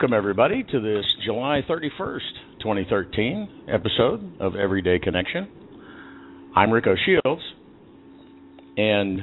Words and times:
Welcome, 0.00 0.16
everybody, 0.16 0.62
to 0.62 0.80
this 0.80 1.04
July 1.24 1.60
31st, 1.68 2.20
2013 2.60 3.48
episode 3.66 4.40
of 4.40 4.54
Everyday 4.54 5.00
Connection. 5.00 5.48
I'm 6.54 6.70
Rico 6.70 6.94
Shields, 7.04 7.42
and 8.76 9.22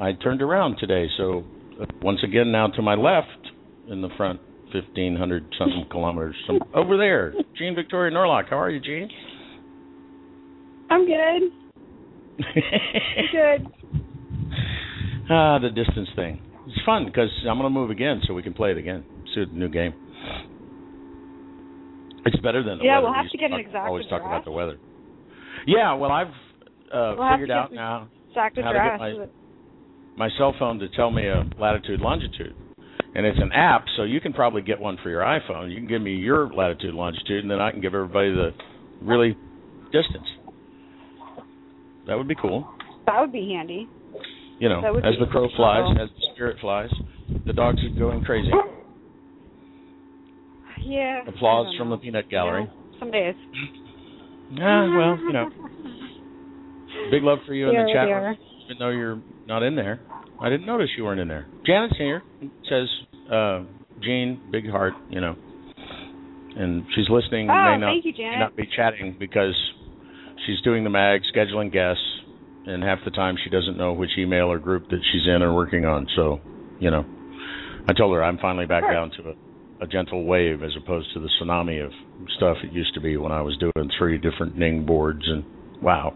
I 0.00 0.12
turned 0.12 0.40
around 0.40 0.76
today, 0.78 1.08
so 1.16 1.42
uh, 1.82 1.86
once 2.00 2.20
again, 2.22 2.52
now 2.52 2.68
to 2.68 2.80
my 2.80 2.94
left 2.94 3.26
in 3.88 4.02
the 4.02 4.08
front, 4.16 4.38
1,500 4.72 5.44
something 5.58 5.84
kilometers 5.90 6.36
some, 6.46 6.60
over 6.72 6.96
there, 6.96 7.34
Jean 7.58 7.74
Victoria 7.74 8.16
Norlock. 8.16 8.50
How 8.50 8.60
are 8.60 8.70
you, 8.70 8.78
Jean? 8.78 9.10
I'm 10.90 11.06
good. 11.06 11.50
good. 13.32 13.66
Ah, 15.28 15.58
the 15.58 15.70
distance 15.70 16.08
thing. 16.14 16.40
It's 16.68 16.84
fun 16.86 17.04
because 17.04 17.30
I'm 17.48 17.58
going 17.58 17.64
to 17.64 17.70
move 17.70 17.90
again 17.90 18.20
so 18.28 18.34
we 18.34 18.44
can 18.44 18.54
play 18.54 18.70
it 18.70 18.78
again. 18.78 19.04
See 19.34 19.44
the 19.44 19.52
new 19.52 19.68
game. 19.68 19.94
It's 22.26 22.36
better 22.42 22.62
than 22.62 22.78
the 22.78 22.84
yeah. 22.84 22.96
weather. 22.98 23.06
We'll 23.06 23.14
have 23.14 23.24
We 23.24 23.30
to 23.30 23.38
get 23.38 23.44
an 23.46 23.50
talk- 23.52 23.66
exact 23.66 23.86
Always 23.88 24.06
talk 24.06 24.20
about 24.22 24.44
the 24.44 24.50
weather. 24.50 24.78
Yeah, 25.66 25.94
well, 25.94 26.10
I've 26.10 26.28
uh, 26.92 27.14
We'll 27.18 27.30
figured 27.32 27.50
out 27.50 27.72
now 27.72 28.08
How 28.34 28.48
to 28.48 28.54
get 28.54 28.64
my- 28.98 29.26
my 30.16 30.28
cell 30.36 30.54
phone 30.58 30.78
to 30.80 30.88
tell 30.90 31.10
me 31.10 31.26
a 31.26 31.44
latitude 31.58 32.00
longitude. 32.00 32.54
And 33.14 33.26
it's 33.26 33.38
an 33.40 33.50
app, 33.52 33.84
so 33.96 34.04
you 34.04 34.20
can 34.20 34.32
probably 34.32 34.62
get 34.62 34.78
one 34.78 34.96
for 35.02 35.08
your 35.10 35.22
iPhone. 35.22 35.70
You 35.70 35.76
can 35.76 35.88
give 35.88 36.02
me 36.02 36.14
your 36.14 36.48
latitude 36.52 36.94
longitude, 36.94 37.42
and 37.42 37.50
then 37.50 37.60
I 37.60 37.70
can 37.72 37.80
give 37.80 37.94
everybody 37.94 38.30
the 38.30 38.50
really 39.02 39.36
distance. 39.92 40.26
That 42.06 42.16
would 42.16 42.28
be 42.28 42.36
cool. 42.36 42.68
That 43.06 43.20
would 43.20 43.32
be 43.32 43.52
handy. 43.52 43.88
You 44.60 44.68
know, 44.68 44.96
as 44.98 45.14
the 45.18 45.26
crow 45.26 45.48
flies, 45.56 45.96
as 46.00 46.08
the 46.10 46.26
spirit 46.34 46.58
flies, 46.60 46.90
the 47.46 47.52
dogs 47.52 47.78
are 47.82 47.98
going 47.98 48.22
crazy. 48.22 48.50
Yeah. 50.84 51.26
Applause 51.28 51.74
from 51.78 51.90
know. 51.90 51.96
the 51.96 52.02
peanut 52.02 52.28
gallery. 52.30 52.66
Yeah, 52.66 52.98
some 52.98 53.10
days. 53.10 53.34
Ah, 54.60 54.86
well, 54.96 55.18
you 55.20 55.32
know, 55.32 55.48
big 57.10 57.22
love 57.22 57.38
for 57.46 57.54
you 57.54 57.68
in 57.68 57.74
the 57.74 57.90
chat 57.92 58.06
dear. 58.06 58.20
room, 58.30 58.36
even 58.64 58.76
though 58.78 58.90
you're 58.90 59.20
not 59.46 59.62
in 59.62 59.76
there. 59.76 60.00
I 60.40 60.48
didn't 60.48 60.66
notice 60.66 60.88
you 60.96 61.04
weren't 61.04 61.20
in 61.20 61.28
there. 61.28 61.46
Janet's 61.66 61.96
here. 61.98 62.22
Says 62.68 62.88
uh, 63.30 63.62
Jean, 64.02 64.40
big 64.50 64.68
heart, 64.70 64.94
you 65.10 65.20
know, 65.20 65.36
and 66.56 66.84
she's 66.96 67.08
listening. 67.10 67.48
Oh, 67.50 67.54
may 67.54 67.76
not, 67.78 67.90
thank 67.92 68.04
you, 68.04 68.12
may 68.12 68.18
Janet. 68.18 68.38
not 68.40 68.56
be 68.56 68.68
chatting 68.74 69.16
because 69.20 69.54
she's 70.46 70.60
doing 70.62 70.82
the 70.84 70.90
mag, 70.90 71.20
scheduling 71.34 71.72
guests, 71.72 72.02
and 72.66 72.82
half 72.82 72.98
the 73.04 73.10
time 73.10 73.36
she 73.44 73.50
doesn't 73.50 73.76
know 73.76 73.92
which 73.92 74.10
email 74.18 74.50
or 74.50 74.58
group 74.58 74.88
that 74.88 75.00
she's 75.12 75.26
in 75.26 75.42
or 75.42 75.54
working 75.54 75.84
on. 75.84 76.06
So, 76.16 76.40
you 76.80 76.90
know, 76.90 77.04
I 77.88 77.92
told 77.92 78.14
her 78.14 78.24
I'm 78.24 78.38
finally 78.38 78.66
back 78.66 78.82
Sure. 78.84 78.92
down 78.92 79.10
to 79.18 79.30
a, 79.30 79.34
a 79.80 79.86
gentle 79.86 80.24
wave 80.24 80.62
as 80.62 80.70
opposed 80.76 81.12
to 81.14 81.20
the 81.20 81.28
tsunami 81.40 81.84
of 81.84 81.92
stuff 82.36 82.56
it 82.62 82.72
used 82.72 82.92
to 82.94 83.00
be 83.00 83.16
when 83.16 83.32
I 83.32 83.40
was 83.40 83.56
doing 83.58 83.90
three 83.98 84.18
different 84.18 84.56
Ning 84.56 84.84
boards 84.84 85.22
and 85.26 85.44
wow. 85.82 86.14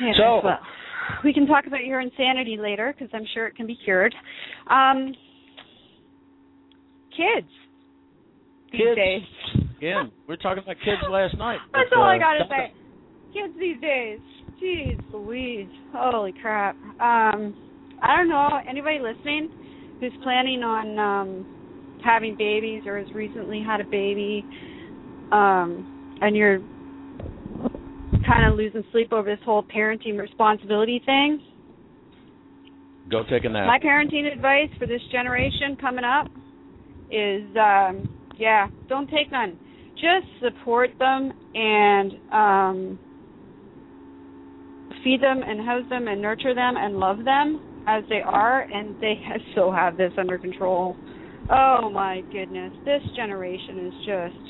Yeah, 0.00 0.12
So- 0.16 0.40
well, 0.42 0.58
we 1.22 1.32
can 1.32 1.46
talk 1.46 1.66
about 1.66 1.84
your 1.84 2.00
insanity 2.00 2.56
later 2.56 2.92
because 2.92 3.12
I'm 3.14 3.26
sure 3.32 3.46
it 3.46 3.56
can 3.56 3.66
be 3.66 3.76
cured. 3.76 4.14
Um, 4.66 5.14
kids. 7.16 7.48
These 8.72 8.80
Kids. 8.80 8.96
days. 8.96 9.22
Again, 9.78 10.10
we 10.26 10.32
were 10.32 10.36
talking 10.36 10.62
about 10.62 10.76
kids 10.84 11.00
last 11.08 11.36
night. 11.38 11.58
That's 11.72 11.90
all 11.94 12.02
I 12.02 12.16
uh, 12.16 12.18
gotta 12.18 12.44
say. 12.48 12.72
Kids 13.32 13.54
these 13.58 13.80
days. 13.80 14.18
Jeez 14.62 15.00
Louise. 15.12 15.68
Holy 15.92 16.32
crap. 16.40 16.74
Um, 17.00 17.54
I 18.02 18.16
don't 18.16 18.28
know, 18.28 18.60
anybody 18.68 18.98
listening 18.98 19.50
who's 20.00 20.12
planning 20.22 20.62
on 20.62 20.98
um 20.98 21.46
having 22.04 22.36
babies 22.36 22.82
or 22.86 22.98
has 22.98 23.10
recently 23.14 23.62
had 23.66 23.80
a 23.80 23.84
baby, 23.84 24.44
um, 25.32 26.18
and 26.20 26.36
you're 26.36 26.58
kind 28.26 28.50
of 28.50 28.56
losing 28.56 28.84
sleep 28.92 29.12
over 29.12 29.28
this 29.28 29.44
whole 29.44 29.62
parenting 29.62 30.18
responsibility 30.18 31.02
thing. 31.04 31.40
Go 33.10 33.22
take 33.30 33.44
a 33.44 33.48
nap. 33.48 33.66
My 33.66 33.78
parenting 33.78 34.30
advice 34.30 34.70
for 34.78 34.86
this 34.86 35.00
generation 35.12 35.76
coming 35.80 36.04
up 36.04 36.26
is 37.10 37.44
um 37.56 38.08
yeah, 38.38 38.68
don't 38.88 39.08
take 39.08 39.30
none. 39.30 39.58
Just 39.94 40.26
support 40.42 40.90
them 40.98 41.32
and 41.54 42.12
um 42.32 42.98
feed 45.02 45.22
them 45.22 45.42
and 45.46 45.64
house 45.64 45.84
them 45.90 46.08
and 46.08 46.20
nurture 46.20 46.54
them 46.54 46.74
and 46.76 46.96
love 46.96 47.24
them 47.24 47.73
as 47.86 48.04
they 48.08 48.20
are 48.24 48.62
and 48.62 48.96
they 49.00 49.14
still 49.52 49.72
have 49.72 49.96
this 49.96 50.12
under 50.18 50.38
control. 50.38 50.96
Oh 51.50 51.90
my 51.90 52.22
goodness. 52.32 52.72
This 52.84 53.02
generation 53.16 53.86
is 53.86 53.94
just 54.06 54.44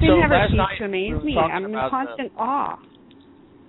they 0.00 0.06
So 0.06 0.16
never 0.16 0.46
cease 0.50 0.78
to 0.78 0.84
amaze 0.84 1.22
me. 1.24 1.36
I'm 1.36 1.64
in 1.64 1.70
about 1.74 1.86
the- 1.86 1.90
constant 1.90 2.32
awe. 2.36 2.78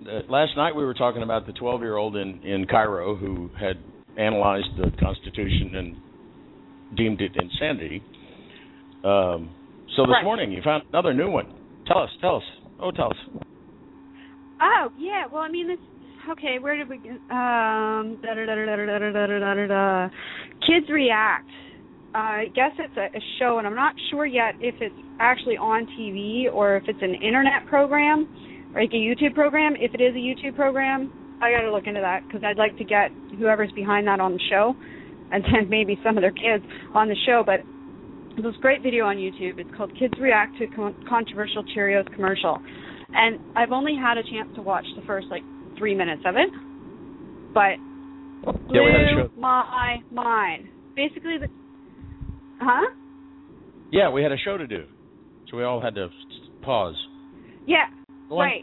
uh, 0.06 0.20
last 0.28 0.56
night 0.56 0.74
we 0.74 0.84
were 0.84 0.94
talking 0.94 1.22
about 1.22 1.46
the 1.46 1.52
12 1.52 1.80
year 1.82 1.96
old 1.96 2.16
in 2.16 2.40
in 2.42 2.66
Cairo 2.66 3.14
who 3.16 3.50
had 3.58 3.76
analyzed 4.18 4.68
the 4.76 4.90
Constitution 5.00 5.74
and 5.74 5.96
deemed 6.96 7.20
it 7.22 7.32
insanity. 7.34 8.02
Um, 9.04 9.48
so 9.96 10.02
this 10.02 10.12
Right. 10.12 10.24
morning 10.24 10.52
you 10.52 10.60
found 10.62 10.84
another 10.92 11.14
new 11.14 11.30
one. 11.30 11.46
Tell 11.86 11.98
us, 12.02 12.10
tell 12.20 12.36
us. 12.36 12.42
Oh, 12.78 12.90
tell 12.90 13.10
us. 13.10 13.18
Oh 14.60 14.88
yeah, 14.98 15.24
well 15.32 15.42
I 15.42 15.48
mean 15.48 15.68
this. 15.68 15.78
Okay, 16.30 16.58
where 16.60 16.76
did 16.76 16.88
we? 16.88 16.98
get- 16.98 17.18
Um, 17.30 18.16
da 18.22 18.34
da 18.34 18.46
da 18.46 18.54
da 18.54 18.76
da 18.76 18.86
da 18.86 19.10
da 19.10 19.26
da 19.26 19.54
da 19.54 19.66
da. 19.66 20.08
Kids 20.66 20.88
react. 20.88 21.48
Uh, 22.14 22.18
I 22.18 22.50
guess 22.54 22.72
it's 22.78 22.96
a, 22.96 23.06
a 23.16 23.20
show, 23.38 23.58
and 23.58 23.66
I'm 23.66 23.74
not 23.74 23.94
sure 24.10 24.26
yet 24.26 24.54
if 24.60 24.74
it's 24.80 24.94
actually 25.18 25.56
on 25.56 25.86
TV 25.98 26.46
or 26.52 26.76
if 26.76 26.84
it's 26.86 27.02
an 27.02 27.14
internet 27.14 27.66
program, 27.66 28.28
or 28.74 28.82
like 28.82 28.92
a 28.92 28.96
YouTube 28.96 29.34
program. 29.34 29.74
If 29.76 29.94
it 29.94 30.00
is 30.00 30.14
a 30.14 30.18
YouTube 30.18 30.54
program, 30.54 31.10
I 31.42 31.50
got 31.50 31.62
to 31.62 31.72
look 31.72 31.86
into 31.86 32.00
that 32.00 32.26
because 32.26 32.44
I'd 32.44 32.58
like 32.58 32.76
to 32.78 32.84
get 32.84 33.10
whoever's 33.38 33.72
behind 33.72 34.06
that 34.06 34.20
on 34.20 34.34
the 34.34 34.40
show, 34.50 34.76
and 35.32 35.42
then 35.44 35.68
maybe 35.68 35.98
some 36.04 36.16
of 36.16 36.22
their 36.22 36.30
kids 36.32 36.64
on 36.94 37.08
the 37.08 37.16
show. 37.26 37.42
But 37.44 37.60
this 38.36 38.54
great 38.60 38.82
video 38.82 39.06
on 39.06 39.16
YouTube. 39.16 39.58
It's 39.58 39.70
called 39.76 39.90
"Kids 39.98 40.14
React 40.20 40.58
to 40.58 40.66
Con- 40.68 41.04
Controversial 41.08 41.64
Cheerios 41.74 42.06
Commercial." 42.14 42.58
and 43.14 43.38
I've 43.54 43.72
only 43.72 43.94
had 43.94 44.16
a 44.16 44.22
chance 44.22 44.48
to 44.54 44.62
watch 44.62 44.86
the 44.96 45.02
first 45.06 45.26
like 45.30 45.42
three 45.82 45.96
minutes 45.96 46.22
of 46.24 46.36
it, 46.36 46.48
but 47.52 47.74
Yeah, 48.72 48.84
we 48.84 48.92
had 48.92 49.00
a 49.00 49.14
blew 49.14 49.24
show. 49.24 49.40
my 49.40 49.96
mind. 50.12 50.68
Basically, 50.94 51.38
the 51.38 51.48
huh? 52.60 52.86
Yeah, 53.90 54.08
we 54.10 54.22
had 54.22 54.30
a 54.30 54.36
show 54.38 54.56
to 54.56 54.66
do, 54.68 54.84
so 55.50 55.56
we 55.56 55.64
all 55.64 55.80
had 55.80 55.96
to 55.96 56.08
pause. 56.62 56.94
Yeah, 57.66 57.86
right. 58.30 58.62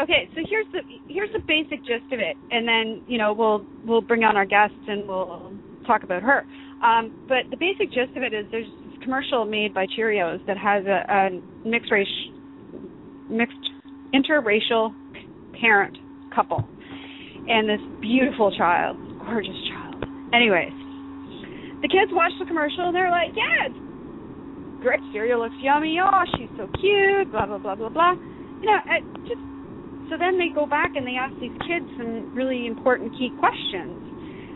Okay, 0.00 0.28
so 0.34 0.40
here's 0.50 0.66
the 0.72 0.80
here's 1.08 1.30
the 1.32 1.38
basic 1.46 1.78
gist 1.86 2.12
of 2.12 2.18
it, 2.18 2.36
and 2.50 2.66
then 2.66 3.02
you 3.06 3.18
know 3.18 3.32
we'll 3.32 3.64
we'll 3.86 4.00
bring 4.00 4.24
on 4.24 4.36
our 4.36 4.44
guests 4.46 4.82
and 4.88 5.06
we'll 5.06 5.52
talk 5.86 6.02
about 6.02 6.22
her. 6.22 6.44
Um, 6.84 7.24
but 7.28 7.48
the 7.50 7.56
basic 7.56 7.92
gist 7.94 8.16
of 8.16 8.24
it 8.24 8.34
is 8.34 8.46
there's 8.50 8.66
this 8.66 9.04
commercial 9.04 9.44
made 9.44 9.72
by 9.72 9.86
Cheerios 9.96 10.44
that 10.48 10.58
has 10.58 10.84
a, 10.86 11.04
a 11.08 11.68
mixed 11.68 11.92
race, 11.92 12.08
mixed 13.30 13.54
interracial 14.12 14.92
parent 15.60 15.96
couple, 16.34 16.64
and 17.48 17.68
this 17.68 17.80
beautiful 18.00 18.54
child, 18.56 18.96
gorgeous 19.24 19.58
child. 19.70 20.04
Anyways, 20.32 20.74
the 21.82 21.88
kids 21.88 22.10
watch 22.12 22.32
the 22.38 22.46
commercial 22.46 22.86
and 22.88 22.94
they're 22.94 23.10
like, 23.10 23.32
"Yeah, 23.36 23.68
great 24.80 25.00
cereal 25.12 25.40
looks 25.40 25.56
yummy. 25.60 25.98
Oh, 26.00 26.24
she's 26.36 26.50
so 26.56 26.68
cute." 26.80 27.30
Blah 27.30 27.46
blah 27.46 27.58
blah 27.58 27.74
blah 27.74 27.88
blah. 27.88 28.12
You 28.60 28.66
know, 28.66 28.80
it 28.86 29.02
just 29.26 29.42
so 30.10 30.16
then 30.16 30.38
they 30.38 30.48
go 30.48 30.66
back 30.66 30.96
and 30.96 31.06
they 31.06 31.16
ask 31.20 31.36
these 31.40 31.54
kids 31.68 31.84
some 31.96 32.34
really 32.34 32.66
important 32.66 33.12
key 33.12 33.30
questions. 33.38 34.08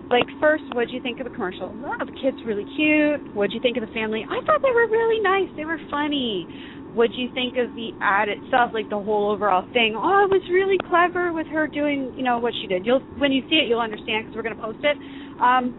Like 0.09 0.29
first, 0.41 0.65
what 0.73 0.89
do 0.89 0.95
you 0.95 1.01
think 1.01 1.21
of 1.21 1.29
the 1.29 1.33
commercial? 1.33 1.73
Oh, 1.73 2.05
the 2.05 2.17
kid's 2.21 2.41
really 2.45 2.65
cute. 2.77 3.21
What 3.33 3.49
do 3.49 3.57
you 3.57 3.63
think 3.63 3.77
of 3.77 3.85
the 3.87 3.93
family? 3.95 4.25
I 4.29 4.45
thought 4.45 4.61
they 4.61 4.73
were 4.73 4.89
really 4.89 5.21
nice. 5.21 5.49
They 5.57 5.65
were 5.65 5.81
funny. 5.91 6.45
What 6.93 7.11
do 7.11 7.21
you 7.21 7.29
think 7.33 7.57
of 7.57 7.73
the 7.75 7.91
ad 8.01 8.29
itself, 8.29 8.73
like 8.77 8.89
the 8.93 9.01
whole 9.01 9.33
overall 9.33 9.65
thing? 9.73 9.97
Oh, 9.97 10.29
it 10.29 10.31
was 10.31 10.45
really 10.53 10.77
clever 10.89 11.33
with 11.33 11.47
her 11.49 11.67
doing, 11.67 12.13
you 12.17 12.23
know, 12.23 12.39
what 12.39 12.53
she 12.61 12.69
did. 12.69 12.85
You'll 12.85 13.01
when 13.17 13.33
you 13.33 13.43
see 13.49 13.57
it, 13.57 13.69
you'll 13.69 13.81
understand 13.81 14.29
because 14.29 14.37
we're 14.37 14.45
going 14.45 14.57
to 14.57 14.63
post 14.63 14.85
it. 14.85 14.97
Um, 15.41 15.73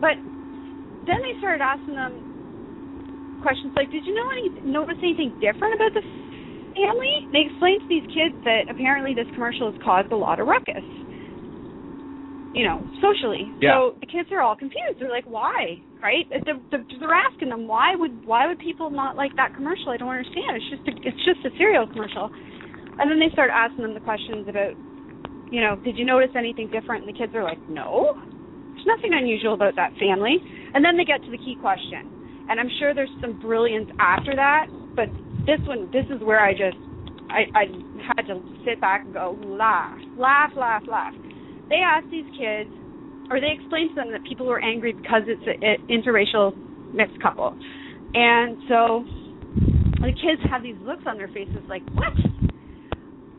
but 0.00 0.16
then 1.04 1.20
they 1.20 1.36
started 1.38 1.60
asking 1.60 1.94
them 1.94 3.40
questions 3.44 3.72
like, 3.76 3.92
"Did 3.92 4.08
you 4.08 4.14
know 4.16 4.28
any 4.32 4.48
notice 4.64 4.96
anything 5.04 5.36
different 5.36 5.76
about 5.76 5.92
the 5.92 6.04
family?" 6.74 7.14
They 7.36 7.52
explained 7.52 7.84
to 7.84 7.88
these 7.92 8.08
kids 8.08 8.36
that 8.48 8.72
apparently 8.72 9.12
this 9.12 9.28
commercial 9.36 9.68
has 9.68 9.76
caused 9.84 10.10
a 10.12 10.18
lot 10.18 10.40
of 10.40 10.48
ruckus 10.48 10.84
you 12.54 12.64
know, 12.64 12.84
socially. 13.00 13.48
Yeah. 13.60 13.76
So 13.76 13.96
the 14.00 14.06
kids 14.06 14.28
are 14.32 14.40
all 14.40 14.56
confused. 14.56 15.00
They're 15.00 15.10
like, 15.10 15.24
why? 15.24 15.80
Right? 16.02 16.26
They're, 16.28 16.58
they're 16.98 17.14
asking 17.14 17.50
them 17.50 17.68
why 17.68 17.94
would 17.94 18.26
why 18.26 18.48
would 18.48 18.58
people 18.58 18.90
not 18.90 19.14
like 19.14 19.36
that 19.36 19.54
commercial? 19.54 19.90
I 19.90 19.96
don't 19.96 20.10
understand. 20.10 20.58
It's 20.58 20.66
just 20.66 20.82
a, 20.88 20.92
it's 21.06 21.24
just 21.24 21.46
a 21.46 21.56
cereal 21.56 21.86
commercial. 21.86 22.26
And 22.98 23.06
then 23.06 23.22
they 23.22 23.30
start 23.32 23.50
asking 23.54 23.86
them 23.86 23.94
the 23.94 24.02
questions 24.02 24.50
about, 24.50 24.74
you 25.50 25.62
know, 25.62 25.78
did 25.80 25.96
you 25.96 26.04
notice 26.04 26.34
anything 26.36 26.70
different? 26.74 27.06
And 27.06 27.14
the 27.14 27.18
kids 27.18 27.32
are 27.34 27.44
like, 27.44 27.62
no, 27.70 28.18
there's 28.74 28.86
nothing 28.86 29.14
unusual 29.14 29.54
about 29.54 29.76
that 29.76 29.94
family. 29.96 30.42
And 30.74 30.84
then 30.84 30.98
they 30.98 31.06
get 31.06 31.22
to 31.22 31.30
the 31.30 31.38
key 31.38 31.56
question, 31.62 32.10
and 32.50 32.58
I'm 32.58 32.68
sure 32.82 32.92
there's 32.92 33.14
some 33.22 33.38
brilliance 33.40 33.88
after 34.02 34.34
that. 34.34 34.66
But 34.98 35.06
this 35.46 35.62
one, 35.70 35.86
this 35.94 36.04
is 36.10 36.20
where 36.20 36.42
I 36.42 36.52
just 36.52 36.76
I, 37.30 37.46
I 37.54 37.64
had 38.02 38.26
to 38.26 38.42
sit 38.66 38.80
back 38.80 39.06
and 39.06 39.14
go 39.14 39.38
laugh, 39.46 40.02
laugh, 40.18 40.50
laugh, 40.58 40.82
laugh 40.90 41.14
they 41.72 41.80
asked 41.80 42.12
these 42.12 42.28
kids, 42.36 42.68
or 43.32 43.40
they 43.40 43.56
explained 43.56 43.88
to 43.90 43.94
them 43.96 44.12
that 44.12 44.22
people 44.28 44.44
were 44.44 44.60
angry 44.60 44.92
because 44.92 45.22
it's 45.24 45.40
an 45.48 45.88
interracial 45.88 46.52
mixed 46.92 47.20
couple. 47.22 47.56
And 48.12 48.58
so 48.68 49.04
the 50.04 50.12
kids 50.12 50.44
have 50.50 50.62
these 50.62 50.76
looks 50.84 51.04
on 51.06 51.16
their 51.16 51.28
faces 51.28 51.64
like, 51.66 51.80
what? 51.96 52.12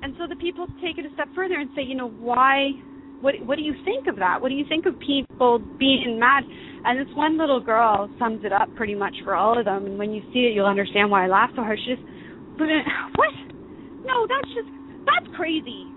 And 0.01 0.15
so 0.17 0.25
the 0.27 0.35
people 0.35 0.65
take 0.81 0.97
it 0.97 1.05
a 1.05 1.13
step 1.13 1.27
further 1.35 1.53
and 1.53 1.69
say, 1.75 1.83
you 1.83 1.93
know, 1.93 2.09
why? 2.09 2.71
What 3.21 3.35
What 3.45 3.55
do 3.55 3.61
you 3.61 3.75
think 3.85 4.07
of 4.07 4.17
that? 4.17 4.41
What 4.41 4.49
do 4.49 4.55
you 4.55 4.65
think 4.67 4.87
of 4.87 4.99
people 4.99 5.61
being 5.77 6.17
mad? 6.19 6.41
And 6.85 6.99
this 6.99 7.13
one 7.15 7.37
little 7.37 7.61
girl 7.61 8.09
sums 8.17 8.43
it 8.43 8.51
up 8.51 8.73
pretty 8.75 8.95
much 8.95 9.13
for 9.23 9.35
all 9.35 9.57
of 9.57 9.65
them. 9.65 9.85
And 9.85 9.99
when 9.99 10.11
you 10.11 10.23
see 10.33 10.49
it, 10.49 10.53
you'll 10.53 10.65
understand 10.65 11.11
why 11.11 11.25
I 11.25 11.27
laugh 11.27 11.51
so 11.55 11.61
hard. 11.61 11.77
She 11.85 11.93
just, 11.93 12.03
what? 12.57 13.33
No, 14.03 14.25
that's 14.27 14.49
just 14.55 14.67
that's 15.05 15.27
crazy 15.37 15.92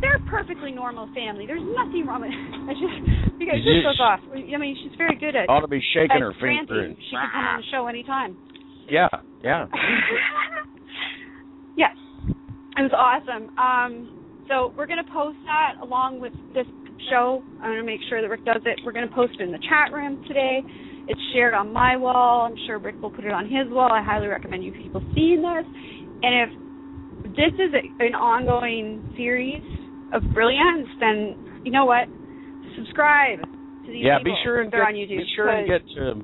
they're 0.00 0.16
a 0.16 0.30
perfectly 0.30 0.72
normal 0.72 1.06
family. 1.14 1.46
There's 1.46 1.62
nothing 1.62 2.06
wrong 2.06 2.22
with 2.22 2.30
it. 2.30 2.36
I 2.68 2.72
just 2.74 3.38
because 3.38 3.60
this 3.64 3.84
goes 3.84 4.00
off. 4.00 4.20
I 4.32 4.56
mean, 4.56 4.76
she's 4.82 4.96
very 4.96 5.16
good 5.16 5.36
at. 5.36 5.48
Ought 5.48 5.60
to 5.60 5.68
be 5.68 5.82
shaking 5.94 6.20
her 6.20 6.32
feet. 6.40 6.68
And, 6.68 6.96
she 6.96 7.16
can 7.16 7.30
come 7.32 7.44
on 7.44 7.60
the 7.60 7.66
show 7.70 7.86
anytime. 7.86 8.36
Yeah, 8.88 9.08
yeah. 9.42 9.66
yes, 11.76 11.96
it 12.76 12.82
was 12.82 12.92
awesome. 12.94 13.50
Um, 13.58 14.08
so 14.48 14.72
we're 14.76 14.86
gonna 14.86 15.04
post 15.12 15.38
that 15.46 15.74
along 15.82 16.20
with 16.20 16.32
this 16.54 16.66
show. 17.10 17.42
I'm 17.60 17.72
gonna 17.72 17.84
make 17.84 18.00
sure 18.08 18.22
that 18.22 18.28
Rick 18.28 18.44
does 18.44 18.62
it. 18.64 18.80
We're 18.84 18.92
gonna 18.92 19.12
post 19.12 19.34
it 19.38 19.42
in 19.42 19.50
the 19.52 19.58
chat 19.68 19.92
room 19.92 20.24
today. 20.28 20.62
It's 21.08 21.20
shared 21.32 21.54
on 21.54 21.72
my 21.72 21.96
wall. 21.96 22.48
I'm 22.50 22.56
sure 22.66 22.78
Rick 22.78 23.00
will 23.00 23.10
put 23.10 23.24
it 23.24 23.32
on 23.32 23.44
his 23.44 23.70
wall. 23.70 23.92
I 23.92 24.02
highly 24.02 24.26
recommend 24.26 24.64
you 24.64 24.72
people 24.72 25.02
seeing 25.14 25.42
this. 25.42 25.64
And 26.22 26.34
if 26.42 26.50
this 27.36 27.54
is 27.54 27.72
a, 27.74 28.04
an 28.04 28.14
ongoing 28.14 29.12
series 29.16 29.62
of 30.12 30.22
brilliance, 30.32 30.88
then 31.00 31.62
you 31.64 31.72
know 31.72 31.84
what? 31.84 32.08
Subscribe 32.76 33.40
to 33.40 33.92
these 33.92 34.04
yeah, 34.04 34.18
be 34.22 34.34
sure 34.44 34.60
and 34.60 34.70
get, 34.70 34.80
on 34.80 34.94
YouTube. 34.94 35.18
Be 35.18 35.26
sure 35.34 35.48
and 35.48 35.68
get 35.68 35.82
to 35.96 36.22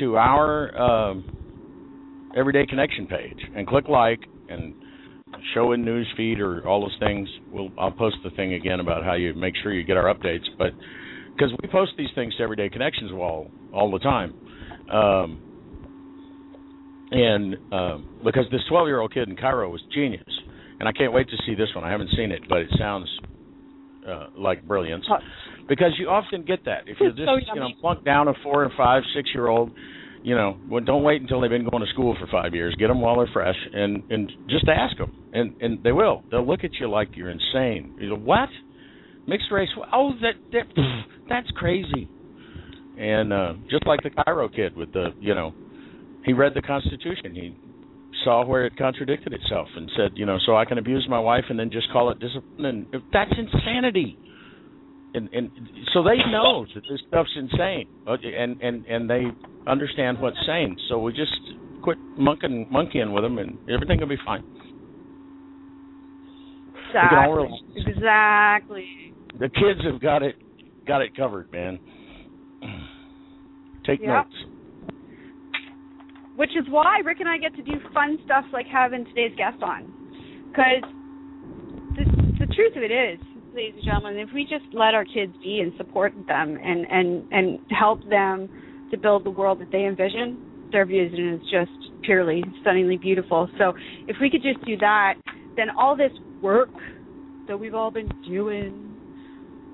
to 0.00 0.16
our 0.16 0.76
um, 0.80 2.30
Everyday 2.36 2.66
Connection 2.66 3.06
page 3.06 3.38
and 3.56 3.66
click 3.66 3.88
like 3.88 4.20
and 4.48 4.74
show 5.54 5.72
in 5.72 5.84
news 5.84 6.06
feed 6.16 6.40
or 6.40 6.66
all 6.66 6.80
those 6.80 6.96
things. 7.00 7.28
We'll 7.50 7.70
I'll 7.78 7.90
post 7.90 8.16
the 8.24 8.30
thing 8.30 8.54
again 8.54 8.80
about 8.80 9.04
how 9.04 9.14
you 9.14 9.34
make 9.34 9.54
sure 9.62 9.72
you 9.72 9.84
get 9.84 9.96
our 9.96 10.12
updates, 10.12 10.44
but 10.58 10.72
because 11.32 11.52
we 11.62 11.68
post 11.68 11.92
these 11.96 12.10
things 12.14 12.34
to 12.36 12.42
Everyday 12.42 12.68
Connections 12.68 13.12
wall 13.12 13.50
all 13.72 13.90
the 13.90 13.98
time. 13.98 14.34
Um, 14.90 15.46
and 17.12 17.56
um, 17.72 18.20
because 18.24 18.44
this 18.52 18.60
12 18.68 18.86
year 18.86 19.00
old 19.00 19.12
kid 19.12 19.28
in 19.28 19.36
Cairo 19.36 19.68
was 19.70 19.80
genius 19.92 20.22
and 20.80 20.88
I 20.88 20.92
can't 20.92 21.12
wait 21.12 21.28
to 21.28 21.36
see 21.46 21.54
this 21.54 21.68
one. 21.74 21.84
I 21.84 21.90
haven't 21.90 22.10
seen 22.16 22.32
it, 22.32 22.42
but 22.48 22.58
it 22.58 22.70
sounds 22.78 23.06
uh, 24.08 24.28
like 24.36 24.66
brilliance. 24.66 25.04
Because 25.68 25.92
you 25.98 26.08
often 26.08 26.42
get 26.44 26.64
that 26.64 26.88
if 26.88 26.96
you're 26.98 27.10
just 27.10 27.22
so 27.26 27.36
you 27.54 27.60
know 27.60 27.68
plunk 27.80 28.04
down 28.04 28.26
a 28.26 28.32
four 28.42 28.64
and 28.64 28.72
five, 28.76 29.02
six 29.14 29.28
year 29.32 29.46
old, 29.46 29.70
you 30.22 30.34
know, 30.34 30.56
well, 30.68 30.82
don't 30.82 31.02
wait 31.02 31.20
until 31.20 31.40
they've 31.40 31.50
been 31.50 31.68
going 31.68 31.84
to 31.84 31.90
school 31.92 32.16
for 32.18 32.26
five 32.26 32.54
years. 32.54 32.74
Get 32.78 32.88
them 32.88 33.00
while 33.00 33.16
they're 33.16 33.32
fresh, 33.32 33.56
and 33.72 34.02
and 34.10 34.32
just 34.48 34.66
ask 34.68 34.96
them, 34.96 35.12
and 35.32 35.60
and 35.60 35.82
they 35.84 35.92
will. 35.92 36.24
They'll 36.30 36.46
look 36.46 36.64
at 36.64 36.70
you 36.80 36.90
like 36.90 37.10
you're 37.14 37.30
insane. 37.30 37.96
You 38.00 38.10
go, 38.10 38.16
what? 38.16 38.48
Mixed 39.26 39.52
race? 39.52 39.68
Oh, 39.92 40.12
that, 40.22 40.32
that 40.52 40.82
that's 41.28 41.50
crazy. 41.56 42.08
And 42.98 43.32
uh, 43.32 43.52
just 43.70 43.86
like 43.86 44.02
the 44.02 44.10
Cairo 44.10 44.48
kid 44.48 44.76
with 44.76 44.92
the, 44.92 45.10
you 45.20 45.34
know, 45.34 45.54
he 46.24 46.32
read 46.34 46.52
the 46.54 46.60
Constitution. 46.60 47.34
He 47.34 47.56
saw 48.24 48.44
where 48.44 48.66
it 48.66 48.76
contradicted 48.76 49.32
itself 49.32 49.68
and 49.76 49.90
said, 49.96 50.12
you 50.14 50.26
know, 50.26 50.38
so 50.44 50.56
I 50.56 50.64
can 50.64 50.78
abuse 50.78 51.06
my 51.08 51.18
wife 51.18 51.44
and 51.48 51.58
then 51.58 51.70
just 51.70 51.90
call 51.92 52.10
it 52.10 52.18
discipline. 52.18 52.86
And 52.92 53.02
that's 53.12 53.32
insanity. 53.36 54.18
And 55.12 55.28
and 55.32 55.50
so 55.92 56.04
they 56.04 56.18
know 56.30 56.66
that 56.72 56.82
this 56.88 57.00
stuff's 57.08 57.34
insane, 57.36 57.88
and 58.06 58.60
and 58.62 58.86
and 58.86 59.10
they 59.10 59.22
understand 59.66 60.20
what's 60.20 60.36
sane. 60.46 60.76
So 60.88 61.00
we 61.00 61.12
just 61.12 61.32
quit 61.82 61.98
monkeying 62.16 62.68
monkeying 62.70 63.12
with 63.12 63.24
them, 63.24 63.38
and 63.38 63.58
everything 63.68 63.98
will 63.98 64.06
be 64.06 64.18
fine. 64.24 64.44
Exactly. 66.90 67.48
Exactly. 67.74 69.14
The 69.40 69.48
kids 69.48 69.80
have 69.90 70.00
got 70.00 70.22
it 70.22 70.36
got 70.86 71.02
it 71.02 71.16
covered, 71.16 71.50
man. 71.50 71.80
Take 73.84 74.00
yep. 74.00 74.08
notes 74.08 74.49
which 76.40 76.56
is 76.56 76.64
why 76.70 77.00
Rick 77.04 77.20
and 77.20 77.28
I 77.28 77.36
get 77.36 77.54
to 77.56 77.62
do 77.62 77.72
fun 77.92 78.16
stuff 78.24 78.46
like 78.50 78.64
having 78.64 79.04
today's 79.04 79.36
guest 79.36 79.62
on. 79.62 79.92
Because 80.48 80.88
the, 81.96 82.46
the 82.46 82.54
truth 82.54 82.72
of 82.76 82.82
it 82.82 82.90
is, 82.90 83.20
ladies 83.54 83.74
and 83.76 83.84
gentlemen, 83.84 84.18
if 84.18 84.30
we 84.32 84.44
just 84.44 84.64
let 84.72 84.94
our 84.94 85.04
kids 85.04 85.34
be 85.42 85.60
and 85.60 85.70
support 85.76 86.14
them 86.26 86.56
and 86.64 86.86
and 86.90 87.30
and 87.30 87.58
help 87.78 88.00
them 88.08 88.48
to 88.90 88.96
build 88.96 89.26
the 89.26 89.30
world 89.30 89.60
that 89.60 89.70
they 89.70 89.84
envision, 89.84 90.68
their 90.72 90.86
vision 90.86 91.34
is 91.34 91.42
just 91.50 91.92
purely 92.04 92.42
stunningly 92.62 92.96
beautiful. 92.96 93.46
So 93.58 93.74
if 94.08 94.16
we 94.18 94.30
could 94.30 94.42
just 94.42 94.64
do 94.64 94.78
that, 94.78 95.16
then 95.58 95.68
all 95.68 95.94
this 95.94 96.12
work 96.40 96.70
that 97.48 97.60
we've 97.60 97.74
all 97.74 97.90
been 97.90 98.10
doing 98.26 98.96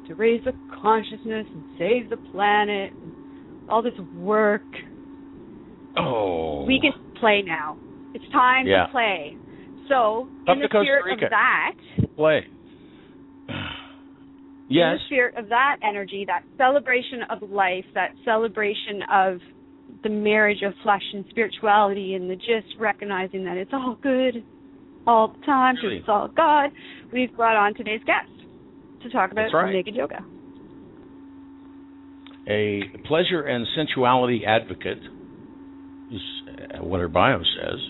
to 0.09 0.17
raise 0.17 0.43
the 0.45 0.53
consciousness 0.83 1.47
and 1.49 1.65
save 1.79 2.11
the 2.11 2.17
planet, 2.33 2.93
all 3.69 3.83
this 3.83 3.95
work 4.17 4.65
Oh. 5.99 6.65
We 6.67 6.81
can 6.81 6.93
play 7.21 7.43
now. 7.45 7.79
It's 8.15 8.25
time 8.33 8.67
yeah. 8.67 8.87
to 8.87 8.93
play. 8.93 9.37
So, 9.89 10.29
Come 10.47 10.59
in 10.59 10.63
the 10.63 10.69
spirit 10.69 11.05
Rica. 11.05 11.27
of 11.27 11.31
that, 11.31 11.73
play. 12.17 12.41
yes. 13.49 13.57
In 14.69 14.75
the 14.75 14.99
spirit 15.07 15.37
of 15.37 15.49
that 15.49 15.77
energy, 15.83 16.25
that 16.27 16.43
celebration 16.57 17.21
of 17.31 17.49
life, 17.49 17.85
that 17.95 18.11
celebration 18.25 19.03
of 19.13 19.39
the 20.03 20.09
marriage 20.09 20.63
of 20.63 20.73
flesh 20.83 21.03
and 21.13 21.25
spirituality, 21.31 22.15
and 22.15 22.29
the 22.29 22.35
just 22.35 22.75
recognizing 22.81 23.45
that 23.45 23.57
it's 23.57 23.71
all 23.73 23.97
good 24.03 24.43
all 25.07 25.29
the 25.29 25.47
time 25.47 25.77
because 25.77 25.91
it's 25.93 26.09
all 26.09 26.29
God, 26.29 26.71
we've 27.13 27.35
brought 27.37 27.57
on 27.57 27.75
today's 27.75 28.01
guest 28.05 28.29
to 29.03 29.11
talk 29.11 29.31
about 29.31 29.53
right. 29.55 29.73
naked 29.73 29.95
yoga. 29.95 30.25
a 32.49 32.83
pleasure 33.07 33.43
and 33.43 33.67
sensuality 33.77 34.45
advocate, 34.47 34.99
what 36.81 37.01
her 37.01 37.09
bio 37.09 37.39
says. 37.39 37.81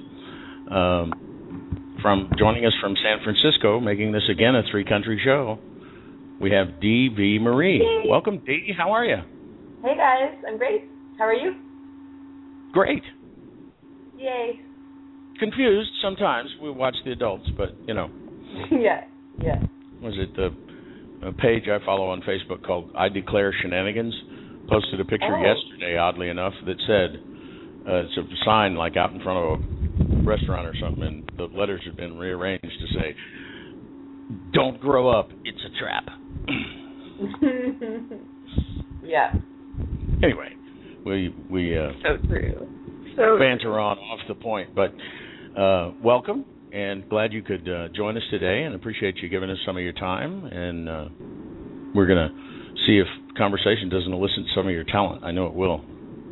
Um, 0.70 1.96
from 2.02 2.30
joining 2.38 2.64
us 2.66 2.72
from 2.80 2.94
San 3.02 3.18
Francisco, 3.24 3.80
making 3.80 4.12
this 4.12 4.28
again 4.30 4.54
a 4.54 4.62
three-country 4.70 5.20
show, 5.24 5.58
we 6.40 6.50
have 6.50 6.80
Dee 6.80 7.08
V. 7.08 7.38
Marie. 7.40 7.78
Yay. 7.78 8.08
Welcome, 8.08 8.42
Dee. 8.44 8.72
How 8.76 8.92
are 8.92 9.04
you? 9.04 9.16
Hey 9.82 9.96
guys, 9.96 10.34
I'm 10.46 10.58
great. 10.58 10.84
How 11.18 11.24
are 11.24 11.34
you? 11.34 11.54
Great. 12.72 13.02
Yay. 14.18 14.60
Confused 15.38 15.90
sometimes. 16.02 16.48
We 16.62 16.70
watch 16.70 16.96
the 17.04 17.12
adults, 17.12 17.48
but 17.56 17.70
you 17.86 17.94
know, 17.94 18.10
yeah, 18.70 19.04
yeah. 19.42 19.60
was 20.02 20.14
it 20.18 20.34
the 20.36 20.48
a 21.26 21.32
page 21.32 21.64
I 21.68 21.84
follow 21.84 22.08
on 22.10 22.20
Facebook 22.22 22.64
called 22.66 22.90
I 22.96 23.08
Declare 23.08 23.54
Shenanigans 23.62 24.14
posted 24.68 25.00
a 25.00 25.04
picture 25.04 25.34
Oh. 25.34 25.42
yesterday, 25.42 25.96
oddly 25.96 26.28
enough, 26.28 26.52
that 26.66 26.76
said 26.86 27.22
uh, 27.86 28.02
it's 28.02 28.16
a 28.16 28.22
sign 28.44 28.74
like 28.74 28.96
out 28.96 29.12
in 29.12 29.20
front 29.22 29.38
of 29.38 29.60
a 29.60 30.22
restaurant 30.24 30.66
or 30.66 30.74
something, 30.80 31.02
and 31.02 31.30
the 31.36 31.44
letters 31.56 31.80
have 31.86 31.96
been 31.96 32.18
rearranged 32.18 32.64
to 32.64 32.86
say, 32.98 33.14
"Don't 34.52 34.80
grow 34.80 35.08
up, 35.08 35.30
it's 35.44 35.60
a 35.64 35.70
trap." 35.78 36.04
yeah. 39.04 39.32
anyway, 40.22 40.54
we 41.04 41.34
we 41.48 41.78
uh, 41.78 41.92
So 42.02 42.16
true. 42.26 42.68
So 43.16 43.38
banter 43.38 43.78
on 43.78 43.98
off 43.98 44.20
the 44.28 44.34
point, 44.34 44.74
but 44.74 44.92
uh, 45.58 45.92
welcome 46.02 46.44
and 46.72 47.08
glad 47.08 47.32
you 47.32 47.42
could 47.42 47.68
uh, 47.68 47.88
join 47.94 48.16
us 48.16 48.22
today, 48.30 48.64
and 48.64 48.74
appreciate 48.74 49.16
you 49.18 49.28
giving 49.28 49.48
us 49.48 49.58
some 49.64 49.76
of 49.76 49.82
your 49.82 49.94
time. 49.94 50.44
And 50.44 50.88
uh, 50.88 51.04
we're 51.94 52.06
gonna 52.06 52.28
see 52.86 52.98
if 52.98 53.06
conversation 53.38 53.88
doesn't 53.88 54.12
elicit 54.12 54.44
some 54.54 54.66
of 54.66 54.72
your 54.72 54.84
talent. 54.84 55.24
I 55.24 55.30
know 55.30 55.46
it 55.46 55.54
will. 55.54 55.84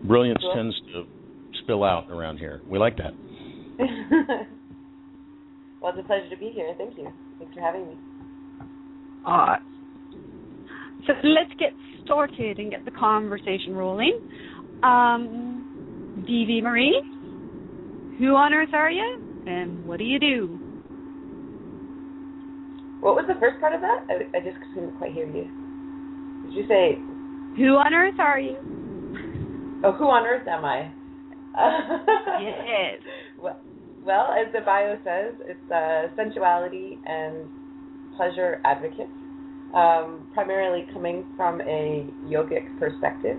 Brilliance 0.05 0.43
Cool. 0.43 0.55
tends 0.55 0.81
to 0.93 1.14
spill 1.65 1.83
out 1.85 2.11
around 2.11 2.39
here. 2.39 2.61
We 2.69 2.79
like 2.79 2.97
that. 2.99 3.13
well, 5.81 5.93
it's 5.93 5.99
a 5.99 6.07
pleasure 6.07 6.31
to 6.31 6.37
be 6.37 6.51
here. 6.55 6.75
Thank 6.79 6.97
you. 6.97 7.09
Thanks 7.39 7.55
for 7.55 7.61
having 7.61 7.89
me. 7.89 7.95
Uh, 9.27 9.57
so 11.07 11.13
let's 11.25 11.53
get 11.59 11.71
started 12.05 12.59
and 12.59 12.71
get 12.71 12.85
the 12.85 12.91
conversation 12.93 13.75
rolling. 13.75 14.21
Um, 14.83 16.25
DV 16.29 16.63
Marie, 16.63 17.03
who 18.19 18.35
on 18.37 18.53
earth 18.55 18.75
are 18.75 18.91
you, 18.91 19.43
and 19.47 19.85
what 19.87 19.99
do 19.99 20.05
you 20.05 20.21
do? 20.21 20.59
What 23.01 23.17
was 23.17 23.25
the 23.27 23.39
first 23.41 23.61
part 23.61 23.75
of 23.75 23.81
that? 23.81 24.07
I, 24.09 24.37
I 24.37 24.41
just 24.41 24.57
couldn't 24.73 24.97
quite 24.97 25.13
hear 25.13 25.27
you. 25.27 25.45
Did 26.47 26.55
you 26.55 26.65
say, 26.69 26.97
Who 27.57 27.77
on 27.77 27.93
earth 27.93 28.19
are 28.19 28.39
you? 28.41 28.57
oh, 29.85 29.93
who 29.93 30.05
on 30.05 30.27
earth 30.27 30.47
am 30.49 30.65
I? 30.65 30.91
Yes. 31.57 33.01
Well, 33.43 33.59
well, 34.05 34.29
as 34.39 34.53
the 34.53 34.61
bio 34.61 34.97
says, 35.05 35.35
it's 35.47 35.71
a 35.71 36.07
sensuality 36.17 36.99
and 37.07 37.49
pleasure 38.17 38.61
advocate, 38.65 39.09
um, 39.75 40.27
primarily 40.35 40.87
coming 40.93 41.25
from 41.37 41.61
a 41.63 42.07
yogic 42.27 42.65
perspective. 42.79 43.39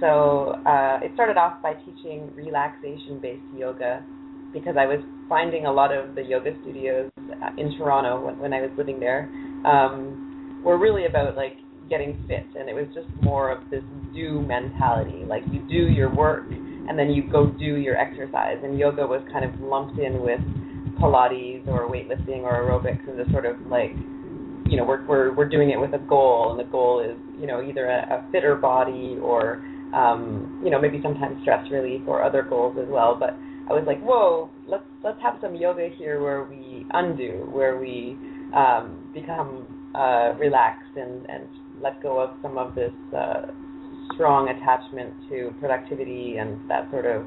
So 0.00 0.54
uh, 0.64 1.00
it 1.02 1.10
started 1.14 1.36
off 1.36 1.62
by 1.62 1.74
teaching 1.84 2.30
relaxation-based 2.36 3.42
yoga 3.56 4.04
because 4.52 4.76
I 4.78 4.86
was 4.86 5.00
finding 5.28 5.66
a 5.66 5.72
lot 5.72 5.92
of 5.92 6.14
the 6.14 6.22
yoga 6.22 6.52
studios 6.62 7.10
uh, 7.42 7.50
in 7.58 7.76
Toronto 7.76 8.24
when, 8.24 8.38
when 8.38 8.52
I 8.52 8.60
was 8.60 8.70
living 8.78 9.00
there 9.00 9.30
um, 9.64 10.62
were 10.64 10.78
really 10.78 11.06
about 11.06 11.36
like 11.36 11.56
getting 11.90 12.24
fit, 12.28 12.46
and 12.58 12.68
it 12.68 12.74
was 12.74 12.86
just 12.94 13.08
more 13.22 13.50
of 13.50 13.58
this 13.70 13.82
do 14.14 14.40
mentality. 14.42 15.24
Like 15.26 15.42
you 15.50 15.60
do 15.68 15.90
your 15.90 16.14
work, 16.14 16.44
and 16.88 16.98
then 16.98 17.10
you 17.10 17.22
go 17.30 17.46
do 17.46 17.76
your 17.76 17.96
exercise. 17.96 18.58
And 18.62 18.78
yoga 18.78 19.06
was 19.06 19.22
kind 19.30 19.44
of 19.44 19.60
lumped 19.60 19.98
in 19.98 20.22
with 20.22 20.40
Pilates 20.98 21.66
or 21.68 21.88
weightlifting 21.88 22.42
or 22.42 22.52
aerobics, 22.62 23.06
and 23.06 23.18
just 23.18 23.30
sort 23.30 23.46
of 23.46 23.56
like, 23.68 23.92
you 24.66 24.76
know, 24.76 24.84
we're 24.84 25.06
we're 25.06 25.34
we're 25.34 25.48
doing 25.48 25.70
it 25.70 25.78
with 25.78 25.92
a 25.94 25.98
goal, 25.98 26.50
and 26.50 26.58
the 26.58 26.70
goal 26.70 27.00
is, 27.00 27.16
you 27.38 27.46
know, 27.46 27.62
either 27.62 27.86
a, 27.86 28.24
a 28.26 28.32
fitter 28.32 28.56
body 28.56 29.16
or, 29.22 29.62
um, 29.94 30.60
you 30.64 30.70
know, 30.70 30.80
maybe 30.80 31.00
sometimes 31.02 31.40
stress 31.42 31.64
relief 31.70 32.02
or 32.06 32.22
other 32.22 32.42
goals 32.42 32.76
as 32.80 32.88
well. 32.88 33.16
But 33.18 33.36
I 33.70 33.74
was 33.74 33.84
like, 33.86 34.00
whoa, 34.00 34.50
let's 34.66 34.84
let's 35.04 35.20
have 35.22 35.34
some 35.40 35.54
yoga 35.54 35.88
here 35.98 36.22
where 36.22 36.44
we 36.44 36.86
undo, 36.92 37.48
where 37.52 37.78
we 37.78 38.16
um, 38.54 39.10
become 39.14 39.92
uh, 39.94 40.34
relaxed 40.38 40.96
and 40.96 41.28
and 41.30 41.48
let 41.82 42.02
go 42.02 42.18
of 42.18 42.30
some 42.42 42.58
of 42.58 42.74
this 42.74 42.92
uh, 43.16 43.46
strong 44.14 44.48
attachment 44.48 45.12
to 45.28 45.52
productivity 45.60 46.36
and 46.38 46.58
that 46.68 46.90
sort 46.90 47.06
of 47.06 47.24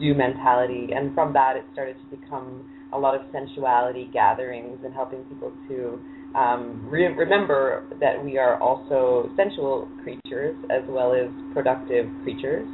do 0.00 0.14
mentality. 0.14 0.88
And 0.94 1.14
from 1.14 1.32
that, 1.32 1.56
it 1.56 1.64
started 1.72 1.96
to 1.98 2.16
become 2.16 2.64
a 2.92 2.98
lot 2.98 3.14
of 3.14 3.22
sensuality 3.32 4.12
gatherings 4.12 4.78
and 4.84 4.92
helping 4.94 5.22
people 5.24 5.52
to 5.68 6.00
um, 6.34 6.86
re- 6.88 7.08
remember 7.08 7.84
that 8.00 8.22
we 8.22 8.38
are 8.38 8.60
also 8.60 9.30
sensual 9.36 9.88
creatures 10.02 10.56
as 10.70 10.82
well 10.88 11.14
as 11.14 11.28
productive 11.52 12.06
creatures. 12.22 12.66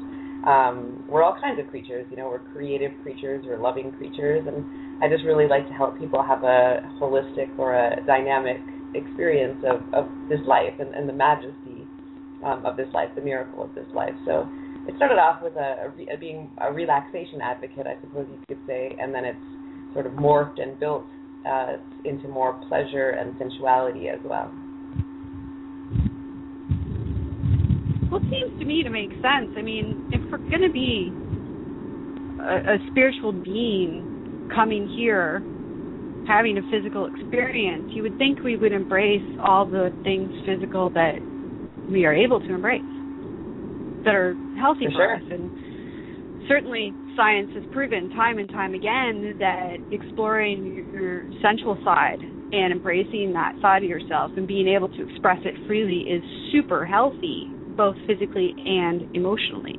Um, 0.46 1.02
we're 1.08 1.22
all 1.22 1.36
kinds 1.40 1.58
of 1.58 1.66
creatures, 1.68 2.06
you 2.10 2.18
know, 2.18 2.28
we're 2.28 2.44
creative 2.52 2.92
creatures, 3.02 3.44
we're 3.46 3.58
loving 3.58 3.90
creatures, 3.92 4.44
and 4.46 4.62
I 5.02 5.08
just 5.08 5.24
really 5.24 5.48
like 5.48 5.66
to 5.68 5.72
help 5.72 5.98
people 5.98 6.22
have 6.22 6.44
a 6.44 6.92
holistic 7.00 7.48
or 7.56 7.74
a 7.74 8.04
dynamic 8.06 8.60
experience 8.94 9.56
of, 9.64 9.80
of 9.94 10.08
this 10.28 10.40
life 10.46 10.74
and, 10.78 10.94
and 10.94 11.08
the 11.08 11.12
majesty 11.12 11.63
um, 12.44 12.64
of 12.66 12.76
this 12.76 12.88
life, 12.92 13.08
the 13.14 13.22
miracle 13.22 13.62
of 13.62 13.74
this 13.74 13.86
life. 13.94 14.14
So 14.26 14.48
it 14.86 14.94
started 14.96 15.18
off 15.18 15.42
with 15.42 15.56
a, 15.56 15.92
a, 16.12 16.18
being 16.18 16.50
a 16.60 16.72
relaxation 16.72 17.40
advocate, 17.40 17.86
I 17.86 18.00
suppose 18.00 18.26
you 18.30 18.38
could 18.46 18.60
say, 18.66 18.96
and 19.00 19.14
then 19.14 19.24
it's 19.24 19.38
sort 19.94 20.06
of 20.06 20.12
morphed 20.12 20.60
and 20.60 20.78
built 20.78 21.04
uh, 21.48 21.76
into 22.04 22.28
more 22.28 22.54
pleasure 22.68 23.10
and 23.10 23.34
sensuality 23.38 24.08
as 24.08 24.20
well. 24.24 24.52
Well, 28.10 28.20
it 28.22 28.30
seems 28.30 28.58
to 28.60 28.64
me 28.64 28.82
to 28.82 28.90
make 28.90 29.10
sense. 29.10 29.56
I 29.56 29.62
mean, 29.62 30.10
if 30.12 30.20
we're 30.30 30.38
going 30.38 30.62
to 30.62 30.72
be 30.72 31.10
a, 32.40 32.74
a 32.74 32.90
spiritual 32.90 33.32
being 33.32 34.50
coming 34.54 34.88
here, 34.96 35.42
having 36.28 36.58
a 36.58 36.62
physical 36.70 37.06
experience, 37.06 37.84
you 37.88 38.02
would 38.02 38.16
think 38.18 38.40
we 38.40 38.56
would 38.56 38.72
embrace 38.72 39.24
all 39.42 39.66
the 39.66 39.92
things 40.04 40.30
physical 40.46 40.90
that 40.90 41.16
we 41.90 42.04
are 42.04 42.14
able 42.14 42.40
to 42.40 42.54
embrace, 42.54 42.82
that 44.04 44.14
are 44.14 44.36
healthy 44.60 44.86
For 44.86 44.92
for, 44.92 44.96
sure. 44.96 45.14
us. 45.16 45.22
And 45.30 45.50
certainly, 46.48 46.92
science 47.16 47.50
has 47.54 47.62
proven 47.72 48.10
time 48.10 48.38
and 48.38 48.48
time 48.50 48.74
again 48.74 49.36
that 49.38 49.76
exploring 49.92 50.88
your 50.92 51.24
sensual 51.42 51.78
side 51.84 52.18
and 52.52 52.72
embracing 52.72 53.32
that 53.34 53.54
side 53.60 53.82
of 53.82 53.88
yourself 53.88 54.30
and 54.36 54.46
being 54.46 54.68
able 54.68 54.88
to 54.88 55.08
express 55.08 55.38
it 55.44 55.54
freely 55.66 56.06
is 56.06 56.22
super 56.52 56.84
healthy, 56.84 57.48
both 57.76 57.96
physically 58.06 58.54
and 58.66 59.02
emotionally. 59.16 59.76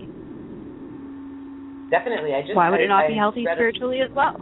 Definitely, 1.92 2.34
I 2.34 2.42
just 2.42 2.56
Why 2.56 2.70
would 2.70 2.80
I, 2.80 2.84
it 2.84 2.88
not 2.88 3.06
I 3.06 3.08
be 3.10 3.16
healthy 3.16 3.46
read 3.46 3.54
a- 3.54 3.62
spiritually 3.62 4.00
as 4.02 4.10
well? 4.16 4.36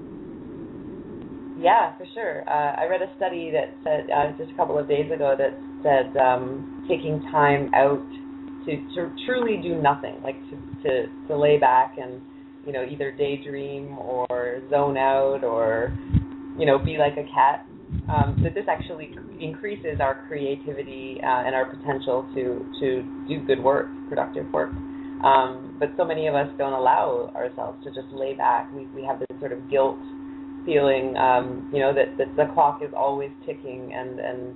Yeah, 1.59 1.95
for 1.97 2.05
sure. 2.13 2.43
Uh, 2.49 2.75
I 2.81 2.87
read 2.87 3.01
a 3.01 3.11
study 3.17 3.51
that 3.51 3.69
said 3.83 4.09
uh, 4.09 4.31
just 4.37 4.51
a 4.51 4.55
couple 4.55 4.77
of 4.77 4.87
days 4.87 5.11
ago 5.11 5.35
that 5.37 5.53
said 5.83 6.17
um, 6.19 6.72
taking 6.87 7.21
time 7.31 7.71
out 7.73 8.05
to, 8.65 8.77
to 8.95 9.11
truly 9.25 9.59
do 9.61 9.81
nothing, 9.81 10.15
like 10.23 10.35
to, 10.49 10.57
to 10.83 11.27
to 11.27 11.37
lay 11.37 11.57
back 11.57 11.95
and 11.97 12.21
you 12.65 12.71
know 12.71 12.83
either 12.83 13.11
daydream 13.11 13.97
or 13.97 14.61
zone 14.69 14.97
out 14.97 15.43
or 15.43 15.97
you 16.57 16.65
know 16.65 16.77
be 16.77 16.97
like 16.97 17.13
a 17.13 17.27
cat. 17.33 17.65
Um, 18.09 18.41
that 18.43 18.55
this 18.55 18.65
actually 18.67 19.11
increases 19.39 19.99
our 20.01 20.25
creativity 20.27 21.19
uh, 21.21 21.45
and 21.45 21.53
our 21.53 21.65
potential 21.65 22.27
to 22.33 22.65
to 22.79 23.03
do 23.27 23.45
good 23.45 23.63
work, 23.63 23.87
productive 24.09 24.51
work. 24.51 24.71
Um, 25.23 25.77
but 25.79 25.89
so 25.95 26.03
many 26.03 26.27
of 26.27 26.33
us 26.33 26.47
don't 26.57 26.73
allow 26.73 27.31
ourselves 27.35 27.81
to 27.83 27.91
just 27.91 28.11
lay 28.11 28.33
back. 28.33 28.73
We 28.73 28.87
we 28.95 29.03
have 29.03 29.19
this 29.19 29.39
sort 29.39 29.51
of 29.51 29.69
guilt 29.69 29.99
feeling, 30.65 31.15
um, 31.17 31.69
you 31.71 31.79
know, 31.79 31.93
that, 31.93 32.17
that 32.17 32.35
the 32.35 32.51
clock 32.53 32.81
is 32.81 32.91
always 32.95 33.31
ticking 33.45 33.93
and, 33.93 34.19
and 34.19 34.55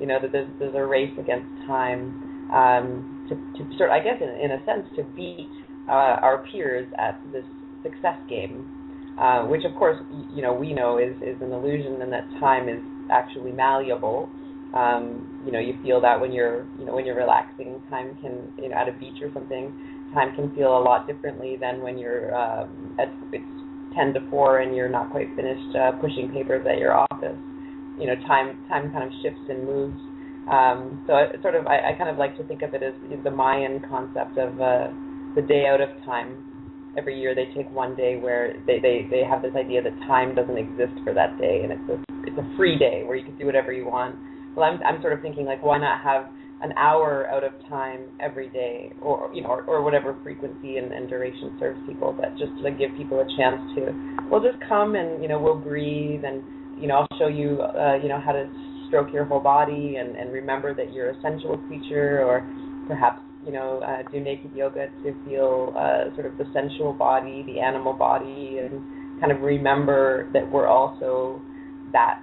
you 0.00 0.06
know, 0.06 0.18
that 0.20 0.32
there's, 0.32 0.48
there's 0.58 0.74
a 0.74 0.84
race 0.84 1.12
against 1.18 1.48
time 1.66 2.48
um, 2.52 3.26
to, 3.28 3.34
to 3.34 3.78
sort 3.78 3.90
I 3.90 4.00
guess, 4.00 4.20
in, 4.20 4.28
in 4.28 4.50
a 4.52 4.64
sense, 4.64 4.86
to 4.96 5.02
beat 5.16 5.48
uh, 5.88 6.20
our 6.22 6.44
peers 6.50 6.86
at 6.98 7.20
this 7.32 7.44
success 7.82 8.18
game, 8.28 8.68
uh, 9.18 9.42
which, 9.44 9.64
of 9.64 9.74
course, 9.76 9.96
you 10.34 10.42
know, 10.42 10.52
we 10.52 10.72
know 10.72 10.98
is, 10.98 11.14
is 11.22 11.40
an 11.40 11.52
illusion 11.52 12.02
and 12.02 12.12
that 12.12 12.26
time 12.40 12.68
is 12.68 12.80
actually 13.10 13.52
malleable. 13.52 14.28
Um, 14.74 15.42
you 15.46 15.52
know, 15.52 15.60
you 15.60 15.74
feel 15.82 16.00
that 16.00 16.20
when 16.20 16.32
you're, 16.32 16.66
you 16.78 16.84
know, 16.84 16.94
when 16.94 17.06
you're 17.06 17.16
relaxing, 17.16 17.80
time 17.88 18.16
can, 18.20 18.52
you 18.58 18.70
know, 18.70 18.76
at 18.76 18.88
a 18.88 18.92
beach 18.98 19.22
or 19.22 19.30
something, 19.32 19.72
time 20.12 20.34
can 20.34 20.52
feel 20.54 20.76
a 20.76 20.82
lot 20.82 21.06
differently 21.06 21.56
than 21.60 21.80
when 21.80 21.98
you're 21.98 22.34
um, 22.34 22.96
at 22.98 23.12
it's 23.32 23.44
10 23.94 24.14
to 24.14 24.20
4 24.30 24.60
and 24.60 24.74
you're 24.74 24.88
not 24.88 25.10
quite 25.10 25.28
finished 25.36 25.76
uh, 25.76 25.92
pushing 26.00 26.30
papers 26.32 26.66
at 26.68 26.78
your 26.78 26.94
office. 26.94 27.38
You 27.98 28.06
know, 28.08 28.16
time 28.26 28.58
time 28.68 28.92
kind 28.92 29.04
of 29.04 29.12
shifts 29.22 29.44
and 29.48 29.64
moves. 29.64 30.00
Um, 30.50 31.02
so 31.06 31.16
it 31.16 31.40
sort 31.40 31.54
of, 31.54 31.66
I, 31.66 31.92
I 31.92 31.92
kind 31.96 32.10
of 32.10 32.18
like 32.18 32.36
to 32.36 32.44
think 32.44 32.60
of 32.60 32.74
it 32.74 32.82
as 32.82 32.92
the 33.24 33.30
Mayan 33.30 33.80
concept 33.88 34.36
of 34.36 34.60
uh, 34.60 34.92
the 35.34 35.40
day 35.40 35.64
out 35.66 35.80
of 35.80 35.88
time. 36.04 36.36
Every 36.98 37.18
year 37.18 37.34
they 37.34 37.46
take 37.56 37.70
one 37.72 37.96
day 37.96 38.16
where 38.16 38.52
they, 38.66 38.78
they, 38.78 39.08
they 39.10 39.22
have 39.24 39.40
this 39.40 39.54
idea 39.56 39.82
that 39.82 39.96
time 40.06 40.34
doesn't 40.34 40.58
exist 40.58 40.92
for 41.02 41.14
that 41.14 41.38
day 41.38 41.64
and 41.64 41.72
it's 41.72 41.88
a 41.90 42.04
it's 42.26 42.38
a 42.38 42.56
free 42.56 42.78
day 42.78 43.02
where 43.04 43.16
you 43.16 43.24
can 43.24 43.36
do 43.36 43.46
whatever 43.46 43.72
you 43.72 43.86
want. 43.86 44.16
Well, 44.56 44.68
I'm 44.68 44.80
I'm 44.82 45.00
sort 45.00 45.12
of 45.12 45.20
thinking 45.22 45.44
like 45.44 45.62
why 45.62 45.78
not 45.78 46.02
have 46.02 46.26
an 46.62 46.72
hour 46.78 47.28
out 47.28 47.44
of 47.44 47.52
time 47.68 48.06
every 48.20 48.48
day, 48.48 48.92
or 49.02 49.30
you 49.34 49.42
know, 49.42 49.48
or, 49.48 49.64
or 49.64 49.82
whatever 49.82 50.16
frequency 50.22 50.78
and, 50.78 50.92
and 50.92 51.08
duration 51.08 51.56
serves 51.58 51.78
people. 51.86 52.14
But 52.16 52.38
just 52.38 52.52
to 52.62 52.70
give 52.70 52.96
people 52.96 53.20
a 53.20 53.26
chance 53.36 53.60
to, 53.76 53.92
well, 54.30 54.40
just 54.40 54.56
come 54.68 54.94
and 54.94 55.20
you 55.22 55.28
know, 55.28 55.38
we'll 55.38 55.58
breathe, 55.58 56.24
and 56.24 56.42
you 56.78 56.86
know, 56.88 56.96
I'll 56.96 57.18
show 57.18 57.28
you, 57.28 57.62
uh, 57.62 57.96
you 58.02 58.08
know, 58.08 58.20
how 58.20 58.32
to 58.32 58.48
stroke 58.88 59.12
your 59.12 59.24
whole 59.24 59.40
body 59.40 59.96
and, 59.96 60.16
and 60.16 60.32
remember 60.32 60.74
that 60.74 60.92
you're 60.92 61.10
a 61.10 61.20
sensual 61.22 61.58
creature, 61.66 62.22
or 62.22 62.46
perhaps 62.86 63.20
you 63.44 63.52
know 63.52 63.80
uh, 63.80 64.02
do 64.10 64.20
naked 64.20 64.52
yoga 64.54 64.88
to 65.02 65.14
feel 65.24 65.74
uh, 65.76 66.14
sort 66.14 66.26
of 66.26 66.36
the 66.38 66.44
sensual 66.52 66.92
body, 66.92 67.44
the 67.46 67.60
animal 67.60 67.92
body, 67.92 68.58
and 68.58 68.80
kind 69.20 69.32
of 69.32 69.40
remember 69.40 70.30
that 70.32 70.50
we're 70.50 70.68
also 70.68 71.40
that 71.92 72.22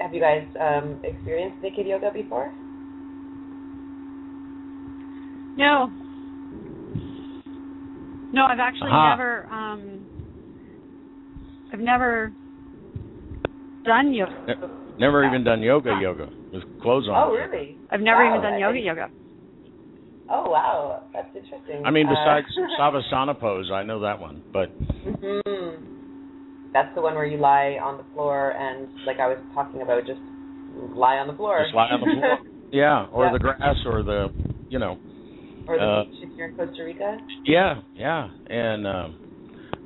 Have, 0.00 0.10
have 0.10 0.14
you 0.14 0.20
guys 0.20 0.46
um, 0.60 0.98
experienced 1.04 1.62
naked 1.62 1.86
yoga 1.86 2.10
before? 2.12 2.52
No. 5.56 5.90
No, 8.32 8.44
I've 8.44 8.60
actually 8.60 8.90
Aha. 8.90 9.16
never. 9.16 9.46
Um, 9.46 10.06
I've 11.72 11.80
never 11.80 12.32
done 13.84 14.12
yoga. 14.14 14.32
Never 14.98 15.24
even 15.26 15.44
done 15.44 15.62
yoga 15.62 15.98
yoga 16.00 16.28
with 16.52 16.62
clothes 16.82 17.08
on. 17.08 17.28
Oh, 17.30 17.32
really? 17.34 17.76
I've 17.90 18.00
never 18.00 18.24
Wow, 18.24 18.30
even 18.38 18.42
done 18.42 18.60
yoga 18.60 18.74
didn't- 18.74 18.86
yoga. 18.86 19.10
Oh, 20.32 20.48
wow, 20.48 21.02
that's 21.12 21.26
interesting. 21.34 21.84
I 21.84 21.90
mean, 21.90 22.06
Uh, 22.06 22.10
besides 22.10 22.46
Savasana 22.78 23.38
pose, 23.38 23.70
I 23.72 23.82
know 23.82 23.98
that 24.00 24.20
one, 24.20 24.42
but 24.52 24.70
Mhm. 25.04 25.82
That's 26.72 26.94
the 26.94 27.00
one 27.02 27.14
where 27.14 27.26
you 27.26 27.38
lie 27.38 27.78
on 27.82 27.96
the 27.96 28.04
floor 28.14 28.52
and, 28.56 28.88
like 29.06 29.18
I 29.18 29.26
was 29.28 29.38
talking 29.54 29.82
about, 29.82 30.06
just 30.06 30.20
lie 30.94 31.16
on 31.16 31.26
the 31.26 31.34
floor. 31.34 31.62
just 31.64 31.74
lie 31.74 31.88
on 31.90 32.00
the 32.00 32.06
floor. 32.06 32.38
Yeah, 32.72 33.06
or 33.12 33.26
Yeah. 33.26 33.32
the 33.32 33.38
grass, 33.40 33.76
or 33.84 34.04
the, 34.04 34.28
you 34.68 34.78
know, 34.78 34.96
or 35.66 35.76
the 35.76 35.82
uh, 35.82 36.04
beach 36.04 36.14
if 36.22 36.28
you're 36.38 36.46
in 36.48 36.54
Costa 36.54 36.84
Rica. 36.84 37.18
yeah, 37.44 37.80
yeah, 37.98 38.28
and 38.48 38.86
um, 38.86 39.16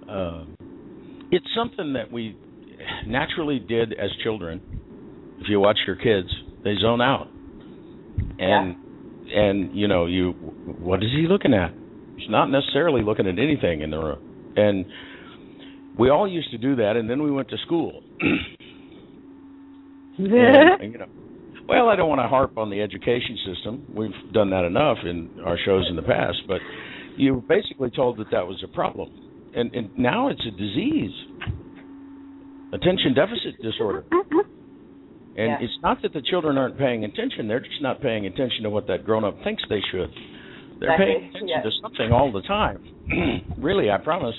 uh, 0.07 0.45
it's 1.31 1.47
something 1.57 1.95
that 1.95 2.13
we 2.13 2.37
naturally 3.07 3.59
did 3.59 3.95
as 3.95 4.11
children. 4.23 4.61
If 5.41 5.49
you 5.49 5.61
watch 5.61 5.79
your 5.87 5.97
kids, 5.97 6.29
they 6.63 6.75
zone 6.81 7.01
out, 7.01 7.29
and 8.39 8.77
and 9.35 9.75
you 9.75 9.89
know 9.89 10.05
you, 10.05 10.33
what 10.67 11.03
is 11.03 11.11
he 11.11 11.27
looking 11.27 11.55
at? 11.55 11.73
He's 12.17 12.29
not 12.29 12.51
necessarily 12.51 13.03
looking 13.03 13.27
at 13.27 13.39
anything 13.39 13.81
in 13.81 13.91
the 13.91 13.99
room, 13.99 14.19
and 14.57 14.85
we 15.99 16.11
all 16.11 16.29
used 16.29 16.51
to 16.51 16.59
do 16.59 16.77
that, 16.77 16.97
and 16.97 17.09
then 17.09 17.23
we 17.23 17.31
went 17.31 17.49
to 17.51 17.57
school. 17.59 18.03
and, 20.19 20.93
you 20.93 20.99
know, 20.99 21.07
well, 21.69 21.89
I 21.89 21.97
don't 21.97 22.09
want 22.09 22.21
to 22.21 22.29
harp 22.29 22.57
on 22.59 22.71
the 22.71 22.81
education 22.81 23.39
system. 23.47 23.87
We've 23.95 24.33
done 24.33 24.51
that 24.51 24.65
enough 24.65 24.99
in 25.05 25.41
our 25.45 25.59
shows 25.65 25.87
in 25.89 25.97
the 25.97 26.03
past, 26.03 26.39
but 26.47 26.61
you 27.17 27.35
were 27.35 27.41
basically 27.41 27.91
told 27.91 28.19
that 28.19 28.31
that 28.31 28.47
was 28.47 28.63
a 28.63 28.69
problem, 28.69 29.11
and, 29.55 29.75
and 29.75 29.91
now 29.99 30.29
it's 30.29 30.43
a 30.47 30.51
disease, 30.51 31.13
attention 32.73 33.15
deficit 33.15 33.61
disorder. 33.63 34.05
And 35.37 35.49
Yeah. 35.49 35.67
it's 35.67 35.77
not 35.83 36.01
that 36.03 36.13
the 36.13 36.23
children 36.23 36.57
aren't 36.57 36.79
paying 36.79 37.03
attention; 37.05 37.49
they're 37.49 37.59
just 37.59 37.83
not 37.83 38.01
paying 38.01 38.25
attention 38.27 38.63
to 38.63 38.71
what 38.71 38.87
that 38.87 39.05
grown-up 39.05 39.43
thinks 39.43 39.65
they 39.69 39.81
should. 39.91 40.09
They're 40.79 40.91
Exactly, 40.95 41.07
paying 41.07 41.25
attention 41.31 41.49
yeah. 41.49 41.63
to 41.63 41.71
something 41.83 42.13
all 42.13 42.31
the 42.31 42.43
time. 42.43 42.79
really, 43.59 43.91
I 43.91 43.99
promise. 43.99 44.37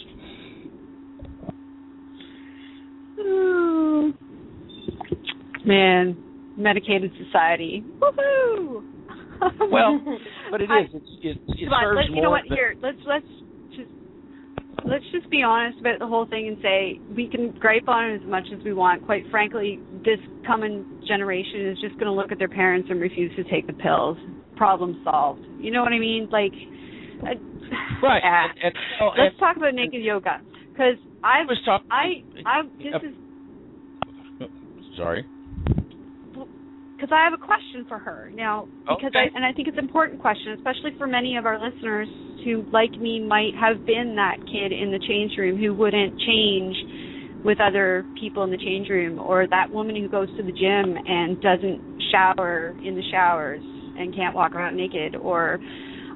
Man, 5.65 6.15
medicated 6.57 7.11
society. 7.23 7.83
Woohoo! 7.99 8.83
Well, 9.69 9.99
But 10.51 10.61
it 10.61 10.69
is. 10.71 10.89
It's, 10.93 11.05
it, 11.21 11.37
it 11.59 11.69
serves 11.81 11.97
let, 11.97 12.09
more. 12.09 12.15
you 12.15 12.21
know 12.21 12.29
what? 12.29 12.43
Here, 12.47 12.73
let's 12.81 12.97
let's 13.05 13.25
just 13.75 13.89
let's 14.85 15.03
just 15.11 15.29
be 15.29 15.43
honest 15.43 15.77
about 15.81 15.99
the 15.99 16.07
whole 16.07 16.25
thing 16.25 16.47
and 16.47 16.57
say 16.63 16.99
we 17.13 17.27
can 17.29 17.51
gripe 17.59 17.87
on 17.89 18.11
it 18.11 18.21
as 18.23 18.27
much 18.27 18.45
as 18.57 18.63
we 18.63 18.73
want. 18.73 19.05
Quite 19.05 19.23
frankly, 19.29 19.77
this 20.05 20.19
coming 20.47 20.85
generation 21.07 21.67
is 21.67 21.77
just 21.81 21.95
going 21.95 22.05
to 22.05 22.13
look 22.13 22.31
at 22.31 22.39
their 22.39 22.47
parents 22.47 22.87
and 22.89 23.01
refuse 23.01 23.35
to 23.35 23.43
take 23.51 23.67
the 23.67 23.73
pills. 23.73 24.17
Problem 24.55 25.01
solved. 25.03 25.41
You 25.59 25.71
know 25.71 25.81
what 25.83 25.91
I 25.91 25.99
mean? 25.99 26.29
Like, 26.31 26.53
Right. 28.01 28.21
ah. 28.23 28.45
And, 28.63 28.63
and, 28.63 28.75
oh, 29.01 29.09
let's 29.17 29.31
and 29.35 29.39
talk 29.39 29.57
about 29.57 29.73
naked 29.75 30.01
yoga 30.01 30.39
because 30.71 30.95
I 31.23 31.43
was 31.43 31.57
talking. 31.65 31.87
I 31.91 32.23
I 32.45 32.61
this 32.77 32.93
Yep. 32.93 33.03
is 33.03 33.15
Sorry. 34.97 35.25
Because 36.95 37.11
I 37.11 37.23
have 37.23 37.33
a 37.33 37.41
question 37.41 37.85
for 37.87 37.99
her 37.99 38.31
now. 38.33 38.67
Because 38.87 39.11
Okay. 39.11 39.27
I 39.31 39.35
and 39.35 39.45
I 39.45 39.51
think 39.51 39.67
it's 39.67 39.77
an 39.77 39.83
important 39.83 40.19
question, 40.19 40.53
especially 40.53 40.91
for 40.97 41.07
many 41.07 41.37
of 41.37 41.45
our 41.45 41.59
listeners 41.59 42.07
who, 42.43 42.63
like 42.71 42.91
me, 42.91 43.19
might 43.19 43.53
have 43.59 43.85
been 43.85 44.15
that 44.15 44.37
kid 44.47 44.71
in 44.71 44.91
the 44.91 44.99
change 44.99 45.37
room 45.37 45.57
who 45.57 45.73
wouldn't 45.73 46.19
change 46.21 46.75
with 47.43 47.59
other 47.59 48.05
people 48.19 48.43
in 48.43 48.49
the 48.49 48.57
change 48.57 48.89
room, 48.89 49.19
or 49.19 49.45
that 49.47 49.69
woman 49.69 49.95
who 49.95 50.07
goes 50.09 50.29
to 50.37 50.43
the 50.43 50.51
gym 50.51 50.97
and 50.97 51.39
doesn't 51.41 51.79
shower 52.11 52.73
in 52.83 52.95
the 52.95 53.03
showers 53.11 53.61
and 53.61 54.15
can't 54.15 54.33
walk 54.35 54.53
around 54.53 54.75
naked, 54.75 55.15
or 55.15 55.59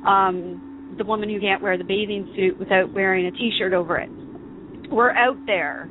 um, 0.07 0.95
the 0.97 1.03
woman 1.03 1.29
who 1.29 1.39
can't 1.39 1.61
wear 1.61 1.77
the 1.77 1.83
bathing 1.83 2.31
suit 2.35 2.57
without 2.57 2.91
wearing 2.93 3.27
a 3.27 3.31
t-shirt 3.31 3.73
over 3.73 3.97
it. 3.97 4.09
We're 4.91 5.11
out 5.11 5.37
there 5.45 5.87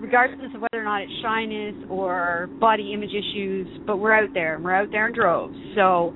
regardless 0.00 0.50
of 0.54 0.60
whether 0.60 0.80
or 0.80 0.84
not 0.84 1.02
it's 1.02 1.12
shyness 1.22 1.74
or 1.90 2.48
body 2.60 2.92
image 2.92 3.10
issues, 3.10 3.66
but 3.86 3.98
we're 3.98 4.12
out 4.12 4.30
there 4.34 4.56
and 4.56 4.64
we're 4.64 4.74
out 4.74 4.88
there 4.90 5.08
in 5.08 5.14
droves. 5.14 5.56
So 5.74 6.14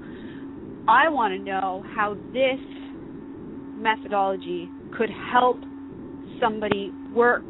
I 0.88 1.08
want 1.08 1.34
to 1.34 1.38
know 1.38 1.84
how 1.94 2.14
this 2.32 2.60
methodology 3.76 4.68
could 4.96 5.10
help 5.32 5.56
somebody 6.40 6.90
work 7.14 7.44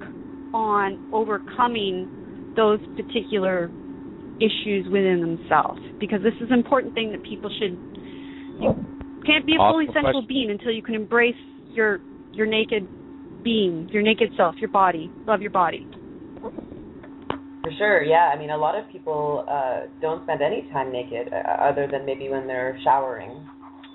on 0.55 1.11
overcoming 1.13 2.53
those 2.57 2.81
particular 2.97 3.71
issues 4.41 4.87
within 4.87 5.21
themselves 5.21 5.81
because 6.01 6.23
this 6.23 6.35
is 6.41 6.49
an 6.51 6.59
important 6.59 6.95
thing 6.95 7.13
that 7.13 7.23
people 7.23 7.51
should 7.61 7.77
you 8.61 8.75
can't 9.27 9.47
be 9.47 9.55
a 9.55 9.59
fully 9.59 9.85
Awesome 9.85 10.03
sensual 10.03 10.13
question. 10.23 10.27
being 10.29 10.51
until 10.51 10.73
you 10.73 10.83
can 10.83 10.95
embrace 10.95 11.35
your 11.69 12.01
your 12.33 12.47
naked 12.47 12.89
being, 13.43 13.89
your 13.91 14.03
naked 14.03 14.31
self, 14.37 14.55
your 14.59 14.71
body. 14.71 15.11
Love 15.27 15.41
your 15.41 15.51
body. 15.51 15.87
For 17.63 17.71
sure, 17.77 18.03
yeah. 18.03 18.31
I 18.35 18.39
mean, 18.39 18.51
a 18.51 18.57
lot 18.57 18.75
of 18.75 18.91
people 18.91 19.45
uh, 19.49 19.81
don't 20.01 20.23
spend 20.25 20.41
any 20.41 20.67
time 20.73 20.91
naked, 20.91 21.33
uh, 21.33 21.37
other 21.63 21.87
than 21.91 22.07
maybe 22.07 22.29
when 22.29 22.47
they're 22.47 22.79
showering. 22.83 23.47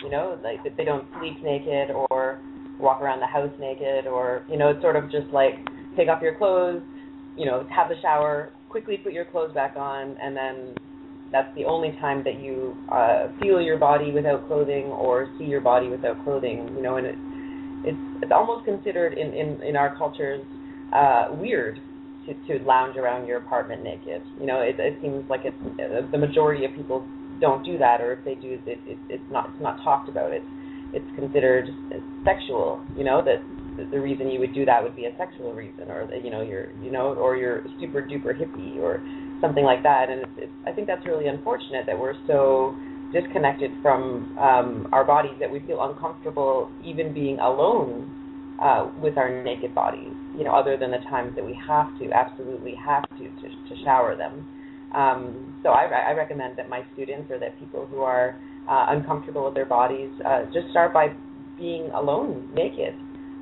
You 0.04 0.12
know, 0.12 0.40
like 0.44 0.60
they 0.78 0.84
don't 0.84 1.08
sleep 1.18 1.42
naked 1.44 1.90
or 1.90 2.40
walk 2.80 3.02
around 3.02 3.22
the 3.22 3.26
house 3.26 3.52
naked, 3.60 4.06
or 4.06 4.46
you 4.50 4.58
know, 4.58 4.70
it's 4.70 4.82
sort 4.82 4.96
of 4.96 5.10
just 5.10 5.28
like 5.34 5.56
take 5.98 6.10
off 6.10 6.22
your 6.22 6.38
clothes, 6.38 6.84
you 7.36 7.46
know, 7.46 7.68
have 7.74 7.90
the 7.90 7.96
shower, 8.02 8.52
quickly 8.70 8.98
put 8.98 9.14
your 9.14 9.26
clothes 9.26 9.54
back 9.54 9.76
on, 9.78 10.16
and 10.22 10.38
then 10.38 10.76
that's 11.32 11.54
the 11.56 11.66
only 11.66 11.92
time 12.00 12.24
that 12.24 12.40
you 12.40 12.76
uh, 12.92 13.30
feel 13.42 13.60
your 13.60 13.80
body 13.80 14.12
without 14.12 14.46
clothing 14.48 14.86
or 14.86 15.34
see 15.40 15.46
your 15.46 15.62
body 15.62 15.88
without 15.88 16.24
clothing. 16.24 16.70
You 16.76 16.84
know, 16.84 16.98
and 16.98 17.08
it, 17.08 17.16
it's 17.84 18.24
it's 18.24 18.32
almost 18.32 18.64
considered 18.66 19.14
in 19.18 19.34
in 19.34 19.64
in 19.64 19.76
our 19.76 19.98
cultures 19.98 20.46
uh, 20.94 21.30
weird 21.32 21.80
to, 22.26 22.34
to 22.48 22.64
lounge 22.66 22.98
around 22.98 23.28
your 23.28 23.38
apartment 23.38 23.84
naked. 23.84 24.22
You 24.40 24.46
know, 24.48 24.62
it, 24.62 24.76
it 24.80 24.98
seems 25.02 25.24
like 25.30 25.42
it's 25.44 25.58
uh, 25.80 26.10
the 26.12 26.18
majority 26.18 26.66
of 26.66 26.74
people 26.76 27.06
don't 27.42 27.64
do 27.66 27.78
that, 27.78 28.02
or 28.02 28.14
if 28.14 28.24
they 28.26 28.36
do, 28.36 28.60
it, 28.66 28.80
it, 28.86 28.98
it's 29.10 29.32
not 29.32 29.50
it's 29.54 29.62
not 29.62 29.84
talked 29.84 30.10
about. 30.10 30.32
It's 30.34 30.46
it's 30.94 31.06
considered 31.16 31.68
sexual. 32.24 32.82
You 32.98 33.04
know 33.04 33.22
that 33.24 33.44
the- 33.92 34.00
reason 34.00 34.30
you 34.30 34.40
would 34.40 34.54
do 34.54 34.66
that 34.66 34.82
would 34.82 34.96
be 34.96 35.06
a 35.06 35.16
sexual 35.18 35.54
reason, 35.54 35.90
or 35.90 36.08
you 36.16 36.32
know 36.32 36.42
you're 36.42 36.72
you 36.82 36.92
know, 36.92 37.14
or 37.16 37.36
you're 37.36 37.64
super 37.80 38.02
duper 38.02 38.34
hippie 38.34 38.78
or 38.78 39.04
something 39.42 39.64
like 39.64 39.84
that. 39.84 40.10
And 40.10 40.22
it's, 40.22 40.32
it's 40.38 40.54
I 40.66 40.72
think 40.72 40.88
that's 40.88 41.06
really 41.06 41.28
unfortunate 41.28 41.86
that 41.88 42.00
we're 42.00 42.16
so 42.28 42.76
disconnected 43.14 43.72
from 43.82 44.36
um, 44.40 44.88
our 44.92 45.06
bodies 45.06 45.36
that 45.40 45.52
we 45.52 45.60
feel 45.68 45.84
uncomfortable 45.84 46.72
even 46.84 47.14
being 47.14 47.40
alone 47.40 48.10
uh, 48.62 48.90
with 49.02 49.18
our 49.18 49.44
naked 49.44 49.76
bodies, 49.76 50.15
you 50.38 50.44
know, 50.44 50.52
other 50.52 50.78
than 50.78 50.92
the 50.92 51.04
times 51.10 51.36
that 51.36 51.46
we 51.46 51.58
have 51.68 51.88
to, 52.00 52.12
absolutely 52.12 52.76
have 52.76 53.04
to, 53.18 53.24
to, 53.24 53.50
to 53.50 53.84
shower 53.84 54.16
them. 54.16 54.48
Um, 54.94 55.60
so 55.64 55.70
I, 55.70 55.86
I 55.86 56.12
recommend 56.14 56.58
that 56.58 56.70
my 56.70 56.84
students 56.94 57.30
or 57.30 57.40
that 57.40 57.60
people 57.60 57.86
who 57.88 58.02
are 58.02 58.40
uh, 58.70 58.86
uncomfortable 58.90 59.46
with 59.46 59.54
their 59.54 59.66
bodies 59.66 60.10
uh, 60.26 60.46
just 60.54 60.70
start 60.72 60.94
by 60.94 61.14
being 61.58 61.90
alone, 61.92 62.50
naked. 62.54 62.94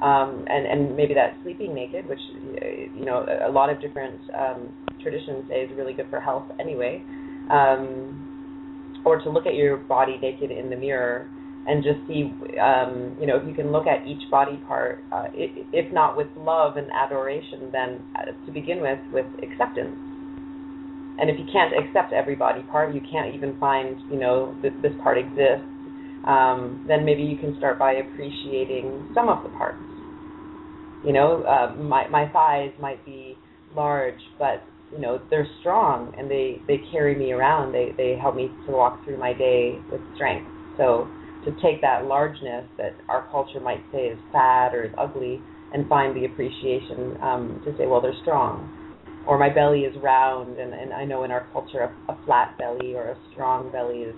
Um, 0.01 0.45
and, 0.49 0.65
and 0.65 0.97
maybe 0.97 1.13
that 1.13 1.38
sleeping 1.43 1.73
naked, 1.73 2.08
which, 2.10 2.19
uh, 2.62 2.65
you 2.97 3.06
know, 3.06 3.25
a 3.47 3.49
lot 3.49 3.69
of 3.69 3.79
different 3.79 4.19
um, 4.38 4.69
traditions 5.01 5.45
say 5.47 5.62
is 5.62 5.71
really 5.77 5.93
good 5.93 6.08
for 6.10 6.19
health 6.19 6.45
anyway. 6.60 7.03
Um, 7.49 9.01
or 9.06 9.19
to 9.19 9.29
look 9.29 9.45
at 9.45 9.56
your 9.56 9.77
body 9.77 10.17
naked 10.21 10.51
in 10.51 10.69
the 10.69 10.75
mirror 10.75 11.29
and 11.67 11.84
just 11.84 11.99
see, 12.08 12.34
um, 12.62 13.15
you 13.19 13.28
know, 13.28 13.38
if 13.38 13.47
you 13.47 13.54
can 13.54 13.71
look 13.71 13.88
at 13.88 14.06
each 14.08 14.30
body 14.32 14.58
part, 14.67 15.04
uh, 15.12 15.26
if 15.34 15.93
not 15.93 16.17
with 16.17 16.28
love 16.38 16.78
and 16.78 16.88
adoration, 16.91 17.69
then 17.71 18.02
uh, 18.15 18.32
to 18.45 18.52
begin 18.52 18.82
with, 18.82 18.99
with 19.13 19.28
acceptance. 19.43 19.95
and 21.19 21.30
if 21.30 21.38
you 21.39 21.45
can't 21.52 21.73
accept 21.78 22.13
every 22.13 22.36
body 22.36 22.63
part, 22.71 22.93
you 22.93 23.02
can't 23.12 23.34
even 23.36 23.58
find, 23.60 23.97
you 24.12 24.17
know, 24.19 24.56
that 24.63 24.71
this 24.82 24.93
part 25.04 25.17
exists. 25.17 25.67
Um, 26.26 26.86
then 26.88 27.06
maybe 27.06 27.21
you 27.23 27.38
can 27.38 27.56
start 27.58 27.78
by 27.78 27.93
appreciating 27.93 29.10
some 29.13 29.30
of 29.30 29.43
the 29.43 29.49
parts. 29.49 29.84
You 31.06 31.13
know, 31.13 31.43
uh, 31.43 31.76
my 31.76 32.08
my 32.08 32.30
thighs 32.32 32.71
might 32.82 33.04
be 33.06 33.38
large, 33.76 34.19
but 34.39 34.63
you 34.91 34.99
know 34.99 35.21
they're 35.30 35.47
strong 35.60 36.13
and 36.17 36.32
they 36.32 36.62
they 36.67 36.80
carry 36.91 37.15
me 37.15 37.34
around. 37.34 37.73
They 37.73 37.93
they 37.97 38.17
help 38.21 38.36
me 38.36 38.49
to 38.65 38.71
walk 38.71 39.04
through 39.04 39.17
my 39.17 39.34
day 39.34 39.80
with 39.91 40.02
strength. 40.15 40.47
So 40.78 41.08
to 41.45 41.51
take 41.62 41.82
that 41.82 42.06
largeness 42.06 42.65
that 42.77 42.95
our 43.10 43.27
culture 43.32 43.60
might 43.60 43.84
say 43.91 44.08
is 44.08 44.19
fat 44.32 44.73
or 44.73 44.84
is 44.86 44.91
ugly 44.97 45.41
and 45.73 45.88
find 45.89 46.15
the 46.15 46.25
appreciation 46.25 47.17
um, 47.21 47.62
to 47.65 47.75
say, 47.77 47.88
well, 47.88 48.01
they're 48.01 48.17
strong. 48.21 48.69
Or 49.27 49.38
my 49.38 49.49
belly 49.49 49.82
is 49.82 49.95
round, 50.03 50.60
and, 50.60 50.73
and 50.73 50.93
I 50.93 51.06
know 51.06 51.23
in 51.23 51.32
our 51.32 51.47
culture 51.53 51.79
a, 51.79 52.12
a 52.12 52.17
flat 52.25 52.58
belly 52.58 52.93
or 52.93 53.10
a 53.10 53.17
strong 53.32 53.71
belly 53.71 54.03
is 54.03 54.15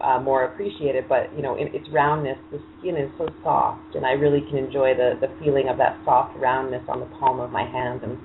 uh, 0.00 0.20
more 0.20 0.44
appreciated. 0.44 1.08
But 1.08 1.34
you 1.36 1.42
know, 1.42 1.56
in 1.58 1.68
its 1.74 1.86
roundness, 1.92 2.38
the 2.52 2.62
skin 2.78 2.96
is 2.96 3.10
so 3.18 3.28
soft, 3.42 3.96
and 3.96 4.06
I 4.06 4.12
really 4.12 4.40
can 4.48 4.58
enjoy 4.58 4.94
the 4.94 5.18
the 5.20 5.26
feeling 5.42 5.68
of 5.68 5.76
that 5.78 5.98
soft 6.04 6.38
roundness 6.38 6.82
on 6.88 7.00
the 7.00 7.10
palm 7.18 7.40
of 7.40 7.50
my 7.50 7.66
hand. 7.66 8.02
And 8.02 8.16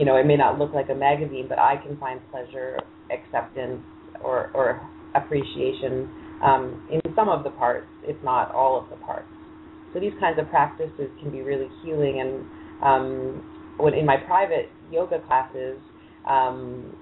you 0.00 0.06
know, 0.06 0.16
it 0.16 0.24
may 0.24 0.36
not 0.36 0.58
look 0.58 0.72
like 0.72 0.88
a 0.88 0.94
magazine, 0.94 1.46
but 1.46 1.58
I 1.58 1.76
can 1.76 1.98
find 1.98 2.20
pleasure, 2.30 2.78
acceptance, 3.12 3.84
or 4.24 4.50
or 4.54 4.80
appreciation 5.14 6.08
um, 6.42 6.86
in 6.90 7.00
some 7.14 7.28
of 7.28 7.44
the 7.44 7.50
parts, 7.50 7.86
if 8.04 8.16
not 8.22 8.54
all 8.54 8.78
of 8.80 8.88
the 8.90 8.96
parts. 9.04 9.28
So 9.92 10.00
these 10.00 10.12
kinds 10.20 10.38
of 10.38 10.48
practices 10.48 11.10
can 11.20 11.30
be 11.30 11.42
really 11.42 11.68
healing. 11.82 12.20
And 12.20 12.44
um, 12.82 13.74
when 13.78 13.94
in 13.94 14.06
my 14.06 14.16
private 14.16 14.68
yoga 14.90 15.20
classes, 15.26 15.78
um, 16.28 16.96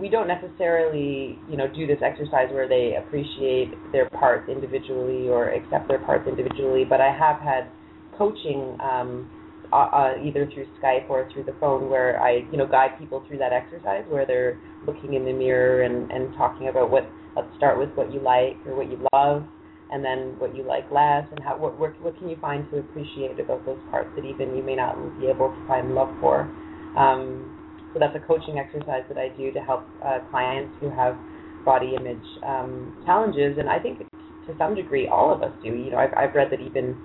we 0.00 0.08
don't 0.08 0.28
necessarily, 0.28 1.38
you 1.48 1.56
know, 1.56 1.66
do 1.72 1.86
this 1.86 1.98
exercise 2.02 2.48
where 2.50 2.68
they 2.68 2.96
appreciate 2.96 3.72
their 3.92 4.08
parts 4.10 4.48
individually 4.48 5.28
or 5.28 5.50
accept 5.50 5.88
their 5.88 6.00
parts 6.00 6.28
individually. 6.28 6.84
But 6.84 7.00
I 7.00 7.12
have 7.12 7.40
had 7.40 7.70
coaching, 8.16 8.76
um, 8.82 9.30
uh, 9.72 9.88
uh, 9.92 10.14
either 10.22 10.48
through 10.52 10.66
Skype 10.82 11.08
or 11.10 11.28
through 11.32 11.44
the 11.44 11.54
phone, 11.60 11.88
where 11.90 12.20
I, 12.22 12.46
you 12.50 12.56
know, 12.58 12.66
guide 12.66 12.98
people 12.98 13.24
through 13.28 13.38
that 13.38 13.52
exercise 13.52 14.04
where 14.08 14.26
they're 14.26 14.60
looking 14.86 15.14
in 15.14 15.24
the 15.24 15.32
mirror 15.32 15.82
and 15.82 16.10
and 16.10 16.34
talking 16.36 16.68
about 16.68 16.90
what. 16.90 17.10
Let's 17.36 17.54
start 17.56 17.78
with 17.78 17.90
what 17.90 18.12
you 18.12 18.18
like 18.18 18.56
or 18.66 18.74
what 18.74 18.90
you 18.90 18.98
love, 19.12 19.44
and 19.92 20.04
then 20.04 20.34
what 20.38 20.56
you 20.56 20.64
like 20.64 20.90
less, 20.90 21.24
and 21.30 21.40
how 21.40 21.56
what 21.56 21.78
what, 21.78 22.00
what 22.02 22.18
can 22.18 22.28
you 22.28 22.36
find 22.40 22.68
to 22.70 22.78
appreciate 22.78 23.38
about 23.38 23.64
those 23.64 23.78
parts 23.90 24.10
that 24.16 24.24
even 24.24 24.56
you 24.56 24.62
may 24.62 24.74
not 24.74 24.96
be 25.20 25.26
able 25.26 25.50
to 25.50 25.66
find 25.68 25.94
love 25.94 26.10
for. 26.20 26.50
Um, 26.96 27.54
so 27.92 28.00
that's 28.00 28.16
a 28.16 28.26
coaching 28.26 28.58
exercise 28.58 29.02
that 29.08 29.18
I 29.18 29.28
do 29.36 29.52
to 29.52 29.60
help 29.60 29.84
uh, 30.04 30.18
clients 30.30 30.74
who 30.80 30.90
have 30.90 31.16
body 31.64 31.94
image 31.94 32.26
um, 32.44 32.96
challenges, 33.04 33.56
and 33.58 33.68
I 33.68 33.78
think 33.78 34.00
to 34.00 34.54
some 34.58 34.74
degree 34.74 35.06
all 35.06 35.32
of 35.32 35.42
us 35.42 35.52
do. 35.62 35.68
You 35.68 35.92
know, 35.92 35.98
I've, 35.98 36.14
I've 36.16 36.34
read 36.34 36.48
that 36.50 36.60
even 36.60 36.96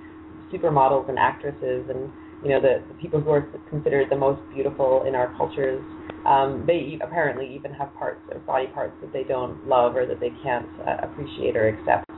supermodels 0.52 1.10
and 1.10 1.20
actresses 1.20 1.86
and 1.90 2.10
you 2.44 2.50
know 2.50 2.62
the, 2.62 2.84
the 2.88 2.94
people 2.96 3.22
who 3.22 3.32
are 3.32 3.48
considered 3.70 4.08
the 4.10 4.18
most 4.18 4.42
beautiful 4.54 5.04
in 5.08 5.16
our 5.16 5.34
cultures, 5.38 5.82
um, 6.26 6.64
they 6.68 7.00
apparently 7.02 7.48
even 7.56 7.72
have 7.74 7.94
parts 7.96 8.22
or 8.32 8.40
body 8.40 8.68
parts 8.68 8.94
that 9.02 9.14
they 9.14 9.24
don't 9.24 9.66
love 9.68 9.96
or 9.96 10.06
that 10.06 10.20
they 10.20 10.32
can't 10.44 10.68
uh, 10.86 10.98
appreciate 11.04 11.56
or 11.56 11.70
accept. 11.70 12.10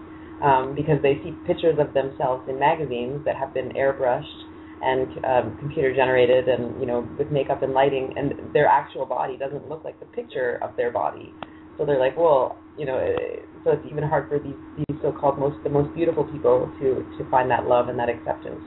Um, 0.43 0.75
because 0.75 1.01
they 1.01 1.15
see 1.23 1.31
pictures 1.47 1.77
of 1.79 1.93
themselves 1.93 2.43
in 2.49 2.59
magazines 2.59 3.23
that 3.23 3.37
have 3.37 3.53
been 3.53 3.69
airbrushed 3.69 4.43
and 4.81 5.07
um, 5.25 5.57
computer 5.59 5.95
generated 5.95 6.49
and 6.49 6.77
you 6.79 6.85
know 6.85 7.07
with 7.17 7.31
makeup 7.31 7.63
and 7.63 7.73
lighting 7.73 8.13
and 8.17 8.33
their 8.53 8.67
actual 8.67 9.05
body 9.05 9.37
doesn't 9.37 9.69
look 9.69 9.83
like 9.85 9.97
the 9.99 10.05
picture 10.07 10.59
of 10.61 10.75
their 10.75 10.91
body. 10.91 11.31
So 11.77 11.85
they're 11.85 11.99
like 11.99 12.17
well 12.17 12.57
you 12.77 12.85
know 12.85 12.97
eh, 12.97 13.41
so 13.63 13.71
it's 13.71 13.85
even 13.89 14.03
hard 14.03 14.27
for 14.27 14.39
these 14.39 14.59
these 14.77 14.97
so-called 15.01 15.39
most 15.39 15.55
the 15.63 15.69
most 15.69 15.93
beautiful 15.95 16.25
people 16.25 16.69
to 16.79 17.05
to 17.17 17.29
find 17.31 17.49
that 17.49 17.67
love 17.67 17.87
and 17.87 17.97
that 17.97 18.09
acceptance 18.09 18.61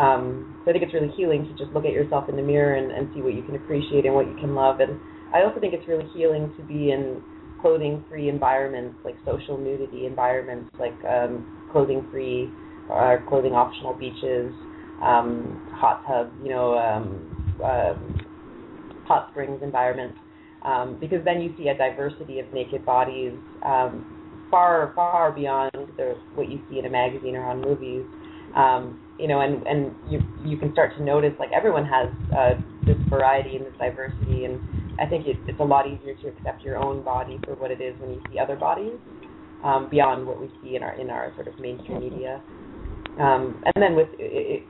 um, 0.00 0.56
so 0.64 0.70
I 0.70 0.72
think 0.72 0.84
it's 0.84 0.94
really 0.94 1.12
healing 1.16 1.44
to 1.46 1.52
just 1.54 1.72
look 1.72 1.84
at 1.84 1.92
yourself 1.92 2.28
in 2.28 2.36
the 2.36 2.42
mirror 2.42 2.74
and, 2.74 2.90
and 2.90 3.10
see 3.14 3.20
what 3.20 3.34
you 3.34 3.42
can 3.42 3.56
appreciate 3.56 4.06
and 4.06 4.14
what 4.14 4.26
you 4.26 4.36
can 4.40 4.54
love 4.54 4.80
and 4.80 4.98
I 5.32 5.42
also 5.42 5.60
think 5.60 5.74
it's 5.74 5.86
really 5.86 6.08
healing 6.14 6.52
to 6.56 6.62
be 6.62 6.90
in 6.90 7.22
clothing 7.60 8.04
free 8.08 8.28
environments 8.28 8.96
like 9.04 9.16
social 9.24 9.58
nudity 9.58 10.06
environments 10.06 10.70
like 10.80 10.96
um, 11.04 11.46
clothing 11.70 12.06
free 12.10 12.50
or 12.88 13.22
clothing 13.28 13.52
optional 13.52 13.94
beaches 13.94 14.52
um, 15.00 15.60
hot 15.72 16.04
tub, 16.06 16.32
you 16.42 16.50
know, 16.50 16.76
um, 16.78 17.56
uh, 17.62 17.94
hot 19.06 19.28
springs 19.30 19.60
environments, 19.62 20.18
um, 20.64 20.98
because 21.00 21.24
then 21.24 21.40
you 21.40 21.54
see 21.56 21.68
a 21.68 21.76
diversity 21.76 22.38
of 22.38 22.52
naked 22.52 22.84
bodies 22.84 23.32
um, 23.64 24.04
far, 24.50 24.92
far 24.94 25.32
beyond 25.32 25.70
the, 25.96 26.16
what 26.34 26.50
you 26.50 26.60
see 26.68 26.78
in 26.78 26.86
a 26.86 26.90
magazine 26.90 27.34
or 27.34 27.44
on 27.44 27.60
movies. 27.60 28.04
Um, 28.54 29.00
you 29.20 29.28
know, 29.28 29.40
and 29.40 29.66
and 29.66 29.94
you 30.08 30.20
you 30.44 30.56
can 30.56 30.72
start 30.72 30.96
to 30.96 31.02
notice 31.02 31.32
like 31.38 31.50
everyone 31.52 31.84
has 31.84 32.08
uh, 32.34 32.54
this 32.86 32.96
variety 33.08 33.56
and 33.56 33.66
this 33.66 33.74
diversity, 33.78 34.46
and 34.46 34.58
I 34.98 35.06
think 35.06 35.26
it, 35.26 35.36
it's 35.46 35.60
a 35.60 35.64
lot 35.64 35.86
easier 35.86 36.14
to 36.22 36.28
accept 36.28 36.64
your 36.64 36.78
own 36.78 37.02
body 37.04 37.38
for 37.44 37.54
what 37.54 37.70
it 37.70 37.80
is 37.80 37.94
when 38.00 38.10
you 38.10 38.22
see 38.32 38.38
other 38.38 38.56
bodies 38.56 38.98
um, 39.62 39.88
beyond 39.90 40.26
what 40.26 40.40
we 40.40 40.50
see 40.62 40.76
in 40.76 40.82
our 40.82 40.98
in 40.98 41.10
our 41.10 41.32
sort 41.34 41.48
of 41.48 41.58
mainstream 41.58 42.00
media. 42.00 42.40
Um, 43.20 43.62
and 43.66 43.82
then 43.82 43.94
with 43.94 44.08
it, 44.18 44.64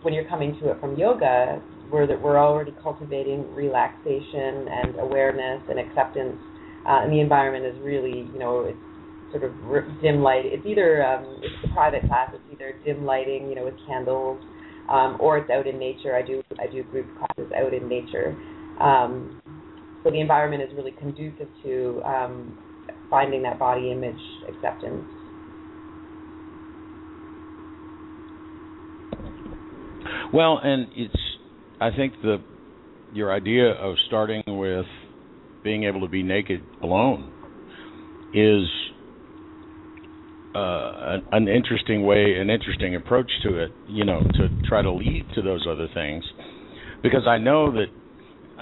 when 0.00 0.14
you're 0.14 0.28
coming 0.28 0.58
to 0.60 0.70
it 0.70 0.80
from 0.80 0.96
yoga, 0.96 1.60
we're 1.90 2.06
that 2.06 2.20
we're 2.20 2.38
already 2.38 2.74
cultivating 2.82 3.52
relaxation 3.54 4.68
and 4.68 4.98
awareness 5.00 5.60
and 5.68 5.78
acceptance, 5.78 6.38
uh, 6.88 7.02
and 7.02 7.12
the 7.12 7.20
environment 7.20 7.66
is 7.66 7.76
really, 7.82 8.30
you 8.32 8.38
know, 8.38 8.64
it's 8.64 8.78
sort 9.32 9.44
of 9.44 9.52
dim 10.02 10.22
light. 10.22 10.44
It's 10.44 10.64
either 10.66 11.04
um, 11.04 11.40
it's 11.42 11.54
a 11.64 11.74
private 11.74 12.06
class. 12.06 12.30
It's 12.34 12.44
either 12.52 12.74
dim 12.84 13.04
lighting, 13.04 13.48
you 13.48 13.54
know, 13.54 13.64
with 13.64 13.74
candles, 13.86 14.40
um, 14.88 15.16
or 15.20 15.38
it's 15.38 15.50
out 15.50 15.66
in 15.66 15.78
nature. 15.78 16.14
I 16.14 16.22
do 16.22 16.42
I 16.60 16.70
do 16.70 16.82
group 16.84 17.06
classes 17.18 17.50
out 17.56 17.72
in 17.74 17.88
nature. 17.88 18.36
Um, 18.80 19.40
so 20.04 20.10
the 20.10 20.20
environment 20.20 20.62
is 20.62 20.70
really 20.76 20.92
conducive 20.92 21.48
to 21.64 22.02
um, 22.04 22.58
finding 23.08 23.42
that 23.42 23.58
body 23.58 23.90
image 23.90 24.20
acceptance. 24.48 25.04
Well, 30.32 30.60
and 30.62 30.88
it's 30.94 31.14
I 31.80 31.90
think 31.94 32.14
the 32.22 32.38
your 33.12 33.32
idea 33.32 33.70
of 33.72 33.96
starting 34.06 34.42
with 34.46 34.86
being 35.62 35.84
able 35.84 36.00
to 36.00 36.08
be 36.08 36.22
naked 36.22 36.62
alone 36.82 37.30
is 38.34 38.64
uh, 40.54 41.18
an, 41.32 41.48
interesting 41.48 42.04
way, 42.04 42.34
an 42.38 42.50
interesting 42.50 42.94
approach 42.94 43.30
to 43.44 43.62
it. 43.62 43.72
You 43.88 44.04
know, 44.04 44.20
to 44.20 44.48
try 44.68 44.82
to 44.82 44.92
lead 44.92 45.26
to 45.34 45.42
those 45.42 45.66
other 45.68 45.88
things, 45.94 46.24
because 47.02 47.26
I 47.26 47.38
know 47.38 47.72
that 47.72 47.86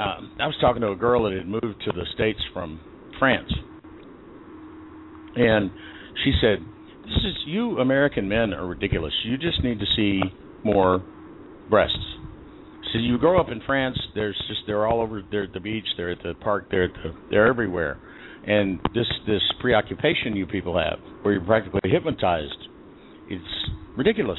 um, 0.00 0.37
I 0.40 0.46
was 0.46 0.57
talking 0.61 0.83
to 0.83 0.90
a 0.90 0.96
girl 0.96 1.24
that 1.24 1.33
had 1.33 1.48
moved 1.48 1.83
to 1.85 1.92
the 1.92 2.07
states 2.14 2.40
from 2.53 2.81
France, 3.18 3.53
and 5.37 5.70
she 6.24 6.33
said, 6.40 6.59
"This 7.05 7.24
is 7.24 7.35
you 7.46 7.79
American 7.79 8.29
men 8.29 8.53
are 8.53 8.66
ridiculous. 8.66 9.12
You 9.24 9.37
just 9.37 9.62
need 9.64 9.81
to 9.81 9.87
see 9.96 10.20
more 10.64 11.03
breasts. 11.68 11.96
So 12.92 12.98
you 12.98 13.18
grow 13.18 13.40
up 13.40 13.50
in 13.50 13.61
France. 13.66 13.96
There's 14.14 14.37
just 14.48 14.61
they're 14.66 14.87
all 14.87 15.00
over. 15.00 15.22
They're 15.31 15.44
at 15.44 15.53
the 15.53 15.61
beach. 15.61 15.87
They're 15.96 16.11
at 16.11 16.22
the 16.22 16.35
park. 16.35 16.66
They're 16.70 16.85
at 16.85 16.94
the, 16.94 17.14
they're 17.31 17.46
everywhere. 17.46 17.98
And 18.46 18.81
this 18.94 19.07
this 19.26 19.42
preoccupation 19.61 20.35
you 20.35 20.46
people 20.46 20.79
have, 20.79 20.98
where 21.22 21.35
you're 21.35 21.44
practically 21.44 21.81
hypnotized, 21.85 22.68
it's 23.29 23.44
ridiculous. 23.96 24.38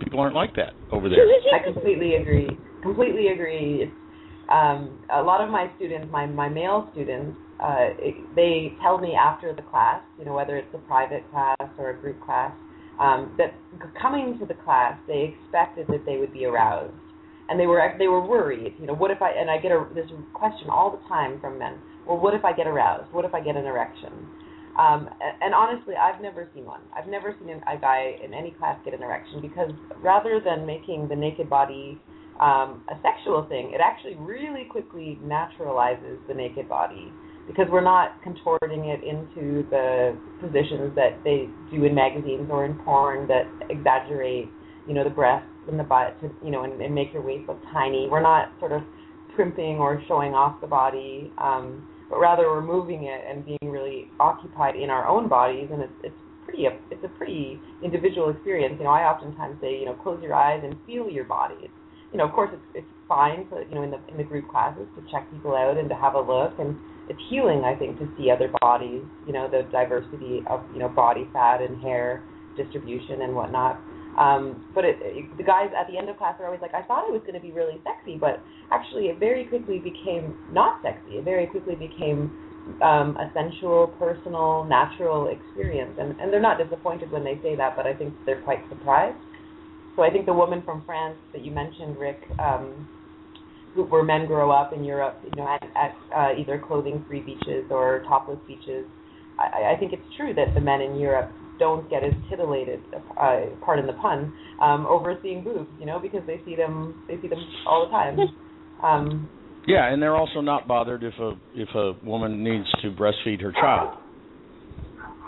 People 0.00 0.20
aren't 0.20 0.34
like 0.34 0.54
that 0.56 0.74
over 0.92 1.08
there. 1.08 1.18
I 1.54 1.64
completely 1.64 2.16
agree. 2.16 2.48
Completely 2.82 3.28
agree. 3.28 3.90
Um, 4.52 5.00
a 5.12 5.22
lot 5.22 5.40
of 5.40 5.50
my 5.50 5.70
students, 5.76 6.08
my 6.12 6.26
my 6.26 6.48
male 6.48 6.88
students, 6.92 7.36
uh, 7.58 7.88
they 8.36 8.74
tell 8.82 8.98
me 8.98 9.14
after 9.14 9.54
the 9.54 9.62
class, 9.62 10.02
you 10.18 10.24
know, 10.24 10.34
whether 10.34 10.56
it's 10.56 10.72
a 10.74 10.78
private 10.86 11.24
class 11.30 11.56
or 11.78 11.90
a 11.90 11.96
group 11.98 12.22
class, 12.24 12.52
um, 13.00 13.34
that 13.38 13.54
coming 14.00 14.38
to 14.38 14.46
the 14.46 14.54
class, 14.62 14.98
they 15.08 15.34
expected 15.34 15.86
that 15.88 16.04
they 16.06 16.18
would 16.18 16.32
be 16.32 16.44
aroused, 16.44 16.94
and 17.48 17.58
they 17.58 17.66
were 17.66 17.82
they 17.98 18.08
were 18.08 18.24
worried. 18.24 18.74
You 18.78 18.86
know, 18.86 18.94
what 18.94 19.10
if 19.10 19.22
I 19.22 19.30
and 19.30 19.50
I 19.50 19.58
get 19.58 19.72
a 19.72 19.86
this 19.94 20.06
question 20.34 20.68
all 20.70 20.90
the 20.90 21.08
time 21.08 21.40
from 21.40 21.58
men. 21.58 21.78
Well, 22.06 22.18
what 22.18 22.34
if 22.34 22.44
I 22.44 22.52
get 22.52 22.66
aroused? 22.66 23.12
What 23.12 23.24
if 23.24 23.34
I 23.34 23.40
get 23.40 23.56
an 23.56 23.66
erection? 23.66 24.12
Um, 24.78 25.08
and, 25.40 25.54
honestly, 25.54 25.94
I've 25.96 26.20
never 26.20 26.48
seen 26.54 26.66
one. 26.66 26.82
I've 26.94 27.08
never 27.08 27.34
seen 27.40 27.48
a 27.50 27.80
guy 27.80 28.16
in 28.22 28.34
any 28.34 28.50
class 28.52 28.78
get 28.84 28.92
an 28.94 29.02
erection 29.02 29.40
because 29.40 29.70
rather 30.02 30.40
than 30.44 30.66
making 30.66 31.08
the 31.08 31.16
naked 31.16 31.48
body 31.48 31.98
um, 32.40 32.84
a 32.90 32.94
sexual 33.02 33.46
thing, 33.48 33.72
it 33.72 33.80
actually 33.82 34.16
really 34.16 34.64
quickly 34.70 35.18
naturalizes 35.24 36.18
the 36.28 36.34
naked 36.34 36.68
body 36.68 37.10
because 37.48 37.66
we're 37.70 37.80
not 37.80 38.22
contorting 38.22 38.86
it 38.86 39.00
into 39.02 39.66
the 39.70 40.16
positions 40.40 40.94
that 40.94 41.24
they 41.24 41.48
do 41.70 41.84
in 41.84 41.94
magazines 41.94 42.48
or 42.50 42.66
in 42.66 42.74
porn 42.84 43.26
that 43.28 43.46
exaggerate, 43.70 44.48
you 44.86 44.92
know, 44.92 45.04
the 45.04 45.10
breasts 45.10 45.48
and 45.68 45.80
the 45.80 45.84
butt, 45.84 46.20
to, 46.20 46.30
you 46.44 46.50
know, 46.50 46.64
and, 46.64 46.80
and 46.82 46.94
make 46.94 47.12
your 47.14 47.22
waist 47.22 47.48
look 47.48 47.60
tiny. 47.72 48.08
We're 48.10 48.20
not 48.20 48.52
sort 48.60 48.72
of 48.72 48.82
primping 49.34 49.76
or 49.78 50.02
showing 50.06 50.34
off 50.34 50.60
the 50.60 50.66
body. 50.66 51.32
Um, 51.38 51.88
but 52.08 52.18
rather 52.18 52.48
we're 52.48 52.62
moving 52.62 53.04
it 53.04 53.20
and 53.28 53.44
being 53.44 53.70
really 53.70 54.08
occupied 54.20 54.76
in 54.76 54.90
our 54.90 55.06
own 55.06 55.28
bodies, 55.28 55.68
and 55.72 55.82
it's 55.82 55.92
it's 56.04 56.20
pretty 56.44 56.66
a, 56.66 56.78
it's 56.90 57.04
a 57.04 57.08
pretty 57.18 57.60
individual 57.82 58.30
experience. 58.30 58.76
You 58.78 58.84
know, 58.84 58.90
I 58.90 59.02
oftentimes 59.02 59.58
say, 59.60 59.78
you 59.78 59.86
know, 59.86 59.94
close 59.94 60.22
your 60.22 60.34
eyes 60.34 60.62
and 60.64 60.76
feel 60.86 61.10
your 61.10 61.24
body. 61.24 61.70
You 62.12 62.18
know, 62.18 62.24
of 62.24 62.32
course, 62.32 62.50
it's 62.52 62.84
it's 62.84 62.92
fine 63.08 63.46
for 63.48 63.62
you 63.62 63.74
know 63.74 63.82
in 63.82 63.90
the 63.90 64.00
in 64.08 64.16
the 64.16 64.24
group 64.24 64.48
classes 64.48 64.86
to 64.96 65.02
check 65.10 65.30
people 65.32 65.54
out 65.54 65.76
and 65.76 65.88
to 65.88 65.94
have 65.94 66.14
a 66.14 66.20
look, 66.20 66.58
and 66.58 66.76
it's 67.08 67.20
healing, 67.30 67.62
I 67.64 67.74
think, 67.74 67.98
to 67.98 68.08
see 68.16 68.30
other 68.30 68.50
bodies. 68.60 69.02
You 69.26 69.32
know, 69.32 69.50
the 69.50 69.62
diversity 69.70 70.42
of 70.48 70.62
you 70.72 70.78
know 70.78 70.88
body 70.88 71.28
fat 71.32 71.60
and 71.60 71.80
hair 71.82 72.22
distribution 72.56 73.22
and 73.22 73.34
whatnot. 73.34 73.80
Um, 74.18 74.64
but 74.74 74.84
it, 74.84 74.96
it, 75.00 75.36
the 75.36 75.44
guys 75.44 75.68
at 75.78 75.86
the 75.90 75.98
end 75.98 76.08
of 76.08 76.16
class 76.16 76.36
are 76.40 76.46
always 76.46 76.62
like, 76.62 76.72
I 76.72 76.82
thought 76.82 77.04
it 77.08 77.12
was 77.12 77.20
going 77.22 77.34
to 77.34 77.40
be 77.40 77.52
really 77.52 77.80
sexy, 77.84 78.16
but 78.16 78.40
actually 78.72 79.06
it 79.06 79.18
very 79.20 79.44
quickly 79.44 79.78
became 79.78 80.36
not 80.52 80.80
sexy. 80.82 81.20
It 81.20 81.24
very 81.24 81.46
quickly 81.46 81.74
became 81.74 82.32
um, 82.82 83.16
a 83.20 83.30
sensual, 83.34 83.88
personal, 83.98 84.64
natural 84.64 85.28
experience. 85.28 85.94
And, 86.00 86.18
and 86.18 86.32
they're 86.32 86.40
not 86.40 86.56
disappointed 86.58 87.12
when 87.12 87.24
they 87.24 87.38
say 87.42 87.56
that, 87.56 87.76
but 87.76 87.86
I 87.86 87.94
think 87.94 88.14
they're 88.24 88.42
quite 88.42 88.60
surprised. 88.68 89.20
So 89.96 90.02
I 90.02 90.10
think 90.10 90.26
the 90.26 90.34
woman 90.34 90.62
from 90.64 90.84
France 90.84 91.18
that 91.32 91.44
you 91.44 91.52
mentioned, 91.52 91.96
Rick, 91.98 92.20
um, 92.38 92.88
where 93.76 94.02
men 94.02 94.26
grow 94.26 94.50
up 94.50 94.72
in 94.72 94.84
Europe, 94.84 95.20
you 95.24 95.36
know, 95.36 95.48
at, 95.48 95.62
at 95.76 95.94
uh, 96.14 96.32
either 96.38 96.62
clothing-free 96.66 97.20
beaches 97.20 97.64
or 97.70 98.02
topless 98.08 98.38
beaches, 98.46 98.86
I, 99.38 99.74
I 99.74 99.76
think 99.78 99.92
it's 99.92 100.16
true 100.16 100.32
that 100.34 100.54
the 100.54 100.60
men 100.60 100.80
in 100.80 100.96
Europe 100.96 101.30
don't 101.58 101.88
get 101.90 102.04
as 102.04 102.12
titillated, 102.28 102.82
uh, 102.94 103.36
pardon 103.60 103.86
the 103.86 103.92
pun, 103.94 104.32
um, 104.60 104.86
over 104.86 105.18
seeing 105.22 105.42
boobs, 105.42 105.70
you 105.78 105.86
know, 105.86 105.98
because 105.98 106.22
they 106.26 106.40
see 106.44 106.56
them 106.56 106.94
they 107.08 107.20
see 107.20 107.28
them 107.28 107.38
all 107.66 107.86
the 107.86 107.90
time. 107.90 108.18
Um, 108.82 109.30
yeah, 109.66 109.90
and 109.90 110.00
they're 110.00 110.16
also 110.16 110.40
not 110.40 110.68
bothered 110.68 111.02
if 111.02 111.14
a 111.18 111.32
if 111.54 111.68
a 111.74 111.94
woman 112.04 112.44
needs 112.44 112.66
to 112.82 112.90
breastfeed 112.90 113.40
her 113.40 113.52
child. 113.52 113.96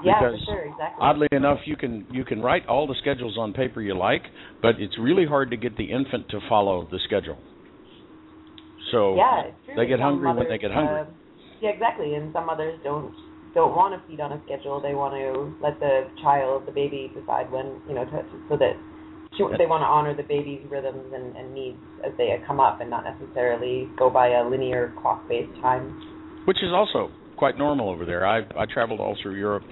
Yeah, 0.04 0.20
because 0.20 0.40
for 0.46 0.52
sure, 0.52 0.64
exactly. 0.64 1.00
Oddly 1.00 1.28
enough, 1.32 1.58
you 1.64 1.76
can 1.76 2.06
you 2.10 2.24
can 2.24 2.40
write 2.40 2.66
all 2.66 2.86
the 2.86 2.94
schedules 3.00 3.36
on 3.38 3.52
paper 3.52 3.80
you 3.80 3.96
like, 3.96 4.22
but 4.62 4.74
it's 4.78 4.98
really 4.98 5.26
hard 5.26 5.50
to 5.50 5.56
get 5.56 5.76
the 5.76 5.90
infant 5.90 6.28
to 6.30 6.40
follow 6.48 6.88
the 6.90 6.98
schedule. 7.04 7.38
So 8.92 9.16
yeah, 9.16 9.42
it's 9.46 9.56
true. 9.64 9.74
they 9.76 9.86
get 9.86 9.98
some 9.98 10.02
hungry 10.04 10.28
mothers, 10.28 10.40
when 10.40 10.48
they 10.48 10.58
get 10.58 10.70
hungry. 10.70 11.00
Uh, 11.00 11.04
yeah, 11.60 11.70
exactly. 11.70 12.14
And 12.14 12.32
some 12.32 12.46
mothers 12.46 12.78
don't 12.84 13.12
don't 13.58 13.74
want 13.74 13.90
to 13.90 13.98
feed 14.06 14.20
on 14.20 14.30
a 14.30 14.40
schedule. 14.46 14.78
They 14.80 14.94
want 14.94 15.18
to 15.18 15.50
let 15.58 15.80
the 15.80 16.06
child, 16.22 16.62
the 16.64 16.70
baby, 16.70 17.10
decide 17.10 17.50
when 17.50 17.82
you 17.90 17.94
know, 17.98 18.04
to, 18.06 18.22
so 18.48 18.54
that 18.56 18.78
she, 19.34 19.42
they 19.58 19.66
want 19.66 19.82
to 19.82 19.90
honor 19.90 20.14
the 20.14 20.22
baby's 20.22 20.62
rhythms 20.70 21.10
and, 21.12 21.34
and 21.34 21.52
needs 21.52 21.76
as 22.06 22.12
they 22.16 22.30
come 22.46 22.60
up, 22.60 22.80
and 22.80 22.88
not 22.88 23.02
necessarily 23.02 23.90
go 23.98 24.08
by 24.08 24.28
a 24.38 24.48
linear 24.48 24.94
clock-based 25.02 25.50
time. 25.60 25.90
Which 26.46 26.58
is 26.62 26.70
also 26.72 27.10
quite 27.36 27.58
normal 27.58 27.90
over 27.90 28.06
there. 28.06 28.24
I 28.24 28.46
I 28.56 28.64
traveled 28.72 29.00
all 29.00 29.16
through 29.20 29.34
Europe, 29.34 29.64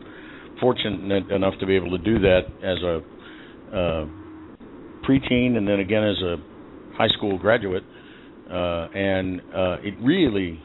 fortunate 0.60 1.30
enough 1.30 1.54
to 1.60 1.66
be 1.66 1.76
able 1.76 1.90
to 1.96 2.02
do 2.02 2.18
that 2.18 2.42
as 2.66 2.78
a 2.82 2.96
uh, 3.70 4.04
preteen, 5.06 5.56
and 5.56 5.66
then 5.66 5.78
again 5.78 6.02
as 6.02 6.20
a 6.26 6.36
high 6.98 7.12
school 7.16 7.38
graduate, 7.38 7.84
uh, 8.50 8.88
and 8.94 9.40
uh, 9.54 9.76
it 9.86 9.94
really 10.02 10.60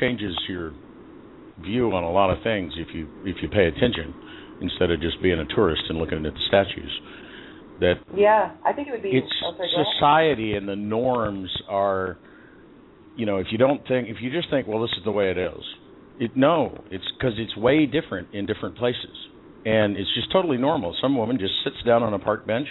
changes 0.00 0.34
your 0.48 0.72
view 1.62 1.92
on 1.92 2.04
a 2.04 2.10
lot 2.10 2.30
of 2.30 2.42
things 2.42 2.72
if 2.76 2.88
you 2.94 3.08
if 3.24 3.36
you 3.42 3.48
pay 3.48 3.66
attention 3.66 4.14
instead 4.60 4.90
of 4.90 5.00
just 5.00 5.22
being 5.22 5.38
a 5.38 5.44
tourist 5.54 5.82
and 5.88 5.98
looking 5.98 6.24
at 6.24 6.32
the 6.32 6.40
statues. 6.48 7.00
That 7.80 7.94
yeah, 8.16 8.52
I 8.64 8.72
think 8.72 8.88
it 8.88 8.92
would 8.92 9.02
be. 9.02 9.10
it's 9.10 9.26
oh, 9.44 9.54
society 9.98 10.54
and 10.54 10.68
the 10.68 10.76
norms 10.76 11.50
are, 11.68 12.18
you 13.16 13.26
know, 13.26 13.38
if 13.38 13.48
you 13.50 13.58
don't 13.58 13.86
think 13.88 14.08
if 14.08 14.18
you 14.20 14.30
just 14.30 14.48
think, 14.50 14.68
well, 14.68 14.80
this 14.80 14.92
is 14.96 15.04
the 15.04 15.10
way 15.10 15.30
it 15.30 15.38
is. 15.38 15.60
It 16.20 16.36
no, 16.36 16.84
it's 16.90 17.04
because 17.18 17.34
it's 17.38 17.56
way 17.56 17.86
different 17.86 18.32
in 18.32 18.46
different 18.46 18.76
places, 18.76 19.16
and 19.64 19.96
it's 19.96 20.12
just 20.14 20.30
totally 20.32 20.56
normal. 20.56 20.96
Some 21.02 21.16
woman 21.16 21.38
just 21.38 21.54
sits 21.64 21.76
down 21.84 22.04
on 22.04 22.14
a 22.14 22.18
park 22.20 22.46
bench, 22.46 22.68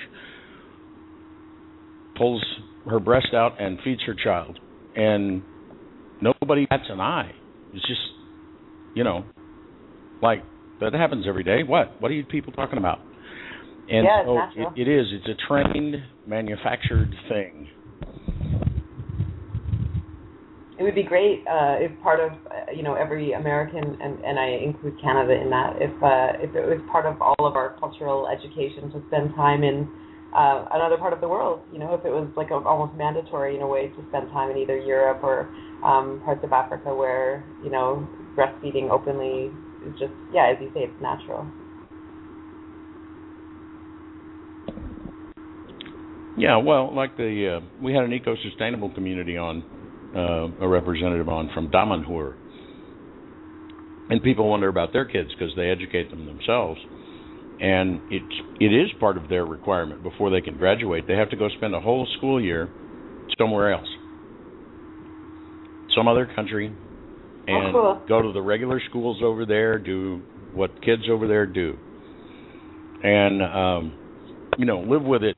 pulls 2.18 2.44
her 2.90 3.02
breast 3.02 3.34
out, 3.34 3.60
and 3.60 3.80
feeds 3.84 4.02
her 4.08 4.16
child, 4.16 4.58
and 4.96 5.42
nobody 6.22 6.66
bats 6.66 6.86
an 6.90 7.02
eye. 7.02 7.34
It's 7.74 7.86
just 7.86 8.00
you 8.96 9.04
know, 9.04 9.26
like 10.22 10.44
that 10.80 10.94
happens 10.94 11.26
every 11.28 11.44
day. 11.44 11.64
What? 11.64 12.02
What 12.02 12.12
are 12.12 12.16
you 12.16 12.24
people 12.26 12.54
talking 12.54 12.78
about? 12.78 13.00
And 13.90 14.06
Yeah, 14.06 14.24
so 14.24 14.40
it, 14.56 14.88
it 14.88 14.88
is. 14.88 15.08
It's 15.12 15.28
a 15.28 15.48
trained, 15.48 15.96
manufactured 16.26 17.14
thing. 17.30 17.68
It 20.80 20.84
would 20.84 20.96
be 20.96 21.04
great 21.04 21.46
uh, 21.48 21.78
if 21.80 21.92
part 22.02 22.20
of 22.20 22.32
uh, 22.32 22.72
you 22.76 22.82
know 22.82 22.96
every 22.96 23.34
American 23.34 23.98
and, 24.02 24.20
and 24.24 24.40
I 24.40 24.58
include 24.64 25.00
Canada 25.02 25.40
in 25.40 25.50
that 25.50 25.76
if 25.80 25.92
uh, 26.02 26.42
if 26.42 26.56
it 26.56 26.66
was 26.66 26.82
part 26.92 27.06
of 27.06 27.22
all 27.22 27.46
of 27.46 27.56
our 27.56 27.78
cultural 27.80 28.28
education 28.28 28.92
to 28.92 29.04
spend 29.08 29.36
time 29.36 29.64
in 29.64 29.88
uh, 30.36 30.66
another 30.74 30.98
part 30.98 31.14
of 31.14 31.22
the 31.22 31.28
world. 31.28 31.62
You 31.72 31.80
know, 31.80 31.94
if 31.94 32.06
it 32.06 32.10
was 32.10 32.28
like 32.36 32.50
a, 32.50 32.56
almost 32.56 32.98
mandatory 32.98 33.56
in 33.56 33.62
a 33.62 33.68
way 33.68 33.90
to 33.90 34.00
spend 34.10 34.30
time 34.32 34.50
in 34.50 34.58
either 34.58 34.78
Europe 34.78 35.24
or 35.24 35.48
um, 35.86 36.22
parts 36.26 36.44
of 36.44 36.52
Africa 36.52 36.94
where 36.94 37.46
you 37.64 37.70
know 37.70 38.08
breastfeeding 38.38 38.90
openly 38.90 39.52
is 39.86 39.94
just 40.00 40.14
yeah, 40.34 40.52
as 40.52 40.58
you 40.62 40.70
say, 40.74 40.82
it's 40.82 41.02
natural. 41.02 41.46
Yeah, 46.36 46.58
well, 46.58 46.94
like 46.94 47.16
the 47.16 47.60
uh, 47.62 47.66
we 47.84 47.94
had 47.94 48.04
an 48.04 48.14
eco-sustainable 48.14 48.94
community 48.96 49.38
on 49.38 49.64
uh, 50.16 50.66
a 50.66 50.68
representative 50.68 51.30
on 51.30 51.50
from 51.54 51.70
Damanhur, 51.70 52.34
and 54.10 54.22
people 54.24 54.50
wonder 54.50 54.68
about 54.68 54.94
their 54.94 55.06
kids 55.06 55.30
because 55.38 55.54
they 55.56 55.70
educate 55.70 56.10
them 56.10 56.26
themselves, 56.26 56.80
and 57.60 58.00
it's 58.10 58.26
it 58.60 58.74
is 58.74 58.90
part 59.00 59.18
of 59.18 59.30
their 59.30 59.46
requirement 59.46 60.02
before 60.02 60.32
they 60.32 60.42
can 60.42 60.58
graduate. 60.58 61.06
They 61.08 61.16
have 61.16 61.30
to 61.30 61.36
go 61.36 61.50
spend 61.50 61.76
a 61.76 61.80
whole 61.80 62.08
school 62.18 62.42
year 62.42 62.70
somewhere 63.38 63.72
else, 63.72 63.88
some 65.96 66.08
other 66.08 66.28
country, 66.36 66.76
and 67.48 67.74
cool. 67.74 68.02
go 68.08 68.22
to 68.22 68.32
the 68.32 68.42
regular 68.42 68.82
schools 68.90 69.20
over 69.24 69.46
there, 69.46 69.78
do 69.78 70.22
what 70.54 70.70
kids 70.84 71.04
over 71.10 71.28
there 71.28 71.46
do, 71.46 71.78
and 73.04 73.42
um, 73.42 73.94
you 74.58 74.66
know 74.66 74.80
live 74.82 75.04
with 75.04 75.24
it 75.24 75.38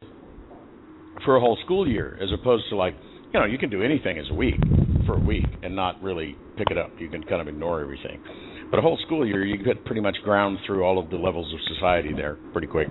for 1.24 1.38
a 1.38 1.40
whole 1.40 1.58
school 1.64 1.88
year 1.88 2.18
as 2.22 2.30
opposed 2.40 2.66
to 2.70 2.76
like 2.76 2.96
you 3.34 3.40
know 3.40 3.46
you 3.46 3.58
can 3.58 3.70
do 3.70 3.82
anything 3.82 4.18
as 4.20 4.26
a 4.30 4.34
week 4.34 4.56
for 5.06 5.16
a 5.16 5.20
week 5.20 5.46
and 5.64 5.76
not 5.76 6.02
really 6.02 6.36
pick 6.58 6.68
it 6.72 6.78
up 6.78 6.92
you 7.00 7.10
can 7.10 7.24
kind 7.24 7.42
of 7.42 7.48
ignore 7.48 7.82
everything 7.82 8.20
but 8.70 8.78
a 8.78 8.82
whole 8.82 8.98
school 9.06 9.26
year 9.26 9.46
you 9.46 9.58
get 9.64 9.84
pretty 9.86 10.02
much 10.02 10.16
ground 10.24 10.58
through 10.66 10.84
all 10.84 11.00
of 11.00 11.10
the 11.10 11.16
levels 11.16 11.52
of 11.54 11.60
society 11.76 12.12
there 12.14 12.38
pretty 12.52 12.68
quick 12.68 12.88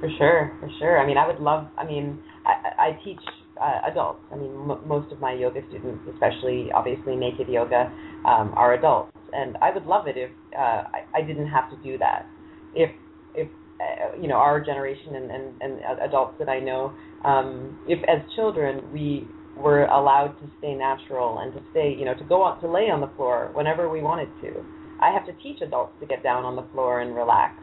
For 0.00 0.08
sure, 0.16 0.56
for 0.60 0.70
sure. 0.78 0.98
I 0.98 1.06
mean, 1.06 1.18
I 1.18 1.26
would 1.26 1.40
love. 1.40 1.68
I 1.76 1.84
mean, 1.84 2.18
I, 2.46 2.88
I 2.88 3.04
teach 3.04 3.20
uh, 3.60 3.80
adults. 3.90 4.20
I 4.32 4.36
mean, 4.36 4.52
m- 4.52 4.86
most 4.86 5.12
of 5.12 5.20
my 5.20 5.32
yoga 5.32 5.60
students, 5.68 6.00
especially 6.12 6.70
obviously 6.72 7.16
naked 7.16 7.48
yoga, 7.48 7.92
um, 8.26 8.52
are 8.56 8.74
adults, 8.74 9.16
and 9.32 9.56
I 9.60 9.70
would 9.72 9.86
love 9.86 10.06
it 10.06 10.16
if 10.16 10.30
uh, 10.56 10.84
I, 10.90 11.04
I 11.14 11.22
didn't 11.22 11.48
have 11.48 11.70
to 11.70 11.76
do 11.82 11.98
that. 11.98 12.26
If 12.74 12.90
if 13.34 13.48
uh, 13.80 14.20
you 14.20 14.28
know 14.28 14.36
our 14.36 14.60
generation 14.60 15.14
and, 15.16 15.30
and, 15.30 15.62
and 15.62 15.80
adults 16.02 16.34
that 16.38 16.48
I 16.48 16.60
know, 16.60 16.94
um, 17.24 17.78
if 17.86 17.98
as 18.08 18.20
children 18.34 18.92
we 18.92 19.28
were 19.56 19.84
allowed 19.86 20.34
to 20.40 20.50
stay 20.58 20.74
natural 20.74 21.38
and 21.40 21.52
to 21.52 21.60
stay, 21.70 21.94
you 21.96 22.04
know, 22.04 22.14
to 22.14 22.24
go 22.24 22.46
out 22.46 22.60
to 22.62 22.70
lay 22.70 22.88
on 22.90 23.00
the 23.00 23.10
floor 23.16 23.50
whenever 23.52 23.88
we 23.88 24.00
wanted 24.00 24.28
to. 24.40 24.64
I 25.00 25.12
have 25.12 25.26
to 25.26 25.32
teach 25.42 25.60
adults 25.60 25.92
to 26.00 26.06
get 26.06 26.22
down 26.22 26.44
on 26.44 26.56
the 26.56 26.66
floor 26.72 27.00
and 27.00 27.14
relax. 27.14 27.54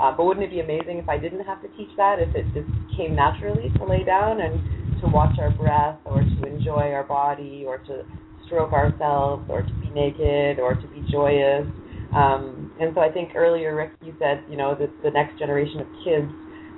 Uh, 0.00 0.12
but 0.16 0.24
wouldn't 0.24 0.44
it 0.44 0.50
be 0.50 0.60
amazing 0.60 0.98
if 0.98 1.08
I 1.08 1.18
didn't 1.18 1.44
have 1.44 1.62
to 1.62 1.68
teach 1.76 1.90
that? 1.96 2.18
If 2.18 2.34
it 2.34 2.44
just 2.52 2.68
came 2.96 3.14
naturally 3.14 3.70
to 3.78 3.84
lay 3.84 4.04
down 4.04 4.40
and 4.40 4.60
to 5.00 5.06
watch 5.08 5.38
our 5.38 5.50
breath, 5.50 5.98
or 6.04 6.20
to 6.20 6.46
enjoy 6.46 6.92
our 6.92 7.04
body, 7.04 7.64
or 7.66 7.78
to 7.78 8.02
stroke 8.46 8.72
ourselves, 8.72 9.44
or 9.48 9.62
to 9.62 9.72
be 9.80 9.90
naked, 9.90 10.58
or 10.58 10.74
to 10.74 10.86
be 10.88 11.04
joyous. 11.10 11.66
Um, 12.14 12.72
and 12.80 12.92
so 12.94 13.00
I 13.00 13.10
think 13.10 13.34
earlier, 13.34 13.74
Rick, 13.74 13.92
you 14.02 14.14
said, 14.18 14.44
you 14.48 14.56
know, 14.56 14.74
that 14.78 14.90
the 15.02 15.10
next 15.10 15.38
generation 15.38 15.80
of 15.80 15.86
kids 16.04 16.30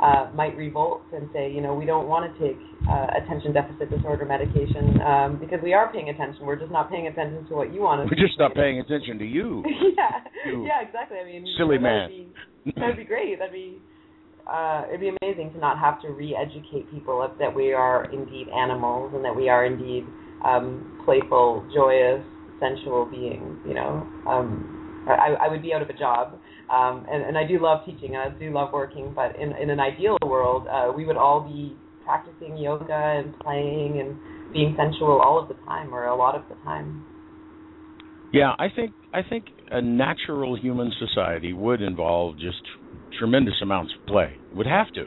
uh, 0.02 0.30
might 0.34 0.56
revolt 0.56 1.02
and 1.12 1.28
say, 1.32 1.50
you 1.50 1.60
know, 1.60 1.74
we 1.74 1.84
don't 1.84 2.06
want 2.06 2.26
to 2.26 2.32
take 2.38 2.58
uh, 2.88 3.06
attention 3.18 3.52
deficit 3.52 3.90
disorder 3.90 4.24
medication 4.24 5.00
um, 5.02 5.38
because 5.38 5.58
we 5.62 5.74
are 5.74 5.92
paying 5.92 6.08
attention. 6.08 6.46
We're 6.46 6.58
just 6.58 6.70
not 6.70 6.90
paying 6.90 7.08
attention 7.08 7.46
to 7.48 7.54
what 7.54 7.74
you 7.74 7.82
want 7.82 8.02
us 8.02 8.08
we're 8.10 8.26
just 8.26 8.38
not 8.38 8.54
paying 8.54 8.80
attention 8.80 9.18
to 9.18 9.24
you 9.24 9.62
yeah, 9.96 10.22
You 10.46 10.66
yeah, 10.66 10.86
exactly. 10.86 11.18
I 11.18 11.24
mean, 11.24 11.44
silly 11.58 11.76
you 11.76 11.82
know, 11.82 11.88
that'd 11.88 12.10
man. 12.10 12.32
Be, 12.64 12.72
that'd 12.80 12.96
be 12.96 13.04
great. 13.04 13.38
That'd 13.38 13.52
be 13.52 13.82
uh, 14.48 14.84
it'd 14.88 15.00
be 15.00 15.12
amazing 15.22 15.52
to 15.52 15.58
not 15.58 15.78
have 15.78 16.00
to 16.02 16.08
re-educate 16.08 16.90
people 16.90 17.28
that 17.38 17.54
we 17.54 17.72
are 17.72 18.10
indeed 18.12 18.48
animals 18.48 19.12
and 19.14 19.24
that 19.24 19.34
we 19.34 19.48
are 19.48 19.66
indeed 19.66 20.04
um, 20.44 21.00
playful, 21.04 21.68
joyous, 21.74 22.24
sensual 22.60 23.04
beings. 23.04 23.58
You 23.66 23.74
know, 23.74 24.06
um, 24.26 25.04
I, 25.06 25.46
I 25.46 25.48
would 25.48 25.62
be 25.62 25.72
out 25.74 25.82
of 25.82 25.90
a 25.90 25.98
job. 25.98 26.38
Um, 26.70 27.06
and, 27.10 27.22
and 27.24 27.38
I 27.38 27.46
do 27.46 27.58
love 27.60 27.80
teaching 27.86 28.14
and 28.14 28.34
I 28.34 28.38
do 28.38 28.52
love 28.52 28.74
working, 28.74 29.12
but 29.14 29.34
in, 29.40 29.52
in 29.52 29.70
an 29.70 29.80
ideal 29.80 30.18
world, 30.24 30.66
uh, 30.70 30.92
we 30.94 31.06
would 31.06 31.16
all 31.16 31.40
be 31.40 31.74
practicing 32.04 32.58
yoga 32.58 32.92
and 32.92 33.38
playing 33.40 34.00
and 34.00 34.18
being 34.52 34.76
sensual 34.76 35.20
all 35.20 35.40
of 35.40 35.48
the 35.48 35.54
time 35.64 35.94
or 35.94 36.06
a 36.06 36.16
lot 36.16 36.34
of 36.34 36.42
the 36.48 36.54
time. 36.64 37.04
Yeah, 38.32 38.52
I 38.58 38.66
think 38.74 38.92
I 39.12 39.22
think 39.22 39.46
a 39.70 39.80
natural 39.80 40.58
human 40.58 40.92
society 40.98 41.54
would 41.54 41.80
involve 41.80 42.38
just 42.38 42.62
tremendous 43.18 43.54
amounts 43.62 43.92
of 43.98 44.06
play. 44.06 44.36
Would 44.54 44.66
have 44.66 44.92
to. 44.94 45.06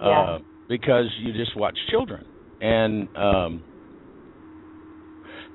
Yeah. 0.00 0.20
Uh, 0.20 0.38
because 0.68 1.06
you 1.20 1.32
just 1.32 1.56
watch 1.56 1.76
children 1.90 2.24
and 2.60 3.08
um 3.16 3.62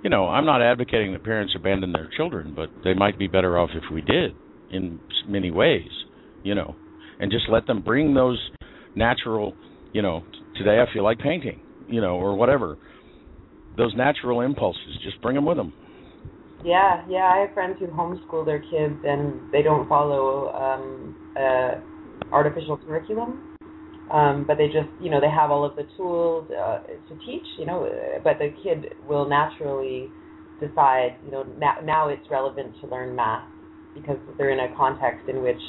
you 0.03 0.09
know, 0.09 0.27
I'm 0.27 0.45
not 0.45 0.61
advocating 0.61 1.11
that 1.13 1.23
parents 1.23 1.53
abandon 1.55 1.91
their 1.91 2.09
children, 2.15 2.53
but 2.55 2.69
they 2.83 2.93
might 2.93 3.17
be 3.17 3.27
better 3.27 3.57
off 3.57 3.71
if 3.73 3.83
we 3.91 4.01
did 4.01 4.35
in 4.71 4.99
many 5.27 5.49
ways, 5.49 5.89
you 6.43 6.53
know, 6.53 6.75
and 7.19 7.31
just 7.31 7.45
let 7.49 7.65
them 7.65 7.81
bring 7.81 8.13
those 8.13 8.39
natural, 8.95 9.55
you 9.93 10.01
know, 10.01 10.23
today 10.55 10.79
I 10.79 10.93
feel 10.93 11.03
like 11.03 11.19
painting, 11.19 11.61
you 11.87 11.99
know, 11.99 12.15
or 12.15 12.35
whatever. 12.35 12.77
Those 13.75 13.93
natural 13.95 14.41
impulses, 14.41 14.99
just 15.03 15.21
bring 15.21 15.35
them 15.35 15.45
with 15.45 15.57
them. 15.57 15.73
Yeah, 16.63 17.05
yeah. 17.07 17.31
I 17.33 17.39
have 17.45 17.53
friends 17.53 17.77
who 17.79 17.87
homeschool 17.87 18.45
their 18.45 18.59
kids 18.59 18.95
and 19.05 19.39
they 19.51 19.61
don't 19.61 19.87
follow 19.87 20.49
um, 20.53 21.15
uh, 21.35 21.75
artificial 22.33 22.77
curriculum, 22.77 23.41
um, 24.11 24.45
but 24.47 24.57
they 24.57 24.67
just, 24.67 24.89
you 25.01 25.09
know, 25.09 25.21
they 25.21 25.29
have 25.29 25.51
all 25.51 25.63
of 25.63 25.75
the 25.75 25.83
tools 25.95 26.49
uh, 26.51 26.79
to 26.79 27.15
teach, 27.25 27.45
you 27.59 27.65
know, 27.65 27.87
but 28.23 28.39
the 28.39 28.53
kid 28.63 28.93
will 29.07 29.27
naturally 29.29 30.09
decide, 30.59 31.17
you 31.23 31.31
know, 31.31 31.43
now, 31.59 31.75
now 31.83 32.09
it's 32.09 32.25
relevant 32.31 32.73
to 32.81 32.87
learn 32.87 33.15
math 33.15 33.47
because 33.93 34.17
they're 34.37 34.51
in 34.51 34.59
a 34.59 34.75
context 34.75 35.27
in 35.29 35.43
which 35.43 35.61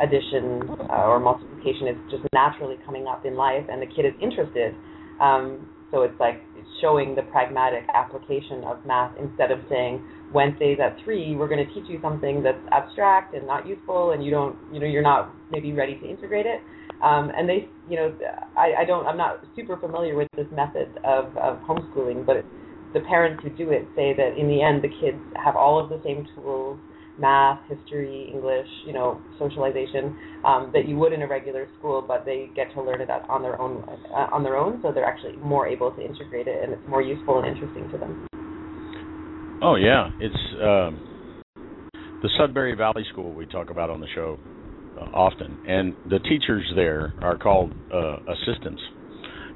addition 0.00 0.62
uh, 0.90 1.08
or 1.08 1.18
multiplication 1.18 1.88
is 1.88 1.96
just 2.10 2.22
naturally 2.32 2.76
coming 2.84 3.06
up 3.06 3.24
in 3.26 3.34
life 3.34 3.64
and 3.70 3.82
the 3.82 3.86
kid 3.86 4.04
is 4.04 4.12
interested. 4.22 4.74
Um, 5.20 5.66
so 5.90 6.02
it's 6.02 6.18
like 6.20 6.42
showing 6.80 7.14
the 7.14 7.22
pragmatic 7.22 7.84
application 7.94 8.62
of 8.64 8.84
math 8.84 9.12
instead 9.18 9.50
of 9.50 9.58
saying 9.68 10.04
Wednesdays 10.32 10.78
at 10.82 10.96
three 11.04 11.34
we're 11.36 11.48
going 11.48 11.64
to 11.64 11.74
teach 11.74 11.88
you 11.88 11.98
something 12.02 12.42
that's 12.42 12.60
abstract 12.70 13.34
and 13.34 13.46
not 13.46 13.66
useful 13.66 14.12
and 14.12 14.24
you 14.24 14.30
don't 14.30 14.56
you 14.72 14.80
know 14.80 14.86
you're 14.86 15.02
not 15.02 15.34
maybe 15.50 15.72
ready 15.72 15.98
to 15.98 16.08
integrate 16.08 16.46
it. 16.46 16.60
Um, 17.02 17.30
and 17.36 17.48
they 17.48 17.68
you 17.88 17.96
know 17.96 18.14
I, 18.56 18.82
I 18.82 18.84
don't 18.84 19.06
I'm 19.06 19.16
not 19.16 19.44
super 19.56 19.76
familiar 19.76 20.16
with 20.16 20.28
this 20.36 20.46
method 20.52 20.88
of, 21.04 21.36
of 21.36 21.58
homeschooling, 21.60 22.26
but 22.26 22.44
the 22.94 23.00
parents 23.00 23.42
who 23.42 23.50
do 23.50 23.70
it 23.70 23.86
say 23.94 24.14
that 24.16 24.38
in 24.38 24.48
the 24.48 24.62
end 24.62 24.82
the 24.82 24.88
kids 25.00 25.18
have 25.42 25.56
all 25.56 25.82
of 25.82 25.88
the 25.90 26.00
same 26.04 26.26
tools 26.34 26.78
math, 27.18 27.60
history, 27.68 28.30
English, 28.32 28.68
you 28.86 28.92
know, 28.92 29.20
socialization 29.38 30.16
um, 30.44 30.70
that 30.72 30.86
you 30.86 30.96
would 30.96 31.12
in 31.12 31.22
a 31.22 31.26
regular 31.26 31.68
school, 31.78 32.02
but 32.06 32.24
they 32.24 32.50
get 32.54 32.72
to 32.74 32.82
learn 32.82 33.00
it 33.00 33.10
on 33.10 33.42
their 33.42 33.60
own 33.60 33.84
uh, 34.14 34.28
on 34.32 34.42
their 34.42 34.56
own, 34.56 34.80
so 34.82 34.92
they're 34.92 35.04
actually 35.04 35.36
more 35.36 35.66
able 35.66 35.90
to 35.90 36.00
integrate 36.00 36.46
it, 36.46 36.62
and 36.62 36.72
it's 36.72 36.88
more 36.88 37.02
useful 37.02 37.38
and 37.38 37.48
interesting 37.48 37.90
to 37.90 37.98
them. 37.98 38.37
Oh 39.60 39.74
yeah, 39.74 40.10
it's 40.20 40.34
um, 40.62 41.00
the 42.22 42.30
Sudbury 42.38 42.76
Valley 42.76 43.04
School 43.10 43.34
we 43.34 43.44
talk 43.46 43.70
about 43.70 43.90
on 43.90 44.00
the 44.00 44.06
show 44.14 44.38
uh, 44.96 45.04
often, 45.12 45.58
and 45.66 45.94
the 46.08 46.20
teachers 46.20 46.64
there 46.76 47.12
are 47.20 47.36
called 47.36 47.72
uh, 47.92 48.18
assistants, 48.28 48.80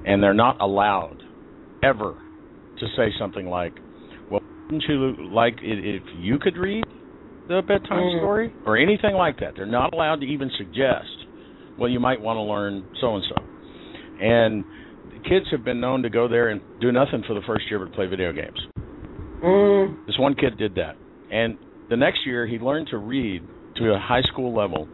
and 0.04 0.20
they're 0.20 0.34
not 0.34 0.60
allowed 0.60 1.22
ever 1.84 2.16
to 2.78 2.86
say 2.96 3.12
something 3.16 3.46
like, 3.46 3.74
"Well, 4.28 4.40
wouldn't 4.70 4.88
you 4.88 5.14
like 5.32 5.58
it 5.62 5.84
if 5.84 6.02
you 6.16 6.38
could 6.38 6.56
read?" 6.56 6.84
the 7.48 7.62
bedtime 7.62 7.98
Mm. 7.98 8.18
story 8.18 8.54
or 8.64 8.76
anything 8.76 9.14
like 9.14 9.38
that. 9.40 9.54
They're 9.56 9.66
not 9.66 9.92
allowed 9.92 10.20
to 10.20 10.26
even 10.26 10.50
suggest, 10.56 11.26
well, 11.76 11.88
you 11.88 12.00
might 12.00 12.20
want 12.20 12.36
to 12.36 12.42
learn 12.42 12.84
so 13.00 13.16
and 13.16 13.24
so. 13.28 13.36
And 14.20 14.64
kids 15.24 15.46
have 15.50 15.64
been 15.64 15.80
known 15.80 16.02
to 16.02 16.10
go 16.10 16.28
there 16.28 16.48
and 16.48 16.60
do 16.80 16.92
nothing 16.92 17.22
for 17.26 17.34
the 17.34 17.42
first 17.42 17.68
year 17.68 17.78
but 17.80 17.92
play 17.92 18.06
video 18.06 18.32
games. 18.32 18.60
Mm. 19.42 20.06
This 20.06 20.18
one 20.18 20.34
kid 20.34 20.58
did 20.58 20.76
that. 20.76 20.96
And 21.30 21.56
the 21.90 21.96
next 21.96 22.20
year 22.26 22.46
he 22.46 22.58
learned 22.58 22.88
to 22.88 22.98
read 22.98 23.42
to 23.76 23.92
a 23.92 23.98
high 23.98 24.22
school 24.32 24.54
level 24.54 24.88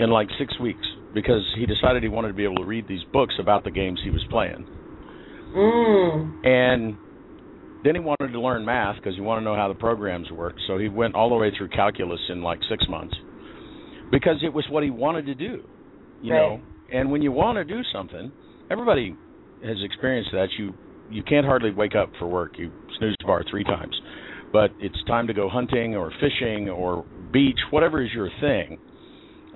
in 0.00 0.10
like 0.10 0.28
6 0.38 0.60
weeks 0.60 0.86
because 1.14 1.42
he 1.56 1.66
decided 1.66 2.02
he 2.02 2.08
wanted 2.08 2.28
to 2.28 2.34
be 2.34 2.44
able 2.44 2.56
to 2.56 2.64
read 2.64 2.86
these 2.88 3.04
books 3.12 3.34
about 3.40 3.64
the 3.64 3.70
games 3.70 4.00
he 4.04 4.10
was 4.10 4.24
playing. 4.30 4.66
Mm. 5.54 6.46
And 6.46 6.96
then 7.84 7.94
he 7.94 8.00
wanted 8.00 8.32
to 8.32 8.40
learn 8.40 8.64
math 8.64 8.96
because 8.96 9.14
he 9.14 9.20
wanted 9.20 9.42
to 9.42 9.44
know 9.44 9.54
how 9.54 9.68
the 9.68 9.74
programs 9.74 10.30
worked. 10.30 10.60
So 10.66 10.76
he 10.78 10.88
went 10.88 11.14
all 11.14 11.28
the 11.28 11.36
way 11.36 11.50
through 11.56 11.68
calculus 11.68 12.20
in 12.28 12.42
like 12.42 12.60
six 12.68 12.84
months 12.88 13.14
because 14.10 14.36
it 14.42 14.52
was 14.52 14.64
what 14.68 14.82
he 14.82 14.90
wanted 14.90 15.26
to 15.26 15.34
do, 15.34 15.62
you 16.22 16.32
Right. 16.32 16.40
know. 16.40 16.60
And 16.92 17.10
when 17.10 17.22
you 17.22 17.32
want 17.32 17.56
to 17.56 17.64
do 17.64 17.82
something, 17.92 18.30
everybody 18.70 19.14
has 19.64 19.76
experienced 19.82 20.30
that. 20.32 20.48
You 20.58 20.74
you 21.10 21.22
can't 21.22 21.46
hardly 21.46 21.70
wake 21.70 21.94
up 21.94 22.10
for 22.18 22.26
work. 22.26 22.58
You 22.58 22.70
snooze 22.98 23.14
the 23.20 23.26
bar 23.26 23.44
three 23.48 23.64
times, 23.64 23.94
but 24.52 24.70
it's 24.80 25.02
time 25.06 25.26
to 25.26 25.34
go 25.34 25.48
hunting 25.48 25.94
or 25.96 26.12
fishing 26.20 26.68
or 26.68 27.04
beach, 27.32 27.58
whatever 27.70 28.02
is 28.02 28.10
your 28.12 28.30
thing. 28.40 28.78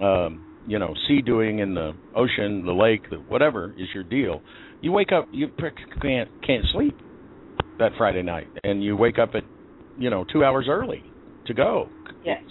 Um, 0.01 0.47
you 0.67 0.79
know, 0.79 0.95
sea 1.09 1.23
doing 1.23 1.59
in 1.59 1.75
the 1.75 1.93
ocean, 2.15 2.65
the 2.65 2.73
lake, 2.73 3.09
the, 3.11 3.17
whatever 3.17 3.75
is 3.79 3.89
your 3.95 4.05
deal. 4.05 4.43
You 4.81 4.93
wake 4.93 5.13
up, 5.13 5.29
you 5.33 5.49
can't 6.01 6.29
can't 6.47 6.65
sleep 6.73 6.97
that 7.79 7.93
Friday 7.99 8.23
night, 8.23 8.49
and 8.63 8.83
you 8.83 8.97
wake 8.97 9.19
up 9.19 9.31
at 9.35 9.43
you 9.99 10.11
know 10.11 10.25
two 10.33 10.45
hours 10.45 10.67
early 10.69 11.03
to 11.47 11.55
go. 11.55 11.89
Yes. 12.25 12.43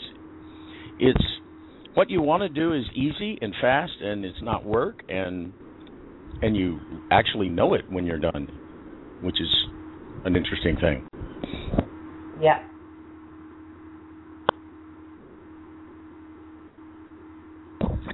It's 1.00 1.24
what 1.94 2.10
you 2.10 2.22
want 2.22 2.42
to 2.44 2.50
do 2.50 2.74
is 2.74 2.84
easy 2.94 3.38
and 3.42 3.54
fast, 3.62 3.94
and 4.02 4.26
it's 4.26 4.42
not 4.42 4.66
work, 4.66 5.04
and 5.10 5.54
and 6.42 6.56
you 6.56 6.80
actually 7.12 7.50
know 7.50 7.74
it 7.74 7.90
when 7.90 8.06
you're 8.06 8.20
done, 8.20 8.48
which 9.22 9.40
is 9.42 9.50
an 10.26 10.36
interesting 10.36 10.76
thing. 10.78 11.04
Yeah. 12.42 12.60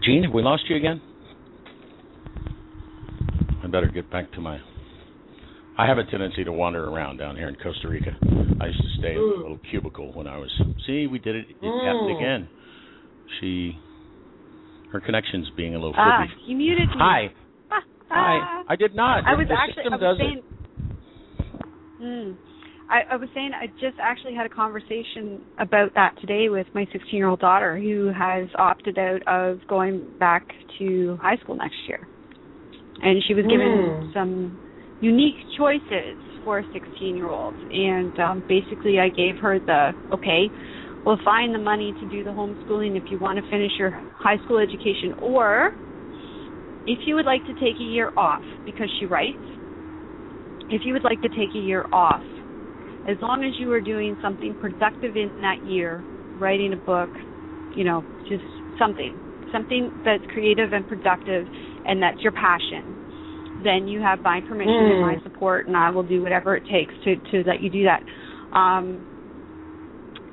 Gene, 0.04 0.24
have 0.24 0.34
we 0.34 0.42
lost 0.44 0.64
you 0.70 0.76
again? 0.76 1.02
I 3.64 3.68
better 3.68 3.88
get 3.88 4.10
back 4.12 4.32
to 4.34 4.42
my. 4.42 4.60
I 5.78 5.88
have 5.88 5.98
a 5.98 6.04
tendency 6.06 6.44
to 6.44 6.52
wander 6.52 6.88
around 6.88 7.18
down 7.18 7.36
here 7.36 7.50
in 7.50 7.56
Costa 7.56 7.90
Rica. 7.90 8.12
I 8.62 8.68
used 8.68 8.80
to 8.82 8.90
stay 9.00 9.14
in 9.14 9.18
a 9.18 9.22
Mm. 9.22 9.38
little 9.38 9.60
cubicle 9.70 10.12
when 10.14 10.28
I 10.28 10.38
was. 10.38 10.52
See, 10.86 11.08
we 11.08 11.20
did 11.20 11.36
it. 11.36 11.48
It 11.50 11.58
Mm. 11.62 11.84
happened 11.84 12.10
again. 12.12 12.50
She, 13.40 13.78
her 14.92 15.02
connection's 15.02 15.50
being 15.52 15.74
a 15.76 15.80
little 15.80 15.96
Ah, 15.98 16.18
flippy. 16.20 16.34
he 16.46 16.54
muted 16.54 16.88
me. 16.90 16.96
Hi, 17.00 17.34
Ah, 17.72 17.84
hi. 18.10 18.64
I 18.68 18.76
did 18.76 18.94
not. 18.96 19.26
I 19.26 19.34
was 19.34 19.48
the 19.48 19.56
actually 19.60 19.86
I 19.86 19.96
was 19.98 20.18
saying. 20.18 20.44
Hmm. 22.00 22.32
I, 22.90 23.02
I 23.12 23.16
was 23.16 23.30
saying 23.34 23.52
I 23.54 23.68
just 23.80 23.98
actually 24.00 24.36
had 24.36 24.46
a 24.46 24.50
conversation 24.50 25.44
about 25.58 25.94
that 25.96 26.14
today 26.22 26.50
with 26.50 26.68
my 26.74 26.86
16 26.92 27.18
year 27.18 27.28
old 27.28 27.40
daughter 27.40 27.78
who 27.80 28.12
has 28.16 28.48
opted 28.58 28.98
out 29.00 29.22
of 29.28 29.60
going 29.68 30.14
back 30.20 30.48
to 30.78 31.18
high 31.22 31.38
school 31.38 31.56
next 31.56 31.78
year. 31.88 32.08
And 33.02 33.24
she 33.28 33.34
was 33.34 33.46
given 33.46 33.68
Mm. 33.68 34.14
some 34.14 34.60
unique 35.00 35.38
choices 35.58 36.18
for 36.44 36.60
a 36.60 36.66
16 36.72 37.16
year 37.16 37.28
old. 37.30 37.56
And 37.72 38.18
um, 38.20 38.44
basically, 38.48 39.00
I 39.00 39.10
gave 39.10 39.38
her 39.40 39.60
the 39.60 39.96
okay, 40.14 40.52
well, 41.06 41.20
find 41.24 41.54
the 41.54 41.60
money 41.60 41.94
to 42.00 42.06
do 42.06 42.24
the 42.24 42.30
homeschooling 42.30 42.96
if 42.98 43.06
you 43.10 43.18
want 43.20 43.38
to 43.38 43.44
finish 43.50 43.74
your 43.80 43.92
high 44.14 44.38
school 44.40 44.58
education, 44.60 45.14
or 45.20 45.72
if 46.88 47.00
you 47.06 47.16
would 47.16 47.26
like 47.26 47.46
to 47.46 47.54
take 47.54 47.80
a 47.80 47.84
year 47.84 48.12
off, 48.16 48.44
because 48.66 48.90
she 49.00 49.06
writes, 49.06 49.42
if 50.70 50.82
you 50.84 50.94
would 50.94 51.04
like 51.04 51.22
to 51.22 51.30
take 51.30 51.54
a 51.56 51.60
year 51.60 51.86
off, 51.92 52.24
as 53.06 53.18
long 53.22 53.44
as 53.44 53.54
you 53.60 53.72
are 53.72 53.82
doing 53.82 54.18
something 54.22 54.56
productive 54.60 55.16
in 55.16 55.32
that 55.42 55.64
year, 55.64 56.06
writing 56.36 56.74
a 56.74 56.78
book, 56.78 57.12
you 57.74 57.84
know, 57.84 58.06
just 58.28 58.44
something, 58.80 59.20
something 59.52 59.92
that's 60.04 60.24
creative 60.28 60.74
and 60.74 60.88
productive 60.88 61.48
and 61.86 62.02
that's 62.02 62.22
your 62.24 62.32
passion, 62.32 62.98
then 63.64 63.88
you 63.88 64.02
have 64.02 64.20
my 64.24 64.42
permission 64.42 64.90
and 64.90 65.00
my 65.00 65.16
Mm. 65.16 65.24
support, 65.24 65.68
and 65.68 65.78
I 65.78 65.90
will 65.92 66.04
do 66.04 66.22
whatever 66.22 66.56
it 66.56 66.66
takes 66.66 66.94
to 67.04 67.18
to 67.32 67.44
let 67.44 67.62
you 67.62 67.70
do 67.70 67.84
that. 67.84 68.04
Um, 68.52 69.06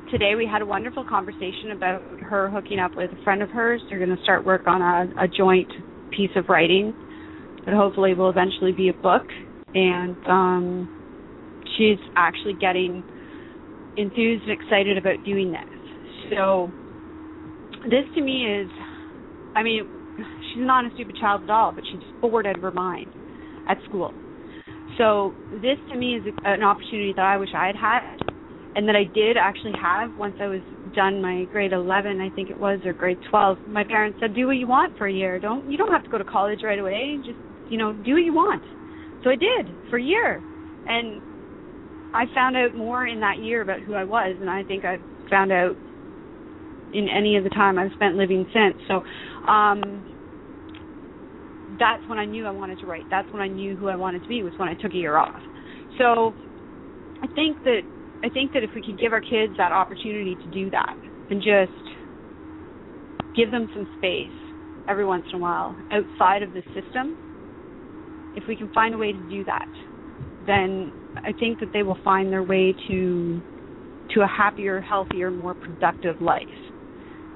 today 0.09 0.35
we 0.35 0.47
had 0.47 0.63
a 0.63 0.67
wonderful 0.67 1.05
conversation 1.05 1.73
about 1.73 2.03
her 2.21 2.51
hooking 2.51 2.79
up 2.79 2.97
with 2.97 3.13
a 3.13 3.17
friend 3.25 3.43
of 3.43 3.51
hers. 3.51 3.83
They're 3.89 3.99
going 3.99 4.17
to 4.17 4.23
start 4.23 4.45
work 4.45 4.67
on 4.67 4.83
a, 4.83 5.25
a 5.25 5.29
joint 5.29 5.71
piece 6.11 6.31
of 6.37 6.49
writing 6.49 6.95
that 7.65 7.75
hopefully 7.75 8.15
will 8.15 8.31
eventually 8.31 8.73
be 8.73 8.89
a 8.89 8.95
book. 8.95 9.25
And 9.75 10.17
um, 10.27 10.89
she's 11.77 11.99
actually 12.17 12.55
getting 12.55 13.05
enthused 13.97 14.45
and 14.45 14.53
excited 14.53 14.99
about 14.99 15.23
doing 15.25 15.53
this. 15.53 15.81
So 16.31 16.73
this 17.85 18.05
to 18.15 18.23
me 18.23 18.47
is, 18.47 18.71
I 19.55 19.63
mean, 19.63 19.89
she's 20.17 20.63
not 20.63 20.85
a 20.85 20.91
stupid 20.95 21.17
child 21.17 21.43
at 21.45 21.51
all, 21.51 21.73
but 21.73 21.85
she's 21.91 22.01
bored 22.21 22.47
out 22.47 22.57
of 22.57 22.63
her 22.63 22.73
mind 22.73 23.13
at 23.69 23.79
school. 23.85 24.15
So 24.99 25.35
this 25.51 25.79
to 25.91 25.97
me 25.97 26.17
is 26.17 26.25
an 26.45 26.63
opportunity 26.63 27.13
that 27.17 27.25
I 27.25 27.37
wish 27.37 27.51
I 27.55 27.67
had 27.67 27.77
had, 27.77 28.19
and 28.75 28.89
that 28.89 28.97
I 28.97 29.05
did 29.05 29.37
actually 29.37 29.73
have 29.81 30.17
once 30.17 30.37
I 30.41 30.47
was 30.47 30.63
done 30.95 31.21
my 31.23 31.47
grade 31.47 31.73
11, 31.73 32.21
I 32.21 32.31
think 32.31 32.51
it 32.51 32.59
was, 32.59 32.81
or 32.85 32.93
grade 32.93 33.19
12. 33.31 33.59
My 33.67 33.85
parents 33.85 34.19
said, 34.21 34.35
"Do 34.35 34.47
what 34.47 34.57
you 34.57 34.67
want 34.67 34.97
for 34.97 35.07
a 35.07 35.13
year. 35.13 35.39
Don't 35.39 35.67
you 35.71 35.77
don't 35.79 35.93
have 35.93 36.05
to 36.05 36.11
go 36.11 36.19
to 36.19 36.25
college 36.25 36.61
right 36.63 36.79
away. 36.79 37.21
Just 37.25 37.39
you 37.69 37.79
know, 37.79 37.93
do 37.93 38.15
what 38.15 38.25
you 38.25 38.35
want." 38.35 38.63
So 39.25 39.31
I 39.31 39.37
did 39.37 39.69
for 39.91 39.99
a 39.99 40.03
year, 40.03 40.43
and 40.87 41.21
I 42.15 42.25
found 42.35 42.57
out 42.57 42.75
more 42.77 43.07
in 43.07 43.21
that 43.21 43.39
year 43.39 43.63
about 43.63 43.81
who 43.81 43.95
I 43.95 44.05
was 44.05 44.37
than 44.39 44.49
I 44.49 44.65
think 44.65 44.85
I've 44.85 45.01
found 45.31 45.53
out 45.53 45.77
in 46.93 47.09
any 47.09 47.37
of 47.37 47.45
the 47.45 47.51
time 47.51 47.79
I've 47.79 47.93
spent 47.95 48.17
living 48.17 48.47
since. 48.53 48.77
So 48.89 49.03
um 49.51 50.05
that's 51.79 52.03
when 52.07 52.19
I 52.19 52.27
knew 52.27 52.47
I 52.47 52.51
wanted 52.51 52.79
to 52.81 52.87
write. 52.87 53.05
That's 53.11 53.31
when 53.33 53.41
I 53.41 53.49
knew 53.49 53.77
who 53.77 53.89
I 53.89 53.97
wanted 53.97 54.23
to 54.23 54.29
be 54.29 54.43
was 54.43 54.53
when 54.59 54.69
I 54.69 54.75
took 54.75 54.93
a 54.93 54.97
year 54.97 55.17
off. 55.17 55.41
So 55.99 56.35
I 57.23 57.27
think 57.35 57.57
that 57.65 57.81
I 58.23 58.29
think 58.29 58.53
that 58.53 58.63
if 58.63 58.71
we 58.75 58.83
could 58.83 59.01
give 59.01 59.13
our 59.13 59.21
kids 59.21 59.55
that 59.57 59.73
opportunity 59.73 60.35
to 60.35 60.51
do 60.53 60.71
that 60.71 60.95
and 61.31 61.41
just 61.41 61.73
give 63.35 63.51
them 63.51 63.69
some 63.75 63.89
space 63.99 64.31
every 64.89 65.07
once 65.07 65.25
in 65.33 65.37
a 65.37 65.39
while 65.39 65.75
outside 65.91 66.43
of 66.43 66.53
the 66.53 66.63
system, 66.75 67.17
if 68.35 68.45
we 68.49 68.57
can 68.57 68.69
find 68.71 68.95
a 68.95 68.99
way 68.99 69.13
to 69.13 69.19
do 69.19 69.45
that, 69.45 69.69
then 70.47 70.93
I 71.25 71.33
think 71.33 71.61
that 71.61 71.71
they 71.73 71.83
will 71.83 71.99
find 72.03 72.33
their 72.33 72.43
way 72.43 72.75
to 72.89 73.43
to 74.11 74.21
a 74.21 74.27
happier, 74.27 74.81
healthier, 74.81 75.31
more 75.31 75.55
productive 75.55 76.21
life. 76.21 76.47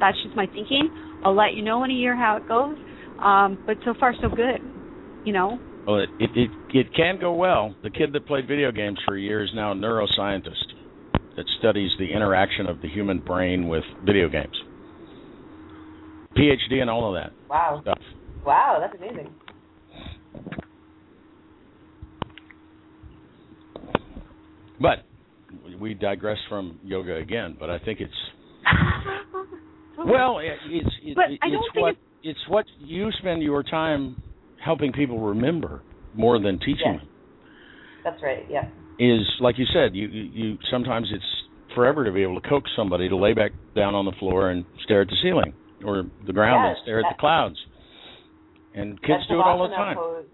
That's 0.00 0.20
just 0.22 0.36
my 0.36 0.46
thinking. 0.46 0.90
I'll 1.22 1.34
let 1.34 1.54
you 1.54 1.62
know 1.62 1.84
in 1.84 1.90
a 1.90 1.94
year 1.94 2.14
how 2.14 2.36
it 2.36 2.46
goes. 2.46 2.76
Um, 3.18 3.58
but 3.66 3.78
so 3.84 3.94
far 3.98 4.14
so 4.20 4.28
good, 4.28 4.60
you 5.24 5.32
know. 5.32 5.58
Well, 5.86 6.00
it, 6.00 6.10
it 6.18 6.30
it 6.34 6.50
it 6.70 6.86
can 6.94 7.18
go 7.20 7.32
well. 7.34 7.76
The 7.82 7.90
kid 7.90 8.12
that 8.12 8.26
played 8.26 8.48
video 8.48 8.72
games 8.72 8.98
for 9.06 9.16
a 9.16 9.20
year 9.20 9.42
is 9.42 9.50
now 9.54 9.72
a 9.72 9.74
neuroscientist 9.74 10.54
that 11.36 11.46
studies 11.58 11.90
the 11.98 12.12
interaction 12.12 12.66
of 12.66 12.80
the 12.80 12.88
human 12.88 13.20
brain 13.20 13.68
with 13.68 13.84
video 14.04 14.28
games. 14.28 14.56
PhD 16.36 16.80
and 16.80 16.90
all 16.90 17.08
of 17.08 17.22
that 17.22 17.32
Wow. 17.48 17.80
stuff. 17.80 17.98
Wow, 18.44 18.78
that's 18.80 18.94
amazing. 19.00 19.34
But 24.80 25.04
we 25.80 25.94
digress 25.94 26.38
from 26.48 26.78
yoga 26.84 27.16
again. 27.16 27.56
But 27.58 27.70
I 27.70 27.78
think 27.78 28.00
it's 28.00 28.12
well, 29.98 30.38
it, 30.38 30.52
it's 30.70 30.88
it, 31.02 31.16
it- 31.18 31.40
it's 31.42 31.64
what 31.76 31.94
it's 32.22 32.38
what 32.48 32.64
you 32.78 33.10
spend 33.18 33.42
your 33.42 33.62
time 33.62 34.20
helping 34.64 34.92
people 34.92 35.20
remember 35.20 35.82
more 36.14 36.40
than 36.40 36.58
teaching 36.58 36.76
Yes. 36.94 37.00
them. 37.00 37.08
That's 38.04 38.22
right. 38.22 38.44
Yeah. 38.50 38.68
is 38.98 39.20
like 39.40 39.58
you 39.58 39.66
said, 39.72 39.94
you, 39.94 40.08
you 40.08 40.22
you 40.32 40.58
sometimes 40.70 41.08
it's 41.12 41.24
forever 41.74 42.04
to 42.04 42.12
be 42.12 42.22
able 42.22 42.40
to 42.40 42.48
coax 42.48 42.70
somebody 42.76 43.08
to 43.08 43.16
lay 43.16 43.34
back 43.34 43.52
down 43.74 43.94
on 43.94 44.04
the 44.04 44.12
floor 44.18 44.50
and 44.50 44.64
stare 44.84 45.02
at 45.02 45.08
the 45.08 45.16
ceiling 45.22 45.52
or 45.84 46.04
the 46.26 46.32
ground 46.32 46.68
and 46.68 46.76
stare 46.82 47.00
at 47.00 47.04
the 47.14 47.20
clouds. 47.20 47.56
And 48.74 49.00
kids 49.02 49.22
do 49.28 49.34
it 49.34 49.42
all 49.42 49.68
the 49.68 49.74
time. 49.74 49.96
Pose, 49.96 50.24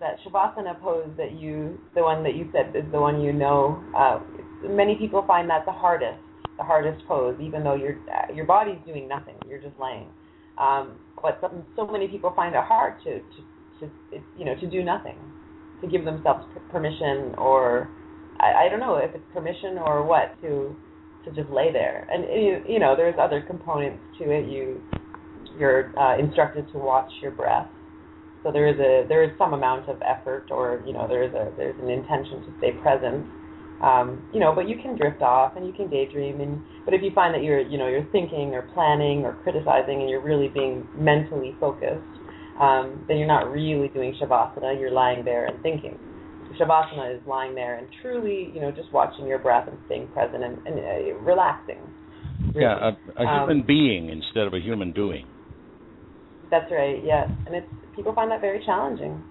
that 0.00 0.16
shavasana 0.24 0.80
pose 0.80 1.08
that 1.16 1.32
you, 1.32 1.78
the 1.94 2.02
one 2.02 2.22
that 2.24 2.34
you 2.34 2.50
said 2.52 2.74
is 2.74 2.90
the 2.90 3.00
one 3.00 3.20
you 3.20 3.32
know. 3.32 3.82
Uh, 3.96 4.20
many 4.68 4.96
people 4.96 5.24
find 5.26 5.48
that 5.50 5.64
the 5.66 5.72
hardest, 5.72 6.18
the 6.56 6.64
hardest 6.64 7.06
pose, 7.06 7.36
even 7.40 7.62
though 7.62 7.74
your 7.74 7.98
uh, 8.08 8.32
your 8.32 8.46
body's 8.46 8.78
doing 8.86 9.06
nothing, 9.06 9.34
you're 9.48 9.60
just 9.60 9.78
laying. 9.80 10.08
Um, 10.58 10.98
but 11.22 11.38
some, 11.40 11.64
so 11.76 11.86
many 11.86 12.08
people 12.08 12.32
find 12.34 12.54
it 12.54 12.64
hard 12.64 12.94
to 13.04 13.20
to, 13.20 13.86
to 13.86 14.22
you 14.38 14.44
know 14.44 14.54
to 14.56 14.66
do 14.68 14.82
nothing, 14.82 15.18
to 15.82 15.86
give 15.86 16.04
themselves 16.04 16.44
permission 16.70 17.34
or 17.36 17.88
I, 18.40 18.66
I 18.66 18.68
don't 18.70 18.80
know 18.80 18.96
if 18.96 19.14
it's 19.14 19.24
permission 19.32 19.78
or 19.78 20.04
what 20.04 20.40
to 20.42 20.74
to 21.26 21.30
just 21.32 21.50
lay 21.50 21.72
there. 21.72 22.08
And 22.10 22.24
you, 22.24 22.74
you 22.74 22.80
know 22.80 22.96
there's 22.96 23.16
other 23.20 23.42
components 23.42 24.02
to 24.18 24.30
it. 24.30 24.48
You 24.48 24.82
you're 25.58 25.98
uh, 25.98 26.18
instructed 26.18 26.70
to 26.72 26.78
watch 26.78 27.10
your 27.20 27.32
breath 27.32 27.68
so 28.42 28.50
there 28.52 28.66
is 28.66 28.78
a 28.78 29.06
there 29.08 29.22
is 29.22 29.30
some 29.38 29.52
amount 29.52 29.88
of 29.88 30.00
effort 30.02 30.46
or 30.50 30.82
you 30.86 30.92
know 30.92 31.06
there 31.08 31.22
is 31.22 31.32
a 31.34 31.52
there's 31.56 31.78
an 31.80 31.90
intention 31.90 32.40
to 32.42 32.50
stay 32.58 32.72
present 32.82 33.24
um, 33.82 34.22
you 34.32 34.40
know 34.40 34.52
but 34.54 34.68
you 34.68 34.76
can 34.80 34.96
drift 34.96 35.22
off 35.22 35.56
and 35.56 35.66
you 35.66 35.72
can 35.72 35.88
daydream 35.88 36.40
and 36.40 36.60
but 36.84 36.94
if 36.94 37.02
you 37.02 37.10
find 37.14 37.34
that 37.34 37.42
you're 37.42 37.60
you 37.60 37.78
know 37.78 37.88
you're 37.88 38.06
thinking 38.12 38.54
or 38.54 38.62
planning 38.74 39.24
or 39.24 39.34
criticizing 39.42 40.00
and 40.00 40.08
you're 40.08 40.24
really 40.24 40.48
being 40.48 40.86
mentally 40.96 41.54
focused 41.60 42.04
um, 42.60 43.04
then 43.08 43.16
you're 43.16 43.28
not 43.28 43.50
really 43.50 43.88
doing 43.88 44.14
shavasana 44.20 44.78
you're 44.78 44.90
lying 44.90 45.24
there 45.24 45.46
and 45.46 45.62
thinking 45.62 45.98
shavasana 46.58 47.14
is 47.14 47.22
lying 47.26 47.54
there 47.54 47.76
and 47.76 47.86
truly 48.02 48.50
you 48.54 48.60
know 48.60 48.70
just 48.70 48.92
watching 48.92 49.26
your 49.26 49.38
breath 49.38 49.68
and 49.68 49.78
staying 49.86 50.08
present 50.08 50.42
and, 50.42 50.58
and 50.66 50.78
uh, 50.78 51.14
relaxing 51.20 51.78
really. 52.54 52.62
Yeah, 52.62 52.92
a, 53.16 53.22
a 53.22 53.26
Um, 53.26 53.48
human 53.48 53.66
being 53.66 54.08
instead 54.08 54.46
of 54.46 54.54
a 54.54 54.60
human 54.60 54.92
doing. 54.92 55.26
That's 56.50 56.70
right 56.70 57.02
yes 57.04 57.28
and 57.46 57.54
it's 57.54 57.68
people 57.94 58.14
find 58.14 58.30
that 58.30 58.40
very 58.40 58.62
challenging 58.64 59.22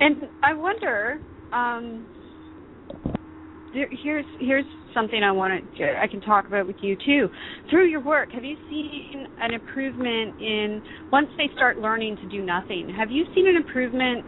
And 0.00 0.22
I 0.42 0.54
wonder, 0.54 1.20
um, 1.52 2.06
there, 3.72 3.88
here's 4.02 4.26
here's 4.40 4.64
something 4.94 5.22
I 5.22 5.30
want 5.30 5.62
to 5.76 5.84
I 6.02 6.08
can 6.08 6.20
talk 6.22 6.48
about 6.48 6.66
with 6.66 6.76
you 6.80 6.96
too. 7.04 7.28
Through 7.68 7.88
your 7.88 8.00
work, 8.00 8.32
have 8.32 8.44
you 8.44 8.56
seen 8.68 9.26
an 9.38 9.52
improvement 9.52 10.34
in 10.38 10.82
once 11.12 11.28
they 11.36 11.50
start 11.54 11.78
learning 11.78 12.16
to 12.22 12.26
do 12.26 12.42
nothing? 12.42 12.88
Have 12.96 13.10
you 13.10 13.24
seen 13.34 13.46
an 13.46 13.56
improvement 13.56 14.24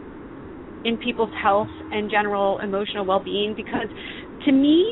in 0.85 0.97
people's 0.97 1.31
health 1.41 1.69
and 1.91 2.09
general 2.09 2.59
emotional 2.59 3.05
well-being? 3.05 3.53
Because 3.57 3.89
to 4.45 4.51
me, 4.51 4.85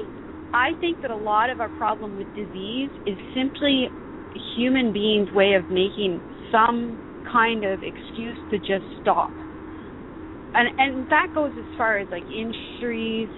I 0.54 0.72
think 0.82 1.00
that 1.02 1.12
a 1.12 1.16
lot 1.16 1.50
of 1.50 1.60
our 1.62 1.70
problem 1.70 2.18
with 2.18 2.28
disease 2.34 2.92
is 3.06 3.18
simply 3.34 3.90
human 4.56 4.94
beings' 4.94 5.30
way 5.34 5.54
of 5.54 5.70
making 5.70 6.22
some 6.52 6.98
kind 7.32 7.64
of 7.64 7.80
excuse 7.84 8.38
to 8.50 8.58
just 8.60 8.84
stop 9.02 9.32
and 10.54 10.70
and 10.78 11.06
that 11.10 11.28
goes 11.34 11.52
as 11.58 11.66
far 11.78 11.98
as 11.98 12.08
like 12.12 12.24
injuries 12.24 13.30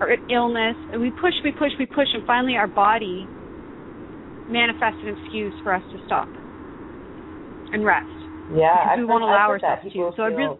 or 0.00 0.08
illness 0.30 0.76
and 0.92 1.00
we 1.00 1.10
push 1.10 1.34
we 1.44 1.50
push 1.52 1.72
we 1.78 1.86
push 1.86 2.08
and 2.14 2.22
finally 2.26 2.54
our 2.56 2.68
body 2.68 3.26
manifests 4.48 5.00
an 5.02 5.16
excuse 5.22 5.52
for 5.62 5.74
us 5.74 5.82
to 5.92 5.98
stop 6.06 6.28
and 7.72 7.84
rest 7.84 8.06
yeah 8.54 8.84
Because 8.84 8.98
we 8.98 9.04
won't 9.04 9.24
allow 9.24 9.48
ourselves 9.50 9.82
to. 9.82 10.12
So 10.16 10.22
I 10.22 10.28
feel, 10.28 10.36
really- 10.36 10.58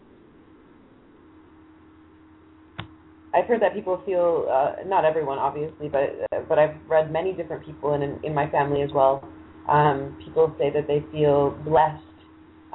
I've 3.33 3.45
heard 3.45 3.61
that 3.61 3.73
people 3.73 4.01
feel 4.05 4.47
uh, 4.49 4.83
not 4.87 5.05
everyone 5.05 5.37
obviously, 5.37 5.89
but 5.89 6.03
uh, 6.33 6.41
but 6.49 6.57
I've 6.57 6.75
read 6.89 7.11
many 7.11 7.33
different 7.33 7.63
people 7.65 7.93
and 7.93 8.03
in, 8.03 8.19
in 8.23 8.33
my 8.33 8.49
family 8.49 8.81
as 8.81 8.89
well. 8.93 9.23
Um, 9.67 10.15
people 10.23 10.53
say 10.57 10.69
that 10.71 10.87
they 10.87 11.03
feel 11.11 11.51
blessed 11.65 12.03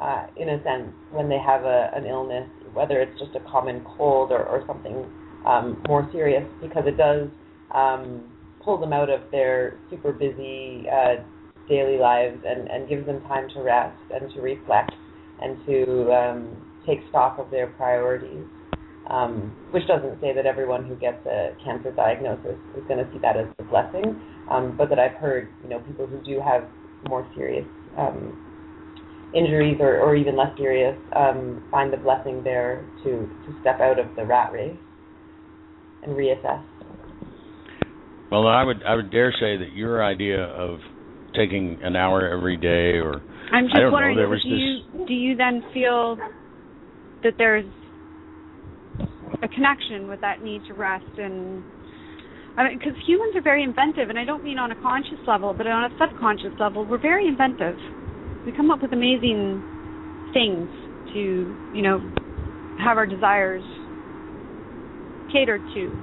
uh, 0.01 0.27
in 0.37 0.51
a 0.51 0.63
sense 0.63 0.93
when 1.11 1.29
they 1.29 1.39
have 1.39 1.65
a, 1.65 1.91
an 1.95 2.07
illness, 2.07 2.49
whether 2.73 3.01
it's 3.01 3.19
just 3.19 3.35
a 3.35 3.51
common 3.51 3.85
cold 3.97 4.31
or, 4.31 4.45
or 4.45 4.65
something 4.67 5.07
um, 5.47 5.83
more 5.89 6.09
serious, 6.13 6.45
because 6.61 6.85
it 6.87 6.97
does 6.97 7.29
um, 7.75 8.25
pull 8.63 8.79
them 8.79 8.93
out 8.93 9.11
of 9.11 9.21
their 9.31 9.79
super 9.91 10.13
busy 10.13 10.85
uh, 10.89 11.23
daily 11.69 11.99
lives 11.99 12.39
and, 12.47 12.69
and 12.69 12.89
gives 12.89 13.07
them 13.07 13.23
time 13.23 13.49
to 13.55 13.63
rest 13.63 13.99
and 14.13 14.33
to 14.35 14.41
reflect 14.41 14.93
and 15.41 15.57
to 15.67 16.13
um, 16.13 16.57
take 16.87 16.99
stock 17.09 17.39
of 17.39 17.51
their 17.51 17.69
priorities 17.69 18.45
um, 19.09 19.55
which 19.73 19.87
doesn't 19.87 20.21
say 20.21 20.33
that 20.33 20.47
everyone 20.47 20.87
who 20.87 20.95
gets 20.97 21.25
a 21.27 21.57
cancer 21.65 21.91
diagnosis 21.93 22.57
is 22.77 22.85
going 22.87 23.05
to 23.05 23.11
see 23.13 23.19
that 23.19 23.37
as 23.37 23.47
a 23.59 23.65
blessing, 23.65 24.21
um, 24.51 24.77
but 24.77 24.89
that 24.89 24.99
I've 24.99 25.17
heard, 25.19 25.49
you 25.63 25.69
know, 25.71 25.81
people 25.81 26.07
who 26.07 26.23
do 26.23 26.41
have 26.41 26.65
more 27.09 27.29
serious 27.35 27.67
um, 27.99 29.31
injuries 29.35 29.77
or, 29.81 29.99
or 29.99 30.15
even 30.15 30.37
less 30.37 30.57
serious 30.57 30.97
um, 31.17 31.67
find 31.71 31.93
the 31.93 31.97
blessing 31.97 32.43
there 32.45 32.87
to, 33.05 33.11
to 33.47 33.55
step 33.61 33.81
out 33.81 33.99
of 33.99 34.07
the 34.17 34.25
rat 34.25 34.53
race 34.53 34.77
and 36.03 36.17
reassess. 36.17 36.63
Well, 38.31 38.47
I 38.47 38.65
would 38.65 38.83
I 38.83 38.95
would 38.95 39.11
dare 39.11 39.33
say 39.33 39.59
that 39.59 39.73
your 39.75 40.03
idea 40.03 40.43
of 40.43 40.79
taking 41.35 41.79
an 41.83 41.97
hour 41.97 42.29
every 42.29 42.57
day 42.57 42.99
or 42.99 43.23
i'm 43.53 43.65
I 43.65 43.69
just 43.69 43.75
don't 43.75 43.87
know, 43.87 43.93
wondering 43.93 44.17
there 44.17 44.27
do 44.27 44.31
was 44.31 44.45
you 44.45 45.07
do 45.07 45.15
you 45.15 45.37
then 45.37 45.63
feel 45.73 46.17
that 47.23 47.35
there's 47.39 47.65
a 49.43 49.49
connection 49.49 50.09
with 50.09 50.21
that 50.21 50.43
need 50.43 50.63
to 50.69 50.75
rest 50.75 51.19
and 51.19 51.63
I 52.57 52.65
mean, 52.65 52.79
because 52.79 52.95
humans 53.07 53.35
are 53.37 53.43
very 53.43 53.63
inventive, 53.63 54.11
and 54.11 54.19
I 54.19 54.25
don't 54.25 54.45
mean 54.45 54.59
on 54.59 54.73
a 54.73 54.77
conscious 54.77 55.19
level, 55.27 55.55
but 55.55 55.67
on 55.67 55.85
a 55.85 55.91
subconscious 55.99 56.53
level, 56.59 56.85
we're 56.85 57.01
very 57.01 57.27
inventive. 57.27 57.77
We 58.45 58.53
come 58.53 58.71
up 58.71 58.83
with 58.83 58.93
amazing 58.93 59.63
things 60.35 60.69
to, 61.13 61.57
you 61.73 61.83
know, 61.83 62.01
have 62.79 62.97
our 62.99 63.07
desires 63.07 63.63
catered 65.31 65.63
to. 65.75 65.99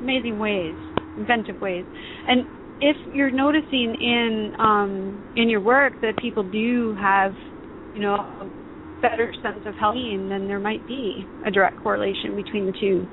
Amazing 0.00 0.38
ways, 0.38 0.74
inventive 1.16 1.60
ways, 1.60 1.86
and 2.28 2.46
if 2.80 2.96
you're 3.14 3.30
noticing 3.30 3.96
in 3.98 4.52
um, 4.58 5.24
in 5.36 5.48
your 5.48 5.60
work 5.60 5.94
that 6.02 6.18
people 6.18 6.42
do 6.42 6.94
have, 7.00 7.32
you 7.94 8.02
know, 8.02 8.14
a 8.14 8.50
better 9.00 9.32
sense 9.42 9.60
of 9.64 9.74
well-being, 9.80 10.28
then 10.28 10.46
there 10.46 10.60
might 10.60 10.86
be 10.86 11.26
a 11.46 11.50
direct 11.50 11.82
correlation 11.82 12.36
between 12.36 12.66
the 12.66 12.74
two. 12.78 13.08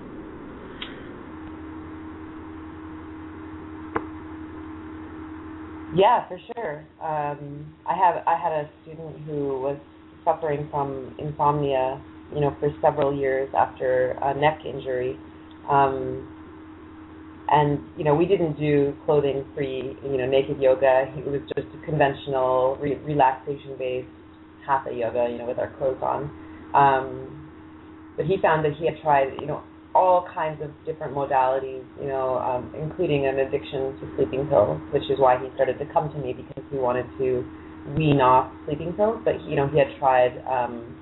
Yeah, 5.95 6.27
for 6.27 6.39
sure. 6.55 6.79
Um, 7.01 7.65
I 7.87 7.95
have 7.95 8.23
I 8.27 8.35
had 8.37 8.51
a 8.51 8.69
student 8.83 9.21
who 9.25 9.61
was 9.61 9.77
suffering 10.25 10.67
from 10.71 11.15
insomnia 11.19 12.01
you 12.33 12.41
know, 12.41 12.55
for 12.59 12.69
several 12.81 13.15
years 13.15 13.49
after 13.57 14.17
a 14.21 14.33
neck 14.33 14.59
injury. 14.65 15.17
Um, 15.69 16.27
and 17.49 17.79
you 17.97 18.03
know, 18.03 18.15
we 18.15 18.25
didn't 18.25 18.57
do 18.57 18.95
clothing-free, 19.05 19.97
you 20.03 20.17
know, 20.17 20.25
naked 20.25 20.59
yoga. 20.59 21.05
It 21.15 21.25
was 21.27 21.41
just 21.55 21.67
a 21.75 21.85
conventional 21.85 22.77
re- 22.81 22.97
relaxation-based 23.05 24.07
hatha 24.65 24.93
yoga, 24.93 25.27
you 25.29 25.37
know, 25.37 25.45
with 25.45 25.59
our 25.59 25.71
clothes 25.77 26.01
on. 26.01 26.31
Um, 26.73 27.51
but 28.17 28.25
he 28.25 28.37
found 28.41 28.65
that 28.65 28.73
he 28.73 28.85
had 28.85 28.95
tried, 29.01 29.33
you 29.39 29.47
know, 29.47 29.61
all 29.95 30.27
kinds 30.33 30.61
of 30.61 30.71
different 30.85 31.13
modalities, 31.13 31.85
you 32.01 32.07
know, 32.07 32.37
um, 32.39 32.73
including 32.75 33.27
an 33.27 33.39
addiction 33.39 33.93
to 33.99 34.09
sleeping 34.15 34.47
pills, 34.47 34.81
which 34.91 35.03
is 35.09 35.19
why 35.19 35.37
he 35.37 35.47
started 35.55 35.77
to 35.77 35.85
come 35.93 36.11
to 36.11 36.17
me 36.17 36.33
because 36.33 36.63
he 36.71 36.77
wanted 36.77 37.05
to 37.17 37.45
wean 37.95 38.19
off 38.19 38.51
sleeping 38.65 38.93
pills. 38.93 39.21
But 39.23 39.41
you 39.47 39.55
know, 39.55 39.67
he 39.67 39.77
had 39.77 39.87
tried 39.99 40.41
um, 40.49 40.97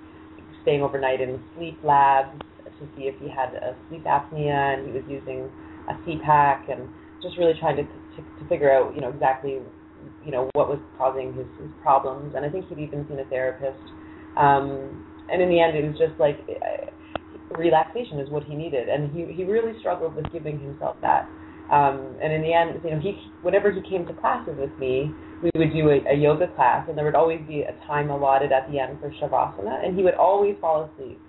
staying 0.64 0.82
overnight 0.82 1.22
in 1.22 1.42
sleep 1.56 1.80
labs 1.84 2.38
to 2.80 2.88
see 2.98 3.04
if 3.04 3.16
he 3.20 3.30
had 3.30 3.54
a 3.56 3.78
sleep 3.88 4.04
apnea, 4.04 4.76
and 4.76 4.88
he 4.88 4.92
was 4.92 5.04
using 5.08 5.50
a 5.88 5.94
CPAP, 6.04 6.72
and 6.72 6.90
just 7.22 7.38
really 7.38 7.54
trying 7.60 7.78
to 7.78 7.84
to, 7.84 8.22
to 8.40 8.50
figure 8.50 8.72
out, 8.72 8.94
you 8.94 9.00
know, 9.00 9.10
exactly, 9.10 9.60
you 10.26 10.32
know, 10.32 10.50
what 10.54 10.68
was 10.68 10.80
causing 10.98 11.34
his, 11.34 11.48
his 11.62 11.72
problems. 11.82 12.34
And 12.36 12.46
I 12.46 12.50
think 12.50 12.68
he'd 12.68 12.80
even 12.80 13.06
seen 13.08 13.20
a 13.20 13.26
therapist. 13.26 13.80
Um, 14.36 15.08
and 15.32 15.42
in 15.42 15.48
the 15.48 15.62
end, 15.62 15.78
it 15.78 15.88
was 15.88 15.98
just 15.98 16.20
like 16.20 16.36
relaxation 17.58 18.20
is 18.20 18.30
what 18.30 18.44
he 18.44 18.56
needed, 18.56 18.90
and 18.90 19.12
he 19.12 19.26
he 19.34 19.44
really 19.44 19.78
struggled 19.80 20.16
with 20.16 20.32
giving 20.32 20.60
himself 20.60 20.98
that. 21.02 21.30
Um, 21.72 22.18
and 22.22 22.34
in 22.34 22.42
the 22.42 22.54
end, 22.54 22.82
you 22.84 22.92
know, 22.92 23.00
he 23.00 23.18
whenever 23.42 23.72
he 23.72 23.82
came 23.82 24.06
to 24.08 24.14
classes 24.14 24.56
with 24.58 24.72
me, 24.80 25.12
we 25.42 25.50
would 25.56 25.74
do 25.74 25.90
a, 25.90 26.04
a 26.12 26.16
yoga 26.16 26.48
class, 26.56 26.88
and 26.90 26.98
there 26.98 27.06
would 27.06 27.16
always 27.16 27.40
be 27.48 27.62
a 27.62 27.74
time 27.88 28.10
allotted 28.10 28.52
at 28.52 28.70
the 28.72 28.80
end 28.80 29.00
for 29.00 29.10
shavasana, 29.22 29.86
and 29.86 29.96
he 29.98 30.04
would 30.04 30.16
always 30.16 30.56
fall 30.60 30.90
asleep, 30.92 31.20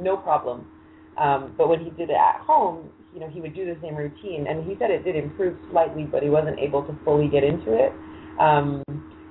no 0.00 0.16
problem. 0.16 0.66
Um, 1.18 1.54
but 1.56 1.68
when 1.68 1.80
he 1.80 1.90
did 1.90 2.10
it 2.10 2.16
at 2.16 2.40
home, 2.40 2.90
you 3.14 3.20
know, 3.20 3.28
he 3.28 3.40
would 3.40 3.54
do 3.54 3.64
the 3.64 3.76
same 3.82 3.94
routine, 3.94 4.46
and 4.48 4.64
he 4.64 4.76
said 4.78 4.90
it 4.90 5.04
did 5.04 5.14
improve 5.14 5.56
slightly, 5.70 6.04
but 6.04 6.22
he 6.22 6.30
wasn't 6.30 6.58
able 6.58 6.82
to 6.82 6.96
fully 7.04 7.28
get 7.28 7.44
into 7.44 7.72
it. 7.74 7.92
Um, 8.40 8.82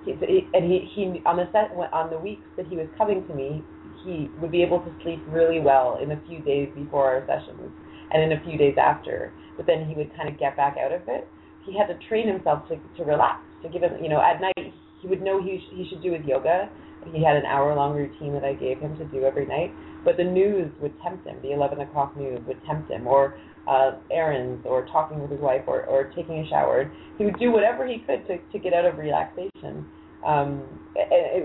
he, 0.05 0.47
and 0.53 0.71
he, 0.71 0.87
he 0.95 1.21
on 1.25 1.37
the 1.37 1.49
set 1.51 1.71
on 1.93 2.09
the 2.09 2.17
weeks 2.17 2.41
that 2.57 2.67
he 2.67 2.75
was 2.75 2.87
coming 2.97 3.25
to 3.27 3.33
me, 3.33 3.63
he 4.03 4.29
would 4.39 4.51
be 4.51 4.63
able 4.63 4.79
to 4.79 4.91
sleep 5.03 5.23
really 5.27 5.59
well 5.59 5.99
in 6.01 6.11
a 6.11 6.21
few 6.27 6.39
days 6.39 6.69
before 6.75 7.05
our 7.05 7.25
sessions 7.27 7.71
and 8.11 8.23
in 8.23 8.37
a 8.37 8.43
few 8.43 8.57
days 8.57 8.75
after. 8.81 9.33
But 9.57 9.65
then 9.65 9.87
he 9.87 9.95
would 9.95 10.15
kind 10.15 10.29
of 10.29 10.39
get 10.39 10.55
back 10.57 10.77
out 10.77 10.91
of 10.91 11.01
it. 11.07 11.27
He 11.65 11.77
had 11.77 11.87
to 11.87 11.97
train 12.07 12.27
himself 12.27 12.67
to 12.69 12.77
to 12.97 13.03
relax, 13.03 13.41
to 13.63 13.69
give 13.69 13.83
him, 13.83 14.01
you 14.01 14.09
know, 14.09 14.21
at 14.21 14.41
night 14.41 14.73
he 15.01 15.07
would 15.07 15.21
know 15.21 15.41
he 15.41 15.59
sh- 15.59 15.73
he 15.75 15.87
should 15.89 16.01
do 16.01 16.13
his 16.13 16.25
yoga. 16.25 16.69
He 17.11 17.23
had 17.23 17.35
an 17.35 17.45
hour 17.45 17.73
long 17.75 17.95
routine 17.95 18.33
that 18.33 18.43
I 18.43 18.53
gave 18.53 18.79
him 18.79 18.95
to 18.97 19.05
do 19.05 19.23
every 19.23 19.45
night. 19.45 19.73
But 20.05 20.17
the 20.17 20.23
news 20.23 20.71
would 20.81 20.93
tempt 21.01 21.25
him. 21.25 21.37
The 21.41 21.51
11 21.51 21.81
o'clock 21.81 22.15
news 22.15 22.39
would 22.47 22.63
tempt 22.65 22.91
him, 22.91 23.07
or 23.07 23.35
uh, 23.67 23.93
errands, 24.11 24.63
or 24.65 24.85
talking 24.87 25.19
with 25.19 25.31
his 25.31 25.39
wife, 25.39 25.63
or 25.67 25.85
or 25.85 26.05
taking 26.15 26.39
a 26.39 26.47
shower. 26.49 26.91
He 27.17 27.25
would 27.25 27.37
do 27.39 27.51
whatever 27.51 27.85
he 27.87 27.99
could 27.99 28.25
to 28.27 28.37
to 28.37 28.59
get 28.59 28.73
out 28.73 28.85
of 28.85 28.97
relaxation 28.97 29.85
um, 30.25 30.63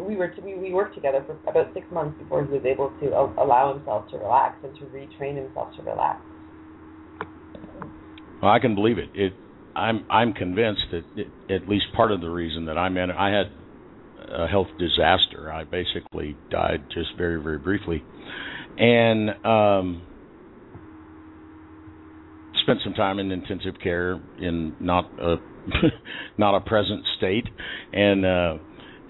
we 0.06 0.16
were 0.16 0.32
we, 0.42 0.54
we 0.54 0.72
worked 0.72 0.94
together 0.94 1.24
for 1.26 1.50
about 1.50 1.72
six 1.74 1.86
months 1.90 2.18
before 2.18 2.44
he 2.44 2.52
was 2.52 2.64
able 2.64 2.90
to 3.00 3.14
allow 3.40 3.74
himself 3.74 4.08
to 4.10 4.18
relax 4.18 4.58
and 4.64 4.74
to 4.78 4.84
retrain 4.86 5.36
himself 5.36 5.74
to 5.76 5.82
relax. 5.82 6.20
Well, 8.42 8.50
I 8.50 8.58
can 8.58 8.74
believe 8.74 8.98
it. 8.98 9.08
It 9.14 9.32
I'm 9.74 10.04
I'm 10.10 10.32
convinced 10.32 10.84
that 10.90 11.04
it, 11.16 11.28
at 11.50 11.68
least 11.68 11.86
part 11.94 12.12
of 12.12 12.20
the 12.20 12.28
reason 12.30 12.66
that 12.66 12.78
I'm 12.78 12.96
in 12.96 13.10
I 13.10 13.30
had 13.30 13.46
a 14.28 14.46
health 14.46 14.68
disaster. 14.78 15.52
I 15.52 15.64
basically 15.64 16.36
died 16.50 16.84
just 16.92 17.16
very 17.16 17.40
very 17.40 17.58
briefly, 17.58 18.02
and 18.78 19.30
um, 19.44 20.02
spent 22.62 22.80
some 22.82 22.94
time 22.94 23.18
in 23.18 23.30
intensive 23.30 23.74
care 23.82 24.20
in 24.40 24.74
not 24.80 25.10
a 25.20 25.36
not 26.38 26.56
a 26.56 26.60
present 26.60 27.04
state, 27.16 27.46
and 27.92 28.24
uh, 28.24 28.54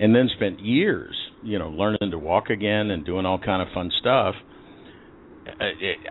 and 0.00 0.14
then 0.14 0.28
spent 0.36 0.60
years, 0.60 1.14
you 1.42 1.58
know, 1.58 1.68
learning 1.68 2.10
to 2.10 2.18
walk 2.18 2.50
again 2.50 2.90
and 2.90 3.04
doing 3.04 3.26
all 3.26 3.38
kind 3.38 3.62
of 3.62 3.68
fun 3.74 3.90
stuff. 4.00 4.34
Uh, 5.48 5.64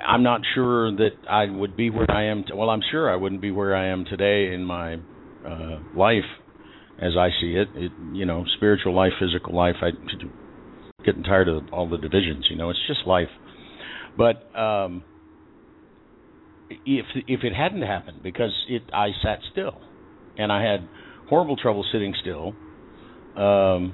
I'm 0.08 0.24
not 0.24 0.41
sure 0.54 0.91
that 0.96 1.12
I 1.30 1.46
would 1.46 1.76
be 1.76 1.89
where 1.89 2.10
I 2.10 2.26
am. 2.26 2.46
Well, 2.54 2.70
I'm 2.70 2.82
sure 2.91 3.12
I 3.12 3.16
wouldn't 3.16 3.41
be 3.41 3.52
where 3.52 3.76
I 3.76 3.88
am 3.88 4.06
today 4.06 4.54
in 4.54 4.64
my 4.64 4.96
uh, 5.46 5.80
life, 5.96 6.24
as 7.02 7.14
I 7.18 7.30
see 7.41 7.56
it. 7.56 7.68
it. 7.76 7.91
You 8.14 8.26
know, 8.26 8.46
spiritual 8.58 8.96
life, 8.96 9.12
physical 9.20 9.56
life. 9.56 9.76
I 9.82 9.89
getting 11.06 11.24
tired 11.24 11.48
of 11.48 11.64
all 11.72 11.88
the 11.88 11.98
divisions. 11.98 12.48
You 12.50 12.58
know, 12.58 12.70
it's 12.70 12.80
just 12.88 13.06
life. 13.06 13.28
But 14.18 14.58
um, 14.58 15.04
if 16.70 17.06
if 17.28 17.43
it 17.43 17.54
hadn't 17.54 17.82
happened, 17.82 18.22
because 18.24 18.52
it 18.70 18.84
I 18.93 19.10
sat 19.22 19.39
still, 19.52 19.80
and 20.38 20.51
I 20.51 20.63
had 20.63 20.88
horrible 21.29 21.57
trouble 21.57 21.86
sitting 21.91 22.13
still 22.21 22.53
um, 23.36 23.93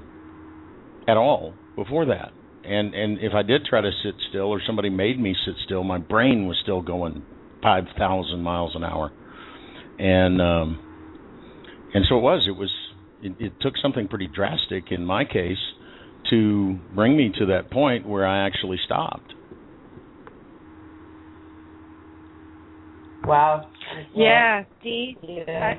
at 1.07 1.17
all 1.17 1.53
before 1.75 2.05
that. 2.05 2.31
And 2.63 2.93
and 2.93 3.19
if 3.19 3.33
I 3.33 3.41
did 3.41 3.65
try 3.65 3.81
to 3.81 3.91
sit 4.03 4.13
still, 4.29 4.45
or 4.45 4.61
somebody 4.65 4.89
made 4.89 5.19
me 5.19 5.35
sit 5.45 5.55
still, 5.65 5.83
my 5.83 5.97
brain 5.97 6.47
was 6.47 6.57
still 6.61 6.81
going 6.81 7.23
five 7.63 7.85
thousand 7.97 8.41
miles 8.41 8.75
an 8.75 8.83
hour, 8.83 9.11
and 9.97 10.39
um, 10.39 10.79
and 11.93 12.05
so 12.07 12.17
it 12.17 12.21
was. 12.21 12.45
It 12.47 12.55
was. 12.55 12.71
It, 13.23 13.33
it 13.39 13.53
took 13.61 13.73
something 13.81 14.07
pretty 14.07 14.27
drastic 14.27 14.91
in 14.91 15.05
my 15.05 15.25
case 15.25 15.57
to 16.29 16.79
bring 16.93 17.17
me 17.17 17.31
to 17.39 17.47
that 17.47 17.71
point 17.71 18.07
where 18.07 18.27
I 18.27 18.45
actually 18.45 18.77
stopped. 18.85 19.33
Wow. 23.25 23.70
Yeah, 24.15 24.63
Dee. 24.83 25.17
Yeah. 25.21 25.75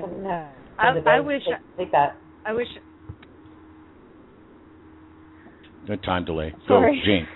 I, 0.79 0.87
I, 0.87 1.17
I 1.17 1.19
wish. 1.19 1.43
Take 1.77 1.91
that. 1.91 2.17
I 2.45 2.53
wish. 2.53 2.67
No 5.87 5.95
time 5.97 6.25
delay. 6.25 6.53
Sorry. 6.67 7.01
Go, 7.01 7.05
Jane. 7.05 7.27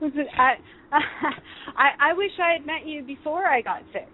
Listen, 0.00 0.26
I, 0.38 0.54
I 0.92 2.10
I 2.10 2.12
wish 2.14 2.30
I 2.42 2.54
had 2.54 2.66
met 2.66 2.86
you 2.86 3.02
before 3.02 3.46
I 3.46 3.60
got 3.60 3.82
sick, 3.92 4.08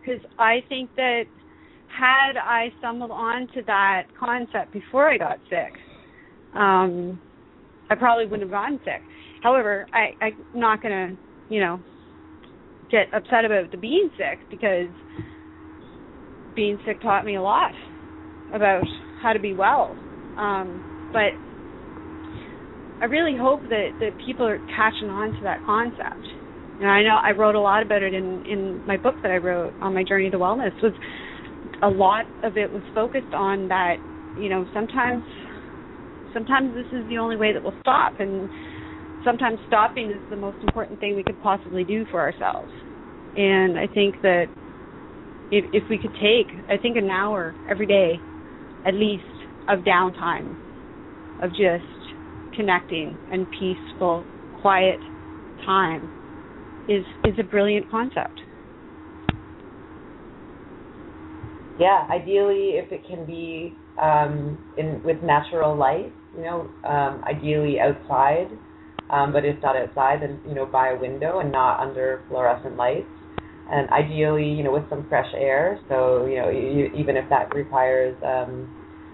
because 0.00 0.20
I 0.38 0.62
think 0.68 0.90
that 0.96 1.24
had 1.88 2.36
I 2.36 2.72
stumbled 2.78 3.10
onto 3.10 3.64
that 3.66 4.04
concept 4.18 4.72
before 4.72 5.08
I 5.08 5.18
got 5.18 5.38
sick, 5.48 5.72
um, 6.54 7.18
I 7.90 7.94
probably 7.94 8.24
wouldn't 8.24 8.42
have 8.42 8.50
gotten 8.50 8.78
sick. 8.84 9.02
However, 9.42 9.86
I 9.92 10.14
I'm 10.20 10.36
not 10.54 10.82
gonna 10.82 11.16
you 11.48 11.60
know 11.60 11.80
get 12.94 13.12
upset 13.12 13.44
about 13.44 13.72
the 13.72 13.76
being 13.76 14.08
sick 14.16 14.38
because 14.50 14.88
being 16.54 16.78
sick 16.86 17.00
taught 17.02 17.24
me 17.24 17.34
a 17.34 17.42
lot 17.42 17.72
about 18.52 18.84
how 19.20 19.32
to 19.32 19.40
be 19.40 19.52
well. 19.52 19.96
Um, 20.36 20.80
but 21.12 21.32
I 23.00 23.06
really 23.06 23.36
hope 23.36 23.62
that, 23.64 23.88
that 23.98 24.10
people 24.24 24.46
are 24.46 24.60
catching 24.76 25.08
on 25.08 25.32
to 25.32 25.38
that 25.42 25.64
concept. 25.66 26.24
And 26.78 26.88
I 26.88 27.02
know 27.02 27.16
I 27.20 27.32
wrote 27.32 27.56
a 27.56 27.60
lot 27.60 27.82
about 27.82 28.02
it 28.02 28.14
in, 28.14 28.42
in 28.46 28.80
my 28.86 28.96
book 28.96 29.16
that 29.22 29.32
I 29.32 29.38
wrote 29.38 29.74
on 29.80 29.92
my 29.92 30.04
journey 30.04 30.30
to 30.30 30.38
wellness 30.38 30.72
was 30.80 30.92
a 31.82 31.88
lot 31.88 32.26
of 32.44 32.56
it 32.56 32.72
was 32.72 32.82
focused 32.94 33.34
on 33.34 33.66
that, 33.68 33.96
you 34.36 34.48
know, 34.48 34.66
sometimes 34.72 35.24
sometimes 36.32 36.74
this 36.74 36.86
is 36.92 37.08
the 37.08 37.18
only 37.18 37.36
way 37.36 37.52
that 37.52 37.62
we'll 37.62 37.74
stop 37.80 38.14
and 38.20 38.48
sometimes 39.24 39.58
stopping 39.66 40.10
is 40.10 40.20
the 40.30 40.36
most 40.36 40.58
important 40.62 41.00
thing 41.00 41.16
we 41.16 41.22
could 41.24 41.40
possibly 41.40 41.82
do 41.84 42.04
for 42.10 42.20
ourselves. 42.20 42.70
And 43.36 43.78
I 43.78 43.86
think 43.86 44.16
that 44.22 44.46
if 45.50 45.64
if 45.72 45.84
we 45.88 45.98
could 45.98 46.14
take 46.14 46.48
I 46.68 46.76
think 46.76 46.96
an 46.96 47.10
hour 47.10 47.54
every 47.68 47.86
day 47.86 48.20
at 48.84 48.94
least 48.94 49.24
of 49.68 49.80
downtime 49.80 50.56
of 51.40 51.50
just 51.50 51.84
connecting 52.54 53.18
and 53.30 53.46
peaceful, 53.58 54.26
quiet 54.52 55.00
time 55.64 56.08
is 56.88 57.04
is 57.24 57.34
a 57.38 57.42
brilliant 57.42 57.90
concept. 57.90 58.40
Yeah, 61.78 62.06
ideally, 62.08 62.74
if 62.74 62.92
it 62.92 63.04
can 63.06 63.26
be 63.26 63.74
um, 64.00 64.58
in 64.76 65.02
with 65.02 65.22
natural 65.22 65.76
light, 65.76 66.12
you 66.36 66.42
know, 66.42 66.70
um, 66.84 67.22
ideally 67.24 67.78
outside. 67.80 68.58
Um, 69.10 69.32
but 69.32 69.44
if 69.44 69.62
not 69.62 69.76
outside, 69.76 70.22
then 70.22 70.40
you 70.46 70.54
know, 70.54 70.66
by 70.66 70.90
a 70.90 70.96
window 70.98 71.40
and 71.40 71.52
not 71.52 71.80
under 71.80 72.22
fluorescent 72.28 72.76
lights. 72.76 73.08
And 73.70 73.88
ideally, 73.90 74.48
you 74.48 74.62
know, 74.62 74.72
with 74.72 74.88
some 74.90 75.06
fresh 75.08 75.32
air. 75.34 75.80
So 75.88 76.26
you 76.26 76.36
know, 76.36 76.50
you, 76.50 76.90
even 76.96 77.16
if 77.16 77.28
that 77.30 77.54
requires 77.54 78.16
um, 78.22 78.68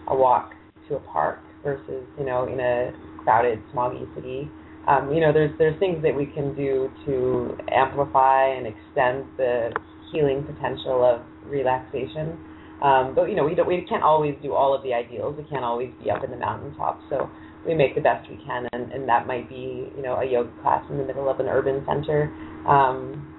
a 0.08 0.16
walk 0.16 0.52
to 0.88 0.96
a 0.96 1.00
park 1.00 1.40
versus 1.62 2.04
you 2.18 2.24
know 2.24 2.46
in 2.46 2.60
a 2.60 2.92
crowded, 3.22 3.60
smoggy 3.72 4.12
city. 4.14 4.50
Um, 4.88 5.12
you 5.12 5.20
know, 5.20 5.32
there's 5.32 5.56
there's 5.58 5.78
things 5.78 6.02
that 6.02 6.14
we 6.14 6.26
can 6.26 6.54
do 6.56 6.90
to 7.06 7.56
amplify 7.70 8.48
and 8.48 8.66
extend 8.66 9.24
the 9.36 9.70
healing 10.10 10.42
potential 10.42 11.04
of 11.04 11.22
relaxation. 11.48 12.36
Um, 12.82 13.14
but 13.14 13.24
you 13.24 13.36
know, 13.36 13.44
we 13.44 13.54
don't, 13.54 13.68
we 13.68 13.84
can't 13.88 14.02
always 14.02 14.34
do 14.42 14.54
all 14.54 14.74
of 14.74 14.82
the 14.82 14.94
ideals. 14.94 15.36
We 15.36 15.44
can't 15.44 15.64
always 15.64 15.90
be 16.02 16.10
up 16.10 16.24
in 16.24 16.30
the 16.30 16.36
mountaintop. 16.36 17.00
So 17.10 17.30
we 17.66 17.74
make 17.74 17.94
the 17.94 18.00
best 18.00 18.28
we 18.30 18.36
can, 18.44 18.66
and, 18.72 18.90
and 18.90 19.08
that 19.08 19.26
might 19.26 19.48
be 19.48 19.92
you 19.94 20.02
know 20.02 20.16
a 20.16 20.24
yoga 20.24 20.50
class 20.62 20.84
in 20.90 20.96
the 20.96 21.04
middle 21.04 21.28
of 21.28 21.40
an 21.40 21.46
urban 21.46 21.84
center. 21.86 22.32
Um, 22.66 23.29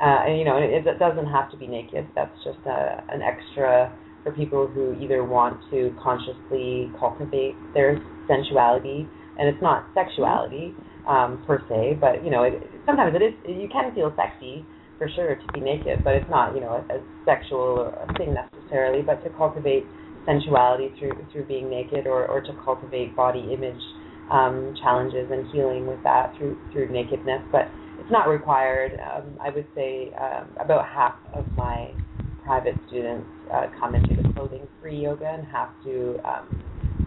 uh, 0.00 0.24
and 0.26 0.38
you 0.38 0.44
know, 0.44 0.56
it, 0.56 0.86
it 0.86 0.98
doesn't 0.98 1.26
have 1.26 1.50
to 1.50 1.56
be 1.56 1.66
naked. 1.66 2.08
That's 2.14 2.34
just 2.44 2.58
a, 2.66 3.04
an 3.08 3.22
extra 3.22 3.92
for 4.22 4.32
people 4.32 4.66
who 4.66 4.94
either 5.00 5.24
want 5.24 5.60
to 5.70 5.94
consciously 6.02 6.92
cultivate 6.98 7.56
their 7.74 8.00
sensuality, 8.28 9.08
and 9.38 9.48
it's 9.48 9.62
not 9.62 9.88
sexuality 9.94 10.74
um, 11.08 11.42
per 11.46 11.60
se, 11.68 11.98
but 12.00 12.24
you 12.24 12.30
know, 12.30 12.44
it, 12.44 12.54
sometimes 12.86 13.14
it 13.14 13.22
is. 13.22 13.34
You 13.44 13.68
can 13.70 13.94
feel 13.94 14.12
sexy 14.16 14.64
for 14.98 15.08
sure 15.14 15.34
to 15.34 15.52
be 15.52 15.60
naked, 15.60 16.04
but 16.04 16.14
it's 16.14 16.28
not 16.30 16.54
you 16.54 16.60
know 16.60 16.84
a, 16.88 16.96
a 16.96 17.02
sexual 17.24 17.92
thing 18.16 18.34
necessarily. 18.34 19.02
But 19.02 19.22
to 19.24 19.30
cultivate 19.30 19.84
sensuality 20.26 20.92
through 20.98 21.12
through 21.32 21.44
being 21.44 21.68
naked, 21.68 22.06
or 22.06 22.26
or 22.26 22.40
to 22.40 22.52
cultivate 22.64 23.16
body 23.16 23.52
image 23.52 23.80
um, 24.30 24.74
challenges 24.80 25.28
and 25.30 25.46
healing 25.48 25.86
with 25.86 26.02
that 26.04 26.34
through 26.38 26.56
through 26.72 26.92
nakedness, 26.92 27.42
but 27.50 27.68
not 28.10 28.28
required. 28.28 28.92
Um, 29.00 29.38
I 29.40 29.50
would 29.50 29.66
say 29.74 30.12
um, 30.20 30.48
about 30.60 30.86
half 30.86 31.14
of 31.34 31.44
my 31.56 31.92
private 32.44 32.74
students 32.88 33.26
uh, 33.52 33.66
come 33.78 33.94
into 33.94 34.20
the 34.20 34.32
clothing-free 34.32 34.98
yoga 34.98 35.26
and 35.26 35.46
half 35.46 35.68
do 35.84 36.18
um, 36.24 36.48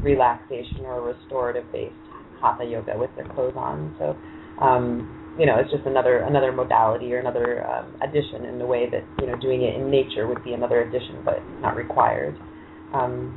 relaxation 0.01 0.81
or 0.85 1.01
restorative-based 1.01 1.93
hatha 2.41 2.65
yoga 2.65 2.97
with 2.97 3.09
their 3.15 3.25
clothes 3.33 3.53
on. 3.55 3.95
So, 3.99 4.15
um, 4.63 5.35
you 5.39 5.45
know, 5.45 5.57
it's 5.57 5.71
just 5.71 5.85
another 5.85 6.19
another 6.19 6.51
modality 6.51 7.11
or 7.13 7.19
another 7.19 7.65
um, 7.67 7.95
addition 8.01 8.45
in 8.45 8.59
the 8.59 8.65
way 8.65 8.89
that 8.89 9.03
you 9.19 9.27
know 9.27 9.39
doing 9.39 9.63
it 9.63 9.75
in 9.75 9.89
nature 9.89 10.27
would 10.27 10.43
be 10.43 10.53
another 10.53 10.81
addition, 10.81 11.21
but 11.25 11.39
not 11.61 11.75
required. 11.75 12.37
Um, 12.93 13.33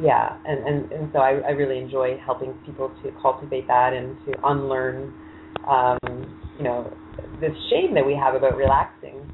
yeah, 0.00 0.38
and, 0.46 0.66
and, 0.66 0.92
and 0.92 1.10
so 1.12 1.18
I, 1.18 1.40
I 1.40 1.50
really 1.50 1.78
enjoy 1.78 2.18
helping 2.24 2.54
people 2.64 2.90
to 3.02 3.10
cultivate 3.20 3.66
that 3.66 3.92
and 3.92 4.16
to 4.26 4.32
unlearn, 4.46 5.12
um, 5.68 5.98
you 6.58 6.64
know, 6.64 6.92
this 7.40 7.52
shame 7.70 7.94
that 7.94 8.04
we 8.04 8.14
have 8.14 8.34
about 8.34 8.56
relaxing 8.56 9.26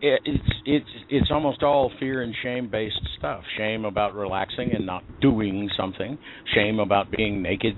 it's 0.00 0.44
it's 0.64 0.86
it's 1.08 1.30
almost 1.30 1.62
all 1.62 1.90
fear 1.98 2.22
and 2.22 2.34
shame 2.42 2.68
based 2.70 3.00
stuff. 3.18 3.42
Shame 3.56 3.84
about 3.84 4.14
relaxing 4.14 4.72
and 4.74 4.84
not 4.84 5.02
doing 5.20 5.70
something. 5.76 6.18
Shame 6.54 6.78
about 6.78 7.10
being 7.10 7.42
naked 7.42 7.76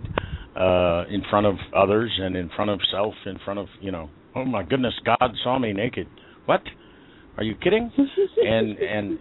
uh 0.57 1.05
in 1.09 1.23
front 1.31 1.47
of 1.47 1.55
others 1.77 2.11
and 2.21 2.37
in 2.37 2.51
front 2.57 2.71
of 2.71 2.81
self, 2.91 3.15
in 3.27 3.39
front 3.45 3.61
of 3.61 3.67
you 3.81 3.93
know. 3.93 4.11
Oh 4.35 4.45
my 4.45 4.63
goodness, 4.63 4.95
God 5.05 5.33
saw 5.45 5.59
me 5.59 5.73
naked. 5.73 6.09
What? 6.47 6.63
Are 7.37 7.45
you 7.45 7.55
kidding? 7.63 7.91
and 8.37 8.79
and 8.79 9.19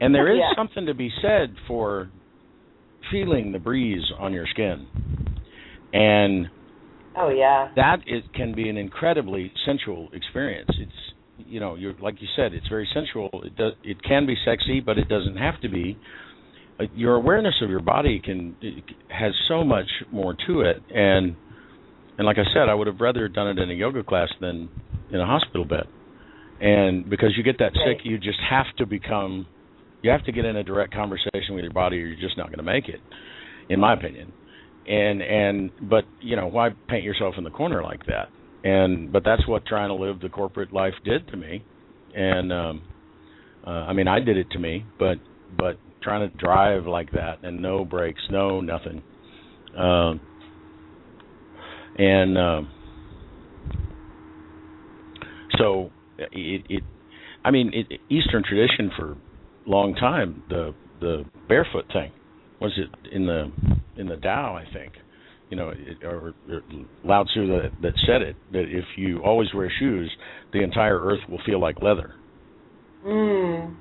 and 0.00 0.14
there 0.14 0.32
is 0.32 0.38
yeah. 0.40 0.56
something 0.56 0.86
to 0.86 0.94
be 0.94 1.10
said 1.20 1.54
for 1.66 2.10
feeling 3.10 3.50
the 3.52 3.58
breeze 3.58 4.04
on 4.18 4.32
your 4.32 4.46
skin. 4.46 4.86
And 5.92 6.48
oh 7.16 7.28
yeah, 7.28 7.70
that 7.76 7.98
it 8.06 8.32
can 8.34 8.54
be 8.54 8.68
an 8.68 8.76
incredibly 8.76 9.52
sensual 9.64 10.08
experience. 10.12 10.70
It's 10.78 11.46
you 11.46 11.60
know, 11.60 11.74
you're 11.74 11.94
like 12.00 12.20
you 12.20 12.28
said, 12.36 12.52
it's 12.52 12.68
very 12.68 12.88
sensual. 12.94 13.30
It 13.44 13.56
does, 13.56 13.72
it 13.82 14.02
can 14.02 14.26
be 14.26 14.36
sexy, 14.44 14.80
but 14.80 14.98
it 14.98 15.08
doesn't 15.08 15.36
have 15.36 15.60
to 15.62 15.68
be. 15.68 15.98
Uh, 16.78 16.84
your 16.94 17.14
awareness 17.14 17.54
of 17.62 17.70
your 17.70 17.80
body 17.80 18.20
can 18.24 18.56
has 19.08 19.32
so 19.48 19.64
much 19.64 19.86
more 20.12 20.36
to 20.46 20.60
it, 20.60 20.82
and 20.94 21.36
and 22.18 22.26
like 22.26 22.36
I 22.38 22.44
said, 22.52 22.68
I 22.68 22.74
would 22.74 22.86
have 22.86 23.00
rather 23.00 23.28
done 23.28 23.48
it 23.48 23.58
in 23.58 23.70
a 23.70 23.74
yoga 23.74 24.02
class 24.02 24.28
than 24.40 24.68
in 25.12 25.20
a 25.20 25.26
hospital 25.26 25.64
bed. 25.64 25.86
And 26.60 27.08
because 27.08 27.30
you 27.36 27.42
get 27.42 27.58
that 27.58 27.72
right. 27.74 27.96
sick, 27.96 28.04
you 28.04 28.18
just 28.18 28.38
have 28.50 28.66
to 28.76 28.86
become, 28.86 29.46
you 30.02 30.10
have 30.10 30.24
to 30.24 30.32
get 30.32 30.44
in 30.44 30.56
a 30.56 30.62
direct 30.62 30.92
conversation 30.92 31.54
with 31.54 31.64
your 31.64 31.72
body, 31.72 31.96
or 31.96 32.06
you're 32.06 32.20
just 32.20 32.36
not 32.36 32.48
going 32.48 32.58
to 32.58 32.62
make 32.62 32.88
it, 32.88 33.00
in 33.70 33.80
my 33.80 33.94
opinion. 33.94 34.32
And 34.86 35.22
and 35.22 35.70
but 35.88 36.04
you 36.20 36.36
know 36.36 36.46
why 36.46 36.70
paint 36.88 37.04
yourself 37.04 37.34
in 37.38 37.44
the 37.44 37.50
corner 37.50 37.82
like 37.82 38.06
that? 38.06 38.28
and 38.62 39.10
but 39.12 39.24
that's 39.24 39.46
what 39.48 39.64
trying 39.66 39.88
to 39.88 39.94
live 39.94 40.20
the 40.20 40.28
corporate 40.28 40.72
life 40.72 40.94
did 41.04 41.26
to 41.28 41.36
me. 41.36 41.64
And 42.14 42.52
um 42.52 42.82
uh, 43.66 43.70
i 43.70 43.92
mean 43.92 44.08
i 44.08 44.20
did 44.20 44.36
it 44.36 44.50
to 44.50 44.58
me 44.58 44.84
but 44.98 45.18
but 45.56 45.78
trying 46.02 46.28
to 46.28 46.36
drive 46.36 46.86
like 46.86 47.12
that 47.12 47.38
and 47.42 47.60
no 47.60 47.84
brakes 47.84 48.22
no 48.30 48.60
nothing. 48.60 49.02
Um 49.76 50.20
and 51.96 52.38
um 52.38 52.70
so 55.58 55.90
it 56.18 56.64
it 56.68 56.82
i 57.44 57.50
mean 57.50 57.70
it, 57.74 58.00
eastern 58.08 58.42
tradition 58.42 58.90
for 58.96 59.12
a 59.12 59.70
long 59.70 59.94
time 59.94 60.42
the 60.48 60.74
the 61.00 61.24
barefoot 61.48 61.86
thing 61.92 62.12
was 62.60 62.72
it 62.76 63.14
in 63.14 63.26
the 63.26 63.50
in 63.96 64.06
the 64.06 64.16
Tao 64.16 64.56
I 64.56 64.72
think 64.72 64.94
you 65.50 65.56
know, 65.56 65.72
or, 66.04 66.32
or 66.48 66.62
Lao 67.04 67.24
Tzu 67.24 67.48
that, 67.48 67.72
that 67.82 67.92
said 68.06 68.22
it 68.22 68.36
that 68.52 68.66
if 68.68 68.84
you 68.96 69.18
always 69.22 69.48
wear 69.52 69.70
shoes, 69.80 70.10
the 70.52 70.62
entire 70.62 70.98
earth 70.98 71.20
will 71.28 71.40
feel 71.44 71.60
like 71.60 71.82
leather. 71.82 72.14
Mm. 73.04 73.74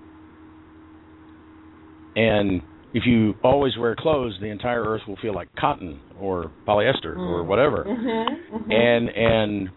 And 2.15 2.61
if 2.93 3.03
you 3.05 3.35
always 3.43 3.77
wear 3.77 3.95
clothes, 3.95 4.35
the 4.41 4.47
entire 4.47 4.83
earth 4.83 5.01
will 5.07 5.17
feel 5.21 5.35
like 5.35 5.47
cotton 5.55 5.99
or 6.19 6.51
polyester 6.67 7.15
mm. 7.15 7.29
or 7.29 7.43
whatever. 7.43 7.85
Mm-hmm. 7.87 8.55
Mm-hmm. 8.55 8.71
And 8.71 9.09
and 9.09 9.69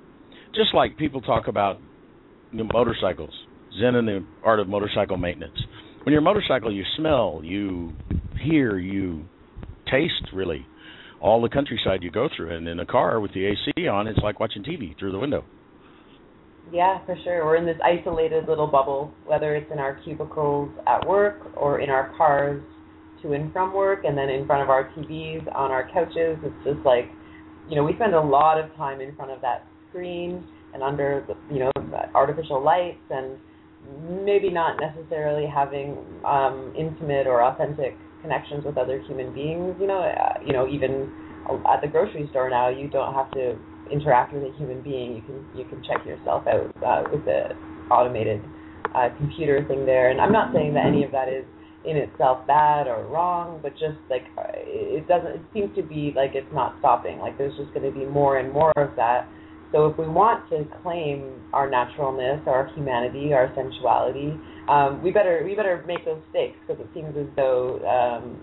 just 0.55 0.75
like 0.75 0.97
people 0.97 1.21
talk 1.21 1.47
about 1.47 1.79
motorcycles, 2.53 3.35
Zen 3.79 3.97
and 3.97 4.09
the 4.09 4.25
art 4.43 4.61
of 4.61 4.69
motorcycle 4.69 5.19
maintenance. 5.19 5.59
When 6.05 6.13
you're 6.13 6.21
a 6.21 6.25
motorcycle, 6.25 6.73
you 6.73 6.83
smell, 6.97 7.43
you 7.45 7.93
hear, 8.43 8.77
you 8.77 9.25
taste 9.89 10.33
really 10.35 10.67
all 11.21 11.41
the 11.41 11.49
countryside 11.49 12.03
you 12.03 12.11
go 12.11 12.29
through. 12.37 12.57
And 12.57 12.67
in 12.67 12.81
a 12.81 12.87
car 12.87 13.21
with 13.21 13.33
the 13.35 13.47
AC 13.47 13.87
on, 13.87 14.09
it's 14.09 14.19
like 14.19 14.41
watching 14.41 14.65
TV 14.65 14.99
through 14.99 15.13
the 15.13 15.19
window. 15.21 15.45
Yeah, 16.73 17.05
for 17.07 17.17
sure. 17.23 17.45
We're 17.45 17.55
in 17.55 17.67
this 17.67 17.77
isolated 17.85 18.49
little 18.49 18.67
bubble, 18.67 19.13
whether 19.27 19.55
it's 19.55 19.71
in 19.71 19.79
our 19.79 20.01
cubicles 20.05 20.71
at 20.89 21.07
work 21.07 21.39
or 21.57 21.81
in 21.81 21.89
our 21.89 22.13
cars 22.17 22.61
to 23.23 23.35
and 23.35 23.53
from 23.53 23.73
work, 23.73 24.01
and 24.05 24.19
then 24.19 24.29
in 24.29 24.45
front 24.45 24.63
of 24.63 24.71
our 24.71 24.91
TVs 24.97 25.47
on 25.55 25.71
our 25.71 25.89
couches. 25.93 26.37
It's 26.43 26.65
just 26.65 26.85
like, 26.85 27.05
you 27.69 27.77
know, 27.77 27.85
we 27.85 27.95
spend 27.95 28.15
a 28.15 28.21
lot 28.21 28.59
of 28.59 28.75
time 28.75 29.01
in 29.01 29.15
front 29.15 29.31
of 29.31 29.41
that 29.43 29.67
screen 29.91 30.45
and 30.75 30.83
under, 30.83 31.25
the, 31.29 31.55
you 31.55 31.61
know, 31.61 31.71
artificial 32.13 32.61
lights, 32.61 32.99
and 33.11 33.39
maybe 34.25 34.51
not 34.51 34.79
necessarily 34.81 35.47
having 35.47 35.97
um, 36.25 36.73
intimate 36.79 37.27
or 37.27 37.43
authentic 37.43 37.97
connections 38.21 38.65
with 38.65 38.79
other 38.79 39.03
human 39.03 39.35
beings. 39.35 39.75
You 39.81 39.87
know, 39.87 40.01
uh, 40.01 40.39
you 40.45 40.53
know, 40.53 40.69
even 40.69 41.11
at 41.69 41.81
the 41.81 41.89
grocery 41.89 42.29
store 42.31 42.49
now, 42.49 42.69
you 42.69 42.89
don't 42.89 43.15
have 43.15 43.31
to 43.33 43.59
interact 43.91 44.33
with 44.33 44.45
a 44.45 44.57
human 44.57 44.83
being. 44.83 45.17
You 45.17 45.23
can 45.23 45.47
you 45.55 45.65
can 45.65 45.83
check 45.83 46.07
yourself 46.07 46.47
out 46.47 46.73
uh, 46.85 47.03
with 47.11 47.25
the 47.25 47.55
automated 47.91 48.41
uh, 48.95 49.09
computer 49.19 49.65
thing 49.67 49.85
there. 49.85 50.11
And 50.11 50.21
I'm 50.21 50.33
not 50.33 50.53
saying 50.55 50.75
that 50.75 50.87
any 50.87 51.05
of 51.05 51.13
that 51.13 51.29
is 51.29 51.45
in 51.85 51.97
itself 51.97 52.47
bad 52.47 52.87
or 52.87 53.05
wrong, 53.07 53.59
but 53.63 53.73
just 53.73 53.99
like 54.09 54.23
uh, 54.39 54.53
it 54.55 55.07
doesn't. 55.09 55.33
It 55.33 55.43
seems 55.53 55.75
to 55.77 55.83
be 55.83 56.13
like 56.15 56.33
it's 56.35 56.53
not 56.53 56.77
stopping. 56.79 57.19
Like 57.19 57.37
there's 57.39 57.57
just 57.57 57.75
going 57.75 57.91
to 57.91 57.99
be 57.99 58.07
more 58.07 58.39
and 58.39 58.53
more 58.53 58.73
of 58.77 58.95
that. 58.97 59.29
So 59.73 59.87
if 59.87 59.97
we 59.97 60.07
want 60.07 60.49
to 60.51 60.65
claim 60.83 61.41
our 61.53 61.69
naturalness, 61.69 62.41
our 62.47 62.71
humanity, 62.75 63.33
our 63.33 63.53
sensuality, 63.57 64.39
um, 64.69 65.03
we 65.03 65.11
better 65.11 65.43
we 65.45 65.55
better 65.55 65.83
make 65.87 66.05
those 66.05 66.21
stakes 66.31 66.57
because 66.67 66.81
it 66.81 66.89
seems 66.95 67.17
as 67.17 67.27
though 67.37 67.81
um, 67.89 68.41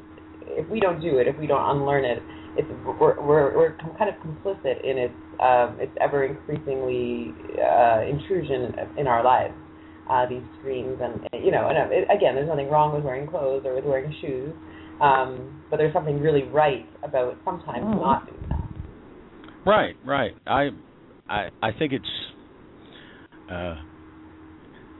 if 0.57 0.67
we 0.69 0.79
don't 0.79 0.99
do 0.99 1.19
it, 1.19 1.27
if 1.27 1.37
we 1.37 1.45
don't 1.45 1.77
unlearn 1.77 2.03
it, 2.03 2.17
it's 2.57 2.67
we're 2.99 3.21
we're, 3.21 3.55
we're 3.55 3.77
kind 3.97 4.09
of 4.09 4.15
complicit 4.25 4.83
in 4.83 4.97
its 4.97 5.13
um, 5.39 5.77
its 5.79 5.91
ever 6.01 6.25
increasingly 6.25 7.31
uh, 7.61 8.01
intrusion 8.09 8.73
in 8.97 9.07
our 9.07 9.23
lives. 9.23 9.53
Uh, 10.09 10.27
these 10.27 10.41
screens 10.57 10.97
and 10.99 11.45
you 11.45 11.51
know, 11.51 11.69
and 11.69 11.77
uh, 11.77 11.85
it, 11.91 12.07
again, 12.09 12.33
there's 12.33 12.49
nothing 12.49 12.67
wrong 12.67 12.95
with 12.95 13.03
wearing 13.03 13.29
clothes 13.29 13.61
or 13.63 13.75
with 13.75 13.85
wearing 13.85 14.11
shoes, 14.19 14.51
um, 14.99 15.61
but 15.69 15.77
there's 15.77 15.93
something 15.93 16.19
really 16.19 16.43
right 16.45 16.89
about 17.03 17.37
sometimes 17.45 17.85
mm. 17.85 18.01
not 18.01 18.25
doing 18.25 18.49
that. 18.49 18.67
Right, 19.67 19.95
right. 20.03 20.31
I 20.47 20.69
I 21.29 21.49
I 21.61 21.71
think 21.77 21.93
it's. 21.93 22.05
Uh, 23.51 23.75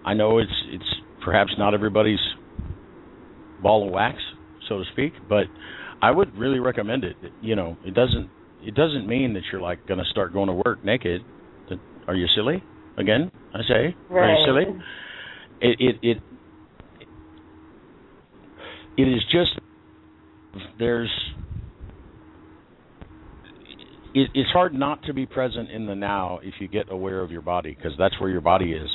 I 0.06 0.14
know 0.14 0.40
it's 0.40 0.52
it's 0.68 0.96
perhaps 1.24 1.52
not 1.58 1.74
everybody's 1.74 2.20
ball 3.62 3.88
of 3.88 3.94
wax, 3.94 4.18
so 4.68 4.80
to 4.80 4.84
speak, 4.94 5.14
but 5.28 5.46
I 6.02 6.12
would 6.12 6.36
really 6.38 6.60
recommend 6.60 7.04
it. 7.04 7.16
You 7.42 7.56
know, 7.56 7.78
it 7.86 7.94
doesn't 7.94 8.30
it 8.64 8.76
doesn't 8.76 9.08
mean 9.08 9.34
that 9.34 9.44
you're 9.52 9.62
like 9.62 9.86
going 9.88 10.00
to 10.00 10.10
start 10.12 10.34
going 10.34 10.48
to 10.48 10.62
work 10.66 10.84
naked. 10.84 11.22
Are 12.08 12.16
you 12.16 12.28
silly? 12.36 12.64
Again, 12.98 13.32
I 13.54 13.60
say, 13.68 13.96
right. 14.10 14.24
are 14.24 14.34
you 14.34 14.46
silly? 14.46 14.82
It 15.62 15.78
it 15.80 15.96
it 16.02 16.18
it 18.98 19.04
is 19.04 19.22
just 19.32 19.60
there's 20.80 21.12
it, 24.14 24.30
it's 24.34 24.50
hard 24.52 24.74
not 24.74 25.04
to 25.04 25.14
be 25.14 25.26
present 25.26 25.70
in 25.70 25.86
the 25.86 25.96
now 25.96 26.40
if 26.44 26.56
you 26.60 26.68
get 26.68 26.92
aware 26.92 27.22
of 27.22 27.32
your 27.32 27.42
body 27.42 27.76
because 27.78 27.98
that's 27.98 28.20
where 28.20 28.30
your 28.30 28.42
body 28.42 28.74
is. 28.74 28.90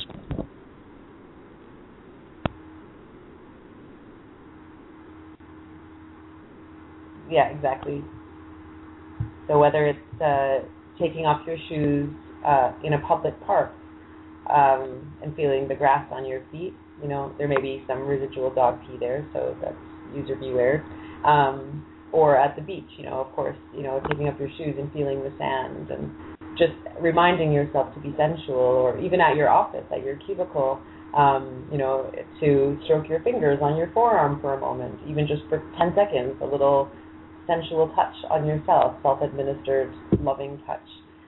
Yeah, 7.29 7.49
exactly. 7.49 8.03
So 9.47 9.59
whether 9.59 9.85
it's 9.87 10.21
uh, 10.21 10.67
taking 10.99 11.25
off 11.25 11.45
your 11.47 11.57
shoes 11.69 12.09
uh, 12.45 12.73
in 12.83 12.93
a 12.93 12.99
public 13.07 13.39
park 13.45 13.73
um, 14.49 15.11
and 15.23 15.35
feeling 15.35 15.67
the 15.67 15.75
grass 15.75 16.07
on 16.11 16.25
your 16.25 16.43
feet, 16.51 16.73
you 17.01 17.07
know 17.07 17.33
there 17.37 17.47
may 17.47 17.59
be 17.59 17.83
some 17.87 18.07
residual 18.07 18.53
dog 18.53 18.79
pee 18.85 18.97
there, 18.99 19.27
so 19.33 19.55
that's 19.61 19.75
user 20.13 20.35
beware. 20.35 20.85
Um, 21.25 21.83
or 22.15 22.37
at 22.37 22.55
the 22.55 22.61
beach, 22.61 22.87
you 22.97 23.03
know, 23.03 23.19
of 23.19 23.27
course, 23.35 23.57
you 23.75 23.83
know, 23.83 23.99
taking 24.09 24.27
off 24.29 24.39
your 24.39 24.47
shoes 24.57 24.75
and 24.79 24.91
feeling 24.93 25.19
the 25.19 25.33
sand 25.37 25.91
and 25.91 26.09
just 26.57 26.71
reminding 27.01 27.51
yourself 27.51 27.93
to 27.93 27.99
be 27.99 28.15
sensual, 28.15 28.55
or 28.55 28.97
even 28.99 29.19
at 29.19 29.35
your 29.35 29.49
office, 29.49 29.83
at 29.91 30.01
your 30.01 30.15
cubicle, 30.25 30.79
um, 31.13 31.67
you 31.69 31.77
know, 31.77 32.09
to 32.39 32.79
stroke 32.85 33.09
your 33.09 33.21
fingers 33.23 33.59
on 33.61 33.75
your 33.75 33.91
forearm 33.91 34.39
for 34.39 34.53
a 34.53 34.59
moment, 34.59 34.97
even 35.05 35.27
just 35.27 35.43
for 35.49 35.59
10 35.77 35.91
seconds, 35.93 36.39
a 36.41 36.45
little 36.45 36.89
sensual 37.47 37.91
touch 37.95 38.15
on 38.31 38.47
yourself, 38.47 38.95
self-administered, 39.03 39.91
loving 40.21 40.61
touch, 40.65 40.87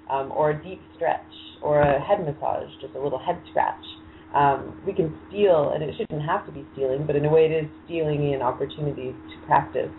um, 0.10 0.32
or 0.32 0.52
a 0.52 0.64
deep 0.64 0.80
stretch, 0.96 1.20
or 1.62 1.82
a 1.82 2.00
head 2.00 2.24
massage, 2.24 2.72
just 2.80 2.96
a 2.96 3.02
little 3.02 3.20
head 3.20 3.42
scratch. 3.50 3.84
Um, 4.34 4.74
we 4.88 4.94
can 4.94 5.14
steal, 5.28 5.72
and 5.76 5.84
it 5.84 5.96
shouldn't 5.98 6.24
have 6.24 6.46
to 6.46 6.52
be 6.54 6.66
stealing, 6.72 7.06
but 7.06 7.18
in 7.18 7.26
a 7.26 7.30
way 7.30 7.46
it 7.46 7.52
is 7.52 7.70
stealing 7.84 8.32
in 8.32 8.42
opportunities 8.42 9.14
to 9.14 9.46
practice 9.46 9.92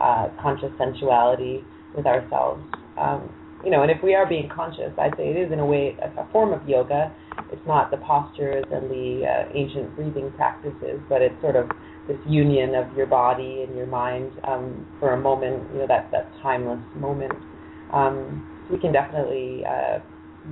uh, 0.00 0.28
conscious 0.40 0.70
sensuality 0.78 1.64
with 1.96 2.06
ourselves. 2.06 2.62
Um, 2.98 3.30
you 3.64 3.70
know, 3.70 3.82
and 3.82 3.90
if 3.90 4.02
we 4.02 4.14
are 4.14 4.26
being 4.26 4.48
conscious, 4.54 4.92
I'd 4.98 5.16
say 5.16 5.30
it 5.30 5.36
is 5.36 5.52
in 5.52 5.58
a 5.58 5.64
way 5.66 5.96
a, 6.02 6.30
form 6.32 6.52
of 6.52 6.68
yoga. 6.68 7.14
It's 7.50 7.66
not 7.66 7.90
the 7.90 7.96
postures 7.96 8.64
and 8.70 8.90
the 8.90 9.24
uh, 9.24 9.52
ancient 9.54 9.96
breathing 9.96 10.30
practices, 10.36 11.00
but 11.08 11.22
it's 11.22 11.40
sort 11.40 11.56
of 11.56 11.70
this 12.06 12.18
union 12.26 12.74
of 12.74 12.94
your 12.94 13.06
body 13.06 13.64
and 13.66 13.74
your 13.74 13.86
mind 13.86 14.32
um, 14.44 14.86
for 15.00 15.14
a 15.14 15.20
moment. 15.20 15.64
You 15.72 15.80
know, 15.80 15.86
that 15.86 16.10
that 16.12 16.30
timeless 16.42 16.80
moment. 16.94 17.32
Um, 17.92 18.50
we 18.70 18.78
can 18.78 18.92
definitely 18.92 19.64
uh, 19.64 20.00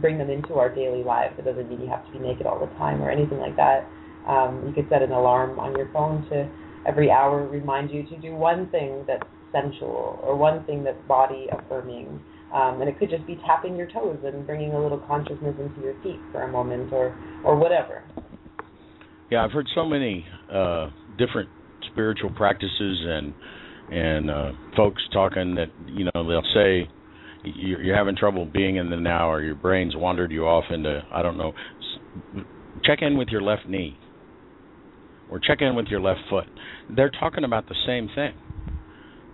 bring 0.01 0.17
them 0.17 0.31
into 0.31 0.55
our 0.55 0.75
daily 0.75 1.05
lives. 1.05 1.35
It 1.39 1.45
doesn't 1.45 1.69
mean 1.69 1.81
you 1.81 1.89
have 1.89 2.07
to 2.07 2.13
be 2.13 2.19
naked 2.19 2.47
all 2.47 2.59
the 2.59 2.73
time 2.77 3.03
or 3.03 3.11
anything 3.11 3.39
like 3.39 3.57
that. 3.57 3.89
Um, 4.27 4.65
you 4.67 4.73
could 4.73 4.89
set 4.89 5.03
an 5.03 5.13
alarm 5.13 5.59
on 5.59 5.77
your 5.77 5.91
phone 5.93 6.25
to 6.31 6.49
every 6.87 7.11
hour 7.11 7.47
remind 7.47 7.91
you 7.91 8.05
to 8.05 8.17
do 8.19 8.35
one 8.35 8.69
thing 8.71 9.05
that's 9.07 9.27
sensual 9.53 10.19
or 10.23 10.37
one 10.37 10.65
thing 10.65 10.83
that's 10.83 11.01
body 11.07 11.47
affirming. 11.53 12.21
Um, 12.53 12.81
and 12.81 12.89
it 12.89 12.99
could 12.99 13.09
just 13.09 13.27
be 13.27 13.41
tapping 13.47 13.77
your 13.77 13.87
toes 13.91 14.19
and 14.25 14.47
bringing 14.47 14.73
a 14.73 14.83
little 14.83 14.99
consciousness 14.99 15.55
into 15.59 15.81
your 15.81 15.95
feet 16.03 16.21
for 16.33 16.43
a 16.43 16.49
moment 16.49 16.93
or, 16.93 17.17
or 17.45 17.57
whatever. 17.57 18.03
Yeah, 19.31 19.45
I've 19.45 19.53
heard 19.53 19.67
so 19.75 19.87
many 19.87 20.27
uh, 20.53 20.91
different 21.17 21.49
spiritual 21.91 22.31
practices 22.31 22.71
and 22.81 23.35
and 23.91 24.31
uh, 24.31 24.53
folks 24.77 25.03
talking 25.13 25.55
that 25.57 25.67
you 25.87 26.05
know 26.05 26.27
they'll 26.29 26.43
say 26.55 26.89
you're, 27.45 27.83
you're 27.83 27.97
having 27.97 28.17
trouble 28.17 28.47
being 28.47 28.77
in 28.77 28.89
the 28.91 28.97
now 28.97 29.31
or 29.31 29.43
your 29.43 29.55
brain's 29.55 29.95
wandered 29.97 30.31
you 30.31 30.47
off 30.47 30.65
into 30.71 31.03
I 31.13 31.23
don't 31.23 31.37
know. 31.37 31.53
Check 32.85 32.99
in 33.03 33.17
with 33.17 33.29
your 33.29 33.43
left 33.43 33.67
knee 33.67 33.99
or 35.33 35.41
check 35.41 35.63
in 35.63 35.75
with 35.75 35.87
your 35.87 36.01
left 36.01 36.21
foot. 36.29 36.45
They're 36.95 37.11
talking 37.11 37.43
about 37.43 37.67
the 37.67 37.75
same 37.87 38.11
thing. 38.15 38.35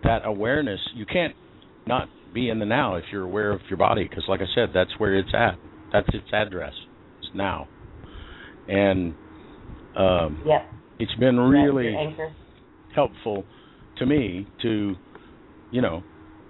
That 0.05 0.21
awareness, 0.25 0.79
you 0.95 1.05
can't 1.05 1.35
not 1.89 2.09
be 2.33 2.51
in 2.51 2.61
the 2.61 2.67
now 2.67 2.95
if 2.95 3.05
you're 3.11 3.25
aware 3.25 3.51
of 3.51 3.61
your 3.69 3.79
body, 3.79 4.07
because 4.09 4.23
like 4.29 4.41
I 4.41 4.47
said, 4.55 4.69
that's 4.73 4.93
where 4.99 5.19
it's 5.19 5.35
at. 5.35 5.59
That's 5.93 6.07
its 6.15 6.29
address. 6.33 6.73
It's 7.19 7.31
now. 7.35 7.67
And 8.69 9.15
um, 9.97 10.45
yep. 10.47 10.71
it's 11.01 11.15
been 11.17 11.37
really 11.37 11.97
helpful 12.95 13.45
to 13.99 14.07
me 14.07 14.47
to, 14.63 14.95
you 15.73 15.83
know, 15.83 16.05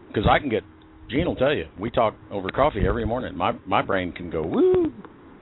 because 0.09 0.25
I 0.31 0.41
can 0.41 0.51
get. 0.51 0.63
Gene 1.11 1.25
will 1.25 1.37
tell 1.37 1.55
you, 1.55 1.65
we 1.81 1.91
talk 1.91 2.15
over 2.31 2.51
coffee 2.51 2.87
every 2.87 3.07
morning. 3.07 3.35
My 3.35 3.53
my 3.67 3.81
brain 3.81 4.13
can 4.13 4.29
go 4.29 4.43
woo, 4.43 4.93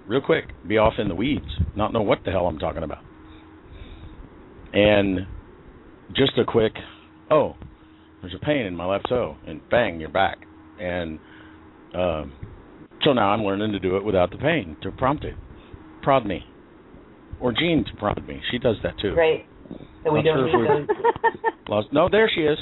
real 0.06 0.20
quick, 0.20 0.44
be 0.68 0.78
off 0.78 0.94
in 0.98 1.08
the 1.08 1.14
weeds, 1.16 1.44
not 1.74 1.92
know 1.92 2.02
what 2.02 2.18
the 2.24 2.30
hell 2.30 2.46
I'm 2.46 2.60
talking 2.60 2.84
about 2.84 3.05
and 4.76 5.26
just 6.14 6.36
a 6.36 6.44
quick, 6.44 6.74
oh, 7.30 7.56
there's 8.20 8.34
a 8.34 8.44
pain 8.44 8.66
in 8.66 8.76
my 8.76 8.84
left 8.84 9.08
toe, 9.08 9.36
and 9.46 9.62
bang, 9.70 9.98
you're 9.98 10.10
back. 10.10 10.38
And 10.78 11.18
um, 11.94 12.34
so 13.02 13.14
now 13.14 13.30
I'm 13.30 13.42
learning 13.42 13.72
to 13.72 13.78
do 13.78 13.96
it 13.96 14.04
without 14.04 14.30
the 14.30 14.36
pain 14.36 14.76
to 14.82 14.90
prompt 14.92 15.24
it, 15.24 15.34
prod 16.02 16.26
me, 16.26 16.44
or 17.40 17.52
Jean 17.52 17.86
to 17.86 17.96
prod 17.98 18.22
me. 18.28 18.42
She 18.50 18.58
does 18.58 18.76
that 18.82 18.98
too. 19.00 19.14
Right. 19.14 19.46
So 20.04 20.12
we 20.12 20.22
don't 20.22 20.44
need 20.44 20.68
those. 20.68 20.96
Lost. 21.68 21.88
No, 21.92 22.08
there 22.10 22.30
she 22.32 22.42
is. 22.42 22.58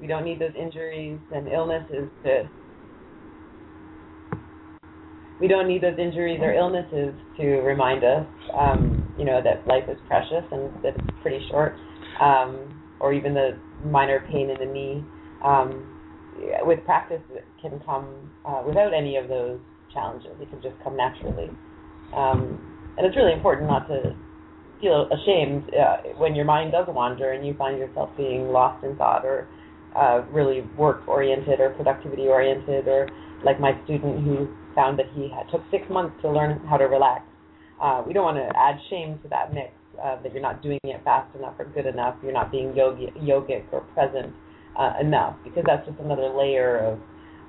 We 0.00 0.06
don't 0.06 0.24
need 0.24 0.40
those 0.40 0.54
injuries 0.58 1.18
and 1.32 1.48
illnesses 1.48 2.08
to. 2.24 2.48
We 5.38 5.48
don't 5.48 5.68
need 5.68 5.82
those 5.82 5.98
injuries 5.98 6.40
or 6.40 6.52
illnesses 6.54 7.14
to 7.36 7.46
remind 7.60 8.04
us 8.04 8.26
um, 8.58 9.07
you 9.18 9.24
know 9.24 9.40
that 9.42 9.66
life 9.66 9.84
is 9.88 9.98
precious 10.06 10.44
and 10.50 10.72
that 10.82 10.94
it's 10.96 11.18
pretty 11.22 11.44
short, 11.50 11.74
um, 12.20 12.80
or 13.00 13.12
even 13.12 13.34
the 13.34 13.58
minor 13.84 14.24
pain 14.30 14.50
in 14.50 14.58
the 14.58 14.72
knee. 14.72 15.04
Um, 15.44 15.94
with 16.62 16.84
practice, 16.84 17.22
it 17.34 17.44
can 17.60 17.80
come 17.84 18.30
uh, 18.46 18.62
without 18.66 18.94
any 18.94 19.16
of 19.16 19.28
those 19.28 19.58
challenges. 19.92 20.30
It 20.40 20.48
can 20.50 20.62
just 20.62 20.76
come 20.84 20.96
naturally, 20.96 21.50
um, 22.14 22.94
and 22.96 23.06
it's 23.06 23.16
really 23.16 23.32
important 23.32 23.68
not 23.68 23.88
to 23.88 24.14
feel 24.80 25.08
ashamed 25.10 25.64
uh, 25.74 25.96
when 26.18 26.34
your 26.34 26.44
mind 26.44 26.72
does 26.72 26.86
wander 26.88 27.32
and 27.32 27.46
you 27.46 27.54
find 27.54 27.78
yourself 27.78 28.10
being 28.16 28.48
lost 28.48 28.84
in 28.84 28.96
thought 28.96 29.24
or 29.24 29.48
uh, 29.96 30.22
really 30.30 30.62
work 30.76 31.06
oriented 31.08 31.60
or 31.60 31.70
productivity 31.70 32.28
oriented 32.28 32.86
or 32.86 33.08
like 33.44 33.60
my 33.60 33.72
student 33.84 34.24
who 34.24 34.48
found 34.74 34.98
that 34.98 35.06
he 35.14 35.28
had, 35.28 35.50
took 35.50 35.62
six 35.70 35.82
months 35.90 36.14
to 36.22 36.30
learn 36.30 36.60
how 36.66 36.76
to 36.76 36.84
relax 36.84 37.22
uh, 37.80 38.02
we 38.06 38.12
don't 38.12 38.24
want 38.24 38.36
to 38.36 38.48
add 38.58 38.76
shame 38.90 39.18
to 39.22 39.28
that 39.28 39.54
mix 39.54 39.70
uh, 40.02 40.20
that 40.22 40.32
you're 40.32 40.42
not 40.42 40.62
doing 40.62 40.78
it 40.84 41.00
fast 41.04 41.34
enough 41.36 41.54
or 41.58 41.66
good 41.66 41.86
enough, 41.86 42.16
you're 42.22 42.32
not 42.32 42.50
being 42.50 42.74
yogi, 42.74 43.12
yogic 43.18 43.64
or 43.72 43.80
present 43.94 44.34
uh, 44.78 44.94
enough, 45.00 45.36
because 45.44 45.64
that's 45.66 45.86
just 45.86 45.98
another 46.00 46.28
layer 46.28 46.78
of 46.78 46.98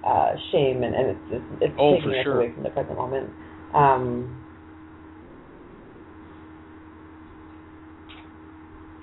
uh, 0.05 0.35
shame 0.51 0.83
and, 0.83 0.95
and 0.95 1.09
it's, 1.09 1.19
it's, 1.31 1.45
it's 1.61 1.73
oh, 1.79 1.95
taking 1.95 2.11
us 2.11 2.23
sure. 2.23 2.41
away 2.41 2.53
from 2.53 2.63
the 2.63 2.69
present 2.69 2.95
moment. 2.95 3.29
Um, 3.73 4.35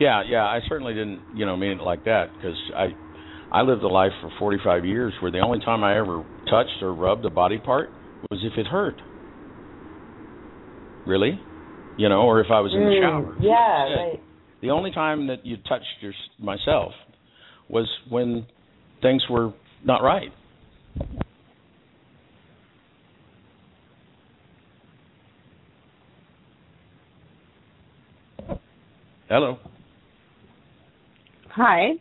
yeah, 0.01 0.23
yeah, 0.29 0.43
I 0.43 0.61
certainly 0.69 0.95
didn't, 0.95 1.21
you 1.35 1.47
know, 1.47 1.57
mean 1.57 1.73
it 1.73 1.83
like 1.83 2.05
that 2.05 2.31
because 2.37 2.57
I, 2.75 2.89
I 3.53 3.63
lived 3.63 3.83
a 3.83 3.89
life 3.89 4.13
for 4.21 4.31
45 4.39 4.85
years 4.85 5.13
where 5.21 5.31
the 5.31 5.41
only 5.41 5.61
time 5.61 5.85
I 5.85 5.99
ever 5.99 6.25
touched 6.51 6.83
or 6.83 6.93
rubbed 6.95 7.25
a 7.25 7.31
body 7.31 7.59
part 7.59 7.91
was 8.31 8.41
if 8.43 8.59
it 8.59 8.67
hurt 8.67 9.01
really, 11.07 11.41
you 11.97 12.09
know, 12.09 12.23
or 12.23 12.41
if 12.41 12.49
I 12.51 12.61
was 12.61 12.73
in 12.75 12.81
the 12.81 12.87
mm, 12.87 13.01
shower. 13.01 13.37
Yeah, 13.41 13.95
right. 13.95 14.21
The 14.63 14.71
only 14.71 14.91
time 14.91 15.27
that 15.29 15.45
you 15.45 15.57
touched 15.69 15.85
your 16.01 16.13
myself 16.39 16.93
was 17.69 17.87
when 18.09 18.47
things 19.03 19.23
were 19.31 19.53
not 19.85 20.03
right. 20.03 20.33
Hello. 29.29 29.59
Hi. 31.51 31.93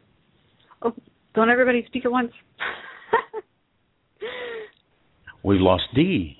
Oh, 0.82 0.94
don't 1.34 1.50
everybody 1.50 1.84
speak 1.88 2.06
at 2.06 2.12
once. 2.12 2.32
We've 5.44 5.62
lost 5.62 5.84
D. 5.96 6.38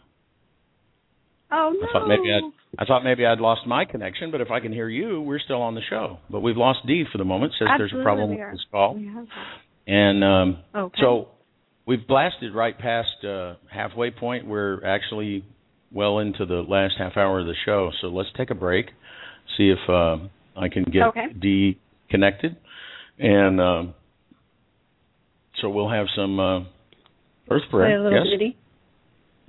Oh 1.58 1.74
no! 1.80 1.88
I 1.88 1.94
thought 1.94 2.08
maybe 2.08 2.30
I'd 2.34 2.52
I 2.78 2.86
thought 2.86 3.04
maybe 3.06 3.26
I'd 3.26 3.40
lost 3.40 3.62
my 3.66 3.86
connection, 3.86 4.30
but 4.32 4.42
if 4.42 4.52
I 4.52 4.60
can 4.60 4.74
hear 4.74 4.90
you, 4.90 5.22
we're 5.22 5.40
still 5.40 5.62
on 5.62 5.74
the 5.76 5.82
show. 5.90 6.18
But 6.30 6.42
we've 6.42 6.58
lost 6.58 6.80
D 6.86 7.06
for 7.12 7.18
the 7.18 7.24
moment. 7.24 7.54
Says 7.58 7.68
Absolutely 7.72 7.96
there's 7.96 8.02
a 8.02 8.04
problem 8.04 8.30
with 8.32 8.52
this 8.52 8.66
call, 8.72 9.00
and 9.88 10.24
um, 10.24 10.58
Okay. 10.76 10.98
so 11.00 11.30
we've 11.86 12.06
blasted 12.06 12.54
right 12.54 12.78
past 12.78 13.24
uh, 13.24 13.54
halfway 13.72 14.12
point. 14.12 14.46
We're 14.46 14.84
actually 14.86 15.46
well 15.94 16.20
into 16.20 16.46
the 16.46 16.62
last 16.68 16.96
half 16.98 17.16
hour 17.16 17.40
of 17.40 17.46
the 17.46 17.56
show. 17.66 17.92
So 18.02 18.08
let's 18.08 18.30
take 18.38 18.50
a 18.50 18.56
break, 18.56 18.88
see 19.58 19.70
if 19.72 19.90
uh, 19.90 20.18
I 20.60 20.68
can 20.68 20.84
get 20.84 21.04
Okay. 21.04 21.28
D 21.42 21.80
connected, 22.10 22.58
and 23.18 23.62
um, 23.62 23.94
so 25.62 25.70
we'll 25.70 25.90
have 25.90 26.08
some 26.16 26.38
uh, 26.40 26.60
Earth 27.50 27.64
Play 27.70 27.80
prayer. 27.80 28.00
a 28.00 28.04
little 28.04 28.20
yes, 28.20 28.28
ditty. 28.32 28.58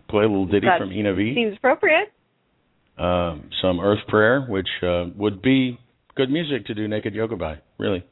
Play 0.09 0.25
a 0.25 0.29
little 0.29 0.47
ditty 0.47 0.67
That 0.67 0.81
from 0.81 0.93
Ina 0.93 1.15
V. 1.15 1.35
Seems 1.35 1.57
appropriate. 1.57 2.13
uh, 2.99 3.37
some 3.63 3.81
earth 3.81 4.01
prayer, 4.09 4.43
which 4.49 4.69
uh, 4.83 5.07
would 5.17 5.43
be 5.43 5.79
good 6.15 6.31
music 6.31 6.67
to 6.67 6.75
do 6.75 6.89
naked 6.89 7.15
yoga 7.15 7.37
by, 7.37 7.59
really. 7.79 8.05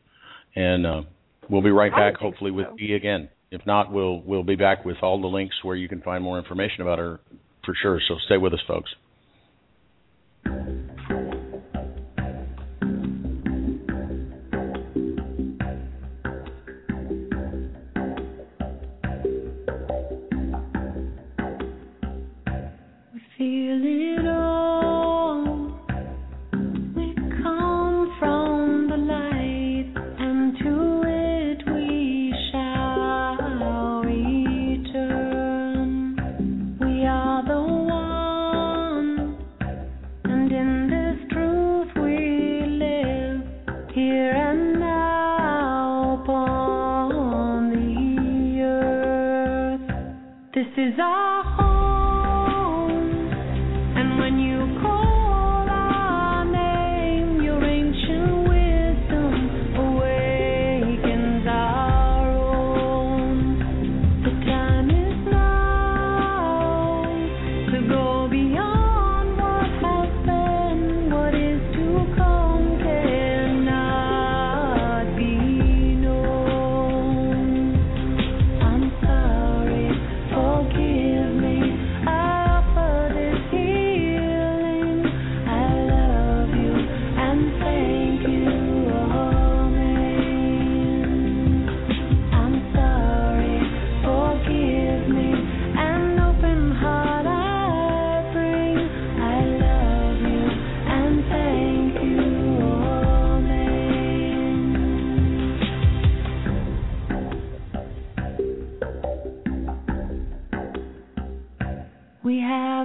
And 0.56 0.86
uh, 0.86 1.02
we'll 1.48 1.62
be 1.62 1.70
right 1.70 1.90
back, 1.92 2.16
hopefully, 2.16 2.50
with 2.50 2.66
so. 2.66 2.76
B 2.76 2.92
again. 2.94 3.28
If 3.50 3.64
not, 3.66 3.92
we'll 3.92 4.20
we'll 4.22 4.42
be 4.42 4.56
back 4.56 4.84
with 4.84 4.96
all 5.02 5.20
the 5.20 5.28
links 5.28 5.54
where 5.62 5.76
you 5.76 5.88
can 5.88 6.00
find 6.02 6.22
more 6.22 6.38
information 6.38 6.82
about 6.82 6.98
her 6.98 7.20
for 7.64 7.74
sure. 7.80 8.00
So 8.08 8.16
stay 8.26 8.36
with 8.36 8.52
us, 8.52 8.60
folks. 8.66 8.90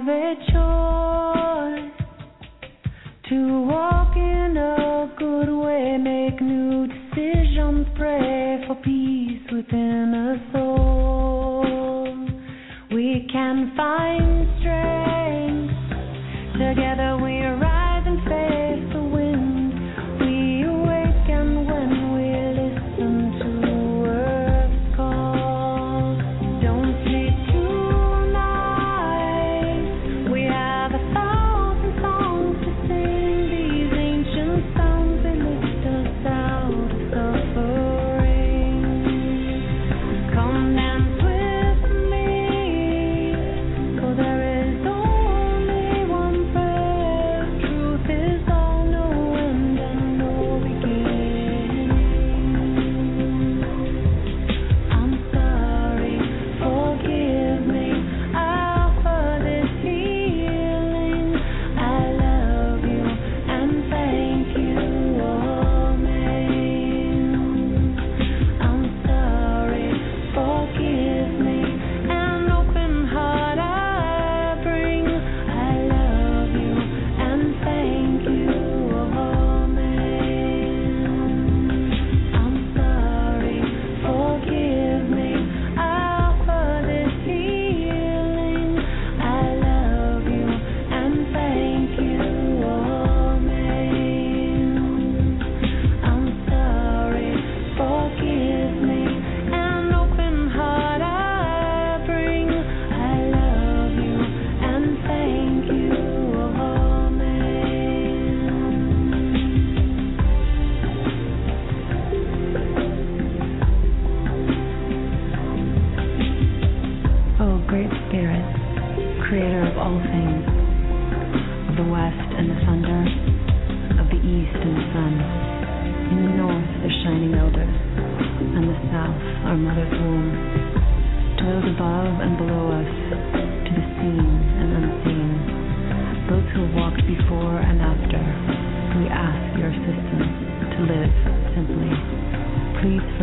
have 0.00 0.08
a 0.08 0.34
choice. 0.50 0.79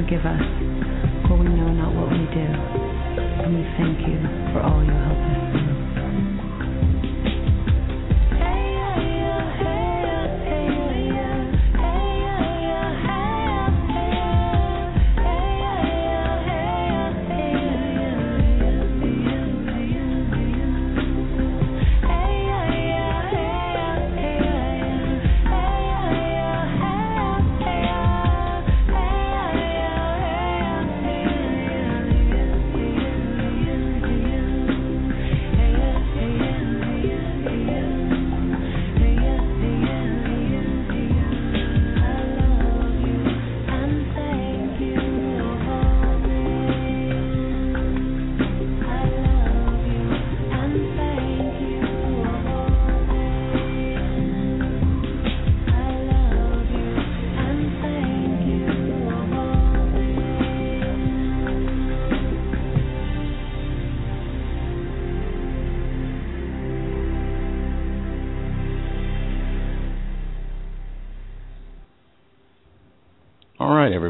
forgive 0.08 0.26
us. 0.26 0.97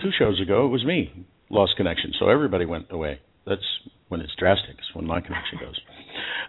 two 0.00 0.10
shows 0.18 0.40
ago? 0.40 0.66
It 0.66 0.70
was 0.70 0.84
me 0.84 1.26
lost 1.50 1.76
connection, 1.76 2.12
so 2.18 2.28
everybody 2.28 2.64
went 2.64 2.86
away. 2.90 3.20
That's 3.46 3.62
when 4.08 4.20
it's 4.20 4.32
drastic. 4.38 4.76
It's 4.78 4.94
when 4.94 5.06
my 5.06 5.20
connection 5.20 5.58
goes. 5.60 5.80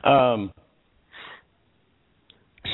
Um, 0.04 0.52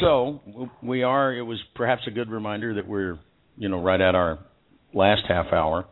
so 0.01 0.69
we 0.83 1.03
are. 1.03 1.33
It 1.33 1.41
was 1.41 1.59
perhaps 1.75 2.03
a 2.07 2.11
good 2.11 2.29
reminder 2.29 2.75
that 2.75 2.87
we're, 2.87 3.17
you 3.57 3.69
know, 3.69 3.81
right 3.81 3.99
at 3.99 4.15
our 4.15 4.39
last 4.93 5.23
half 5.27 5.47
hour. 5.51 5.85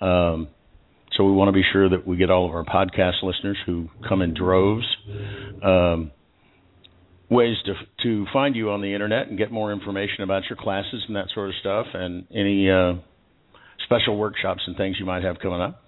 Um, 0.00 0.48
so 1.16 1.24
we 1.24 1.32
want 1.32 1.48
to 1.48 1.52
be 1.52 1.62
sure 1.72 1.90
that 1.90 2.06
we 2.06 2.16
get 2.16 2.30
all 2.30 2.48
of 2.48 2.54
our 2.54 2.64
podcast 2.64 3.22
listeners 3.22 3.58
who 3.66 3.88
come 4.08 4.22
in 4.22 4.34
droves. 4.34 4.86
Um, 5.62 6.10
ways 7.32 7.56
to 7.64 7.74
to 8.02 8.26
find 8.32 8.54
you 8.54 8.70
on 8.70 8.82
the 8.82 8.92
internet 8.92 9.28
and 9.28 9.38
get 9.38 9.50
more 9.50 9.72
information 9.72 10.22
about 10.22 10.42
your 10.48 10.56
classes 10.56 11.02
and 11.06 11.16
that 11.16 11.26
sort 11.34 11.48
of 11.48 11.54
stuff, 11.60 11.86
and 11.94 12.26
any 12.34 12.70
uh, 12.70 12.94
special 13.84 14.16
workshops 14.16 14.62
and 14.66 14.76
things 14.76 14.96
you 14.98 15.06
might 15.06 15.24
have 15.24 15.38
coming 15.40 15.60
up. 15.60 15.82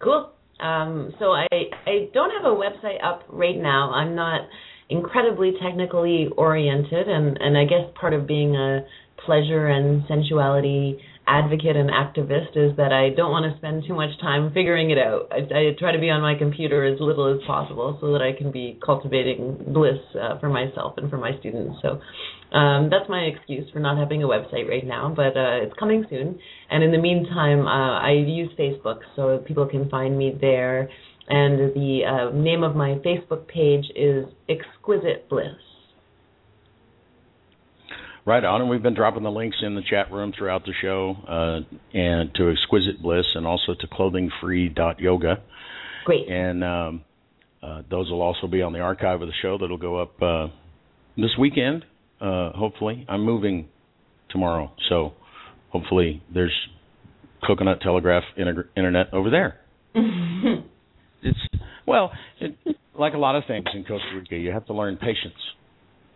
Cool. 0.00 0.30
Um, 0.60 1.12
so 1.18 1.26
I 1.26 1.46
I 1.86 2.08
don't 2.12 2.30
have 2.30 2.50
a 2.50 2.54
website 2.54 3.02
up 3.04 3.22
right 3.28 3.56
now. 3.56 3.92
I'm 3.92 4.14
not 4.14 4.42
incredibly 4.90 5.52
technically 5.62 6.28
oriented, 6.36 7.08
and 7.08 7.38
and 7.40 7.56
I 7.56 7.64
guess 7.64 7.90
part 7.98 8.12
of 8.12 8.26
being 8.26 8.56
a 8.56 8.80
pleasure 9.24 9.66
and 9.66 10.04
sensuality 10.08 10.98
advocate 11.28 11.76
and 11.76 11.90
activist 11.90 12.56
is 12.56 12.74
that 12.78 12.90
I 12.90 13.14
don't 13.14 13.30
want 13.30 13.52
to 13.52 13.56
spend 13.58 13.84
too 13.86 13.94
much 13.94 14.18
time 14.20 14.50
figuring 14.54 14.90
it 14.90 14.98
out. 14.98 15.28
I, 15.30 15.44
I 15.44 15.62
try 15.78 15.92
to 15.92 16.00
be 16.00 16.08
on 16.08 16.22
my 16.22 16.34
computer 16.36 16.84
as 16.84 16.98
little 17.00 17.28
as 17.32 17.46
possible 17.46 17.98
so 18.00 18.12
that 18.12 18.22
I 18.22 18.32
can 18.36 18.50
be 18.50 18.80
cultivating 18.84 19.72
bliss 19.72 20.00
uh, 20.18 20.40
for 20.40 20.48
myself 20.48 20.94
and 20.96 21.10
for 21.10 21.18
my 21.18 21.38
students. 21.38 21.76
So 21.82 22.00
um, 22.56 22.88
that's 22.90 23.08
my 23.08 23.28
excuse 23.28 23.70
for 23.72 23.78
not 23.78 23.98
having 23.98 24.22
a 24.22 24.26
website 24.26 24.68
right 24.68 24.86
now, 24.86 25.12
but 25.14 25.36
uh, 25.36 25.68
it's 25.68 25.74
coming 25.78 26.06
soon. 26.08 26.38
And 26.70 26.82
in 26.82 26.92
the 26.92 26.98
meantime, 26.98 27.66
uh, 27.66 28.00
I 28.00 28.12
use 28.12 28.50
Facebook 28.58 29.00
so 29.14 29.38
people 29.46 29.66
can 29.66 29.90
find 29.90 30.16
me 30.16 30.34
there. 30.40 30.88
And 31.28 31.74
the 31.74 32.00
uh, 32.08 32.34
name 32.34 32.62
of 32.62 32.74
my 32.74 32.96
Facebook 33.04 33.46
page 33.48 33.84
is 33.94 34.24
Exquisite 34.48 35.28
Bliss. 35.28 35.67
Right 38.28 38.44
on, 38.44 38.60
and 38.60 38.68
we've 38.68 38.82
been 38.82 38.92
dropping 38.92 39.22
the 39.22 39.30
links 39.30 39.56
in 39.62 39.74
the 39.74 39.80
chat 39.80 40.12
room 40.12 40.34
throughout 40.36 40.66
the 40.66 40.74
show, 40.82 41.16
uh, 41.26 41.96
and 41.96 42.30
to 42.34 42.50
Exquisite 42.50 43.00
Bliss, 43.00 43.24
and 43.34 43.46
also 43.46 43.72
to 43.80 43.86
ClothingFree.yoga. 43.86 45.42
Great. 46.04 46.28
And 46.28 46.62
um, 46.62 47.04
uh, 47.62 47.80
those 47.90 48.10
will 48.10 48.20
also 48.20 48.46
be 48.46 48.60
on 48.60 48.74
the 48.74 48.80
archive 48.80 49.22
of 49.22 49.28
the 49.28 49.34
show 49.40 49.56
that'll 49.56 49.78
go 49.78 50.02
up 50.02 50.20
uh, 50.20 50.48
this 51.16 51.30
weekend. 51.40 51.86
Uh, 52.20 52.50
hopefully, 52.52 53.06
I'm 53.08 53.24
moving 53.24 53.66
tomorrow, 54.28 54.72
so 54.90 55.14
hopefully 55.70 56.22
there's 56.34 56.54
Coconut 57.46 57.80
Telegraph 57.80 58.24
internet 58.36 59.14
over 59.14 59.30
there. 59.30 59.58
it's 61.22 61.38
well, 61.86 62.12
it, 62.40 62.58
like 62.94 63.14
a 63.14 63.18
lot 63.18 63.36
of 63.36 63.44
things 63.48 63.64
in 63.72 63.84
Costa 63.84 64.14
Rica, 64.14 64.36
you 64.36 64.52
have 64.52 64.66
to 64.66 64.74
learn 64.74 64.98
patience. 64.98 65.32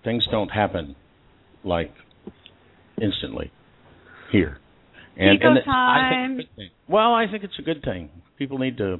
Things 0.05 0.27
don't 0.31 0.51
happen 0.51 0.95
like 1.65 1.93
instantly 3.01 3.51
here. 4.31 4.59
And, 5.17 5.39
Pico 5.39 5.51
and 5.51 5.65
time. 5.65 6.39
I 6.41 6.57
think, 6.57 6.73
well, 6.89 7.15
I 7.15 7.27
think 7.31 7.45
it's 7.45 7.59
a 7.59 7.63
good 7.63 7.83
thing. 7.83 8.11
People 8.39 8.59
need 8.59 8.79
to. 8.79 8.99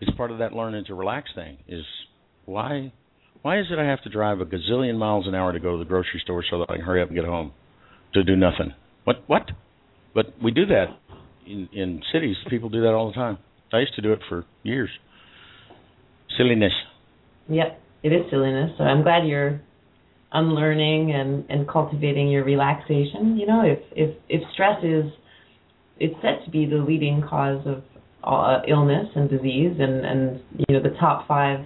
It's 0.00 0.16
part 0.16 0.30
of 0.30 0.38
that 0.38 0.52
learning 0.52 0.84
to 0.86 0.94
relax 0.94 1.28
thing. 1.34 1.58
Is 1.68 1.84
why 2.46 2.92
why 3.42 3.60
is 3.60 3.66
it 3.70 3.78
I 3.78 3.84
have 3.84 4.02
to 4.04 4.08
drive 4.08 4.40
a 4.40 4.46
gazillion 4.46 4.96
miles 4.96 5.26
an 5.26 5.34
hour 5.34 5.52
to 5.52 5.60
go 5.60 5.72
to 5.72 5.78
the 5.78 5.84
grocery 5.84 6.20
store 6.24 6.42
so 6.50 6.60
that 6.60 6.70
I 6.70 6.76
can 6.76 6.84
hurry 6.84 7.02
up 7.02 7.08
and 7.08 7.16
get 7.16 7.26
home 7.26 7.52
to 8.14 8.24
do 8.24 8.36
nothing? 8.36 8.72
What 9.04 9.22
what? 9.26 9.50
But 10.14 10.34
we 10.42 10.50
do 10.50 10.64
that 10.66 10.86
in 11.46 11.68
in 11.72 12.02
cities. 12.12 12.36
People 12.48 12.70
do 12.70 12.80
that 12.82 12.94
all 12.94 13.08
the 13.08 13.14
time. 13.14 13.38
I 13.72 13.80
used 13.80 13.94
to 13.96 14.02
do 14.02 14.12
it 14.12 14.20
for 14.28 14.46
years. 14.62 14.88
Silliness. 16.38 16.72
Yep, 17.48 17.80
it 18.02 18.12
is 18.12 18.22
silliness. 18.30 18.70
So 18.78 18.84
I'm 18.84 19.02
glad 19.02 19.26
you're 19.26 19.60
unlearning 20.34 21.12
and, 21.12 21.44
and 21.48 21.68
cultivating 21.68 22.28
your 22.28 22.44
relaxation. 22.44 23.36
You 23.38 23.46
know, 23.46 23.62
if 23.64 23.78
if 23.92 24.16
if 24.28 24.42
stress 24.52 24.82
is 24.84 25.10
it's 25.98 26.14
said 26.20 26.44
to 26.44 26.50
be 26.50 26.66
the 26.66 26.76
leading 26.76 27.22
cause 27.22 27.64
of 27.66 27.82
uh, 28.24 28.62
illness 28.68 29.06
and 29.14 29.30
disease, 29.30 29.76
and 29.78 30.04
and 30.04 30.40
you 30.58 30.74
know 30.74 30.82
the 30.82 30.96
top 30.98 31.26
five 31.28 31.64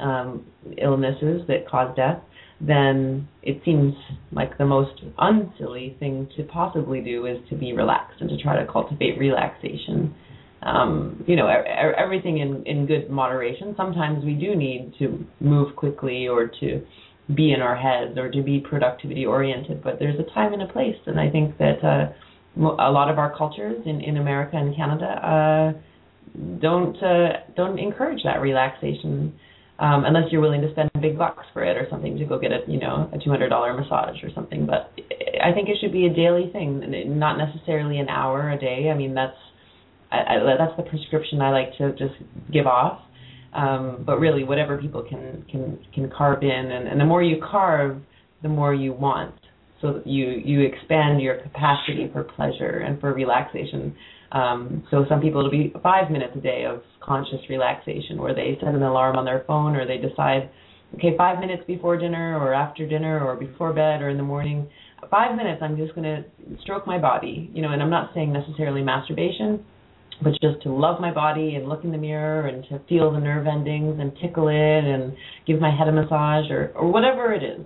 um, 0.00 0.46
illnesses 0.78 1.42
that 1.48 1.68
cause 1.68 1.94
death, 1.96 2.20
then 2.60 3.28
it 3.42 3.60
seems 3.64 3.94
like 4.32 4.56
the 4.58 4.66
most 4.66 5.02
unsilly 5.18 5.96
thing 5.98 6.28
to 6.36 6.44
possibly 6.44 7.00
do 7.00 7.26
is 7.26 7.38
to 7.50 7.56
be 7.56 7.72
relaxed 7.72 8.20
and 8.20 8.30
to 8.30 8.36
try 8.38 8.56
to 8.62 8.70
cultivate 8.70 9.18
relaxation. 9.18 10.14
Um, 10.62 11.22
you 11.28 11.36
know, 11.36 11.48
everything 11.48 12.38
in, 12.38 12.64
in 12.66 12.86
good 12.86 13.08
moderation. 13.10 13.74
Sometimes 13.76 14.24
we 14.24 14.34
do 14.34 14.56
need 14.56 14.94
to 14.98 15.24
move 15.38 15.76
quickly 15.76 16.26
or 16.26 16.50
to 16.60 16.84
be 17.34 17.52
in 17.52 17.60
our 17.60 17.76
heads 17.76 18.16
or 18.18 18.30
to 18.30 18.42
be 18.42 18.60
productivity 18.60 19.26
oriented, 19.26 19.82
but 19.82 19.98
there's 19.98 20.18
a 20.18 20.34
time 20.34 20.52
and 20.52 20.62
a 20.62 20.68
place, 20.68 20.96
and 21.06 21.18
I 21.18 21.28
think 21.30 21.58
that 21.58 21.82
uh, 21.82 22.12
a 22.56 22.90
lot 22.90 23.10
of 23.10 23.18
our 23.18 23.36
cultures 23.36 23.82
in, 23.84 24.00
in 24.00 24.16
America 24.16 24.56
and 24.56 24.74
Canada 24.76 25.06
uh, 25.06 25.72
don't 26.60 26.96
uh, 27.02 27.40
don't 27.56 27.78
encourage 27.78 28.22
that 28.24 28.40
relaxation 28.40 29.34
um, 29.78 30.04
unless 30.04 30.24
you're 30.30 30.40
willing 30.40 30.62
to 30.62 30.70
spend 30.70 30.90
a 30.94 30.98
big 30.98 31.18
bucks 31.18 31.44
for 31.52 31.64
it 31.64 31.76
or 31.76 31.86
something 31.90 32.16
to 32.16 32.24
go 32.24 32.38
get 32.38 32.50
a 32.52 32.60
you 32.66 32.78
know 32.78 33.10
a 33.12 33.18
two 33.18 33.30
hundred 33.30 33.48
dollar 33.48 33.74
massage 33.74 34.22
or 34.22 34.30
something. 34.34 34.66
But 34.66 34.92
I 35.42 35.52
think 35.52 35.68
it 35.68 35.76
should 35.80 35.92
be 35.92 36.06
a 36.06 36.14
daily 36.14 36.50
thing, 36.52 36.82
not 37.18 37.36
necessarily 37.36 37.98
an 37.98 38.08
hour 38.08 38.50
a 38.50 38.58
day. 38.58 38.90
I 38.92 38.96
mean 38.96 39.14
that's 39.14 39.36
I, 40.10 40.18
I, 40.18 40.56
that's 40.58 40.76
the 40.76 40.84
prescription 40.84 41.40
I 41.42 41.50
like 41.50 41.76
to 41.78 41.90
just 41.92 42.14
give 42.52 42.66
off. 42.66 43.00
Um, 43.56 44.04
but 44.04 44.18
really, 44.18 44.44
whatever 44.44 44.76
people 44.76 45.02
can 45.02 45.44
can 45.50 45.78
can 45.94 46.10
carve 46.10 46.42
in, 46.42 46.50
and, 46.50 46.86
and 46.86 47.00
the 47.00 47.06
more 47.06 47.22
you 47.22 47.40
carve, 47.40 48.02
the 48.42 48.48
more 48.50 48.74
you 48.74 48.92
want. 48.92 49.34
So 49.80 50.02
you 50.04 50.26
you 50.44 50.60
expand 50.60 51.22
your 51.22 51.36
capacity 51.38 52.10
for 52.12 52.22
pleasure 52.22 52.80
and 52.86 53.00
for 53.00 53.14
relaxation. 53.14 53.94
Um, 54.32 54.84
so 54.90 55.06
some 55.08 55.20
people 55.22 55.40
it'll 55.40 55.50
be 55.50 55.72
five 55.82 56.10
minutes 56.10 56.34
a 56.36 56.40
day 56.40 56.66
of 56.68 56.82
conscious 57.00 57.40
relaxation, 57.48 58.20
where 58.20 58.34
they 58.34 58.58
set 58.60 58.74
an 58.74 58.82
alarm 58.82 59.16
on 59.16 59.24
their 59.24 59.44
phone, 59.46 59.74
or 59.74 59.86
they 59.86 59.98
decide, 59.98 60.50
okay, 60.96 61.16
five 61.16 61.38
minutes 61.38 61.62
before 61.66 61.96
dinner, 61.96 62.38
or 62.38 62.52
after 62.52 62.86
dinner, 62.86 63.24
or 63.24 63.36
before 63.36 63.72
bed, 63.72 64.02
or 64.02 64.10
in 64.10 64.18
the 64.18 64.22
morning. 64.22 64.68
Five 65.10 65.34
minutes, 65.36 65.62
I'm 65.62 65.76
just 65.78 65.94
going 65.94 66.04
to 66.04 66.24
stroke 66.62 66.86
my 66.86 66.98
body, 66.98 67.50
you 67.54 67.62
know. 67.62 67.72
And 67.72 67.82
I'm 67.82 67.90
not 67.90 68.10
saying 68.14 68.32
necessarily 68.32 68.82
masturbation 68.82 69.64
but 70.22 70.32
just 70.40 70.62
to 70.62 70.72
love 70.72 71.00
my 71.00 71.12
body 71.12 71.54
and 71.54 71.68
look 71.68 71.84
in 71.84 71.92
the 71.92 71.98
mirror 71.98 72.46
and 72.46 72.64
to 72.64 72.80
feel 72.88 73.12
the 73.12 73.20
nerve 73.20 73.46
endings 73.46 73.98
and 74.00 74.12
tickle 74.20 74.48
it 74.48 74.84
and 74.84 75.14
give 75.46 75.60
my 75.60 75.74
head 75.76 75.88
a 75.88 75.92
massage 75.92 76.50
or, 76.50 76.72
or 76.74 76.90
whatever 76.90 77.32
it 77.32 77.42
is. 77.42 77.64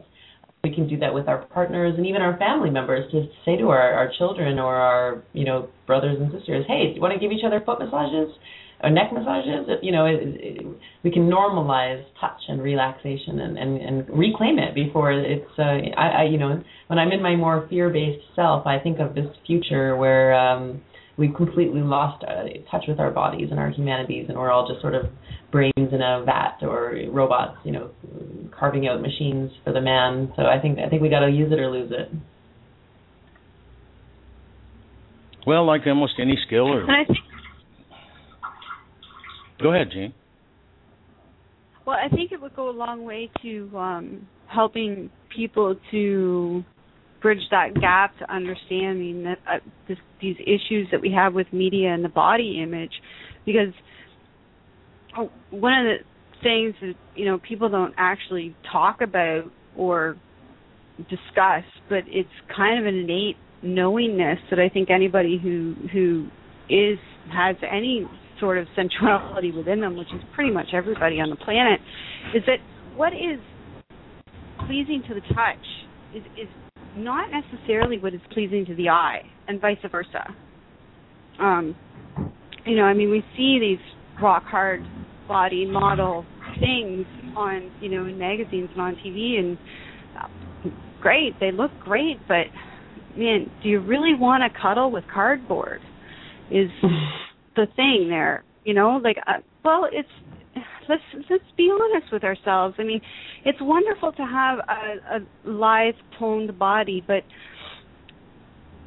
We 0.62 0.74
can 0.74 0.88
do 0.88 0.98
that 0.98 1.14
with 1.14 1.26
our 1.26 1.46
partners 1.46 1.94
and 1.96 2.06
even 2.06 2.20
our 2.20 2.36
family 2.36 2.68
members 2.68 3.10
to 3.12 3.28
say 3.46 3.56
to 3.56 3.68
our, 3.68 3.92
our 3.92 4.12
children 4.18 4.58
or 4.58 4.74
our 4.74 5.22
you 5.32 5.44
know 5.44 5.68
brothers 5.86 6.18
and 6.20 6.30
sisters, 6.32 6.66
hey, 6.68 6.88
do 6.88 6.94
you 6.96 7.00
want 7.00 7.14
to 7.14 7.20
give 7.20 7.32
each 7.32 7.44
other 7.46 7.62
foot 7.64 7.78
massages 7.78 8.34
or 8.82 8.90
neck 8.90 9.10
massages? 9.12 9.70
You 9.82 9.92
know, 9.92 10.04
it, 10.04 10.18
it, 10.22 10.66
we 11.02 11.10
can 11.10 11.30
normalize 11.30 12.04
touch 12.20 12.40
and 12.48 12.60
relaxation 12.60 13.40
and, 13.40 13.56
and, 13.56 13.80
and 13.80 14.08
reclaim 14.10 14.58
it 14.58 14.74
before 14.74 15.12
it's. 15.12 15.48
Uh, 15.58 15.80
I, 15.96 16.08
I 16.08 16.22
you 16.24 16.36
know 16.36 16.62
when 16.88 16.98
I'm 16.98 17.12
in 17.12 17.22
my 17.22 17.36
more 17.36 17.66
fear-based 17.70 18.24
self, 18.36 18.66
I 18.66 18.78
think 18.78 18.98
of 18.98 19.14
this 19.14 19.28
future 19.46 19.96
where. 19.96 20.34
um 20.34 20.82
we've 21.20 21.34
completely 21.34 21.82
lost 21.82 22.24
uh, 22.24 22.44
touch 22.70 22.84
with 22.88 22.98
our 22.98 23.10
bodies 23.10 23.48
and 23.50 23.60
our 23.60 23.70
humanities, 23.70 24.24
and 24.28 24.38
we're 24.38 24.50
all 24.50 24.66
just 24.66 24.80
sort 24.80 24.94
of 24.94 25.04
brains 25.52 25.72
in 25.76 26.00
a 26.00 26.24
vat 26.24 26.56
or 26.62 26.98
robots, 27.10 27.58
you 27.62 27.70
know, 27.70 27.90
carving 28.58 28.88
out 28.88 29.02
machines 29.02 29.50
for 29.62 29.72
the 29.72 29.80
man. 29.80 30.32
So 30.34 30.44
I 30.44 30.58
think 30.60 30.78
I 30.78 30.88
think 30.88 31.02
we 31.02 31.10
got 31.10 31.20
to 31.20 31.30
use 31.30 31.52
it 31.52 31.60
or 31.60 31.70
lose 31.70 31.92
it. 31.92 32.10
Well, 35.46 35.66
like 35.66 35.82
almost 35.86 36.14
any 36.18 36.38
skill, 36.46 36.72
or 36.72 36.82
and 36.82 36.90
I 36.90 37.04
think, 37.04 37.18
go 39.62 39.74
ahead, 39.74 39.88
Jean. 39.92 40.14
Well, 41.86 41.96
I 41.96 42.08
think 42.14 42.32
it 42.32 42.40
would 42.40 42.56
go 42.56 42.70
a 42.70 42.72
long 42.72 43.04
way 43.04 43.30
to 43.42 43.70
um, 43.76 44.26
helping 44.46 45.10
people 45.34 45.76
to 45.90 46.64
bridge 47.20 47.40
that 47.50 47.74
gap 47.80 48.18
to 48.18 48.32
understanding 48.32 49.24
that 49.24 49.38
uh, 49.48 49.58
this, 49.88 49.98
these 50.20 50.36
issues 50.40 50.88
that 50.90 51.00
we 51.00 51.12
have 51.12 51.34
with 51.34 51.46
media 51.52 51.92
and 51.92 52.04
the 52.04 52.08
body 52.08 52.60
image, 52.62 52.92
because 53.44 53.72
one 55.50 55.72
of 55.72 55.84
the 55.84 55.96
things 56.42 56.74
that 56.80 56.94
you 57.14 57.26
know 57.26 57.38
people 57.38 57.68
don't 57.68 57.94
actually 57.96 58.54
talk 58.70 59.00
about 59.00 59.44
or 59.76 60.16
discuss, 61.08 61.64
but 61.88 62.04
it's 62.06 62.28
kind 62.54 62.78
of 62.78 62.86
an 62.86 62.98
innate 62.98 63.36
knowingness 63.62 64.38
that 64.50 64.58
I 64.58 64.68
think 64.68 64.90
anybody 64.90 65.38
who 65.42 65.74
who 65.92 66.28
is 66.68 66.98
has 67.32 67.56
any 67.70 68.06
sort 68.38 68.58
of 68.58 68.66
sensuality 68.76 69.52
within 69.54 69.80
them, 69.80 69.96
which 69.96 70.08
is 70.14 70.22
pretty 70.34 70.50
much 70.50 70.68
everybody 70.72 71.20
on 71.20 71.30
the 71.30 71.36
planet, 71.36 71.80
is 72.34 72.42
that 72.46 72.58
what 72.96 73.12
is 73.12 73.38
pleasing 74.66 75.02
to 75.08 75.14
the 75.14 75.20
touch 75.34 75.66
is 76.14 76.22
is 76.40 76.48
not 76.96 77.28
necessarily 77.30 77.98
what 77.98 78.14
is 78.14 78.20
pleasing 78.32 78.64
to 78.66 78.74
the 78.74 78.88
eye, 78.88 79.22
and 79.48 79.60
vice 79.60 79.78
versa. 79.90 80.24
Um, 81.38 81.74
you 82.66 82.76
know, 82.76 82.82
I 82.82 82.94
mean, 82.94 83.10
we 83.10 83.22
see 83.36 83.58
these 83.60 84.22
rock 84.22 84.44
hard 84.44 84.82
body 85.26 85.64
model 85.64 86.24
things 86.58 87.06
on, 87.36 87.70
you 87.80 87.88
know, 87.88 88.06
in 88.06 88.18
magazines 88.18 88.68
and 88.72 88.80
on 88.80 88.96
TV, 88.96 89.38
and 89.38 89.58
uh, 90.20 90.70
great, 91.00 91.38
they 91.40 91.52
look 91.52 91.70
great, 91.80 92.18
but 92.28 92.46
man, 93.16 93.50
do 93.62 93.68
you 93.68 93.80
really 93.80 94.14
want 94.14 94.42
to 94.42 94.60
cuddle 94.60 94.90
with 94.90 95.04
cardboard? 95.12 95.80
Is 96.50 96.68
the 97.56 97.66
thing 97.76 98.06
there? 98.08 98.44
You 98.64 98.74
know, 98.74 99.00
like, 99.02 99.16
uh, 99.26 99.40
well, 99.64 99.88
it's 99.90 100.08
let's 100.90 101.26
let's 101.30 101.44
be 101.56 101.70
honest 101.72 102.12
with 102.12 102.24
ourselves. 102.24 102.74
I 102.78 102.82
mean, 102.82 103.00
it's 103.44 103.58
wonderful 103.60 104.12
to 104.12 104.22
have 104.22 104.58
a, 104.58 105.16
a 105.16 105.48
lithe 105.48 105.94
toned 106.18 106.58
body, 106.58 107.02
but 107.06 107.22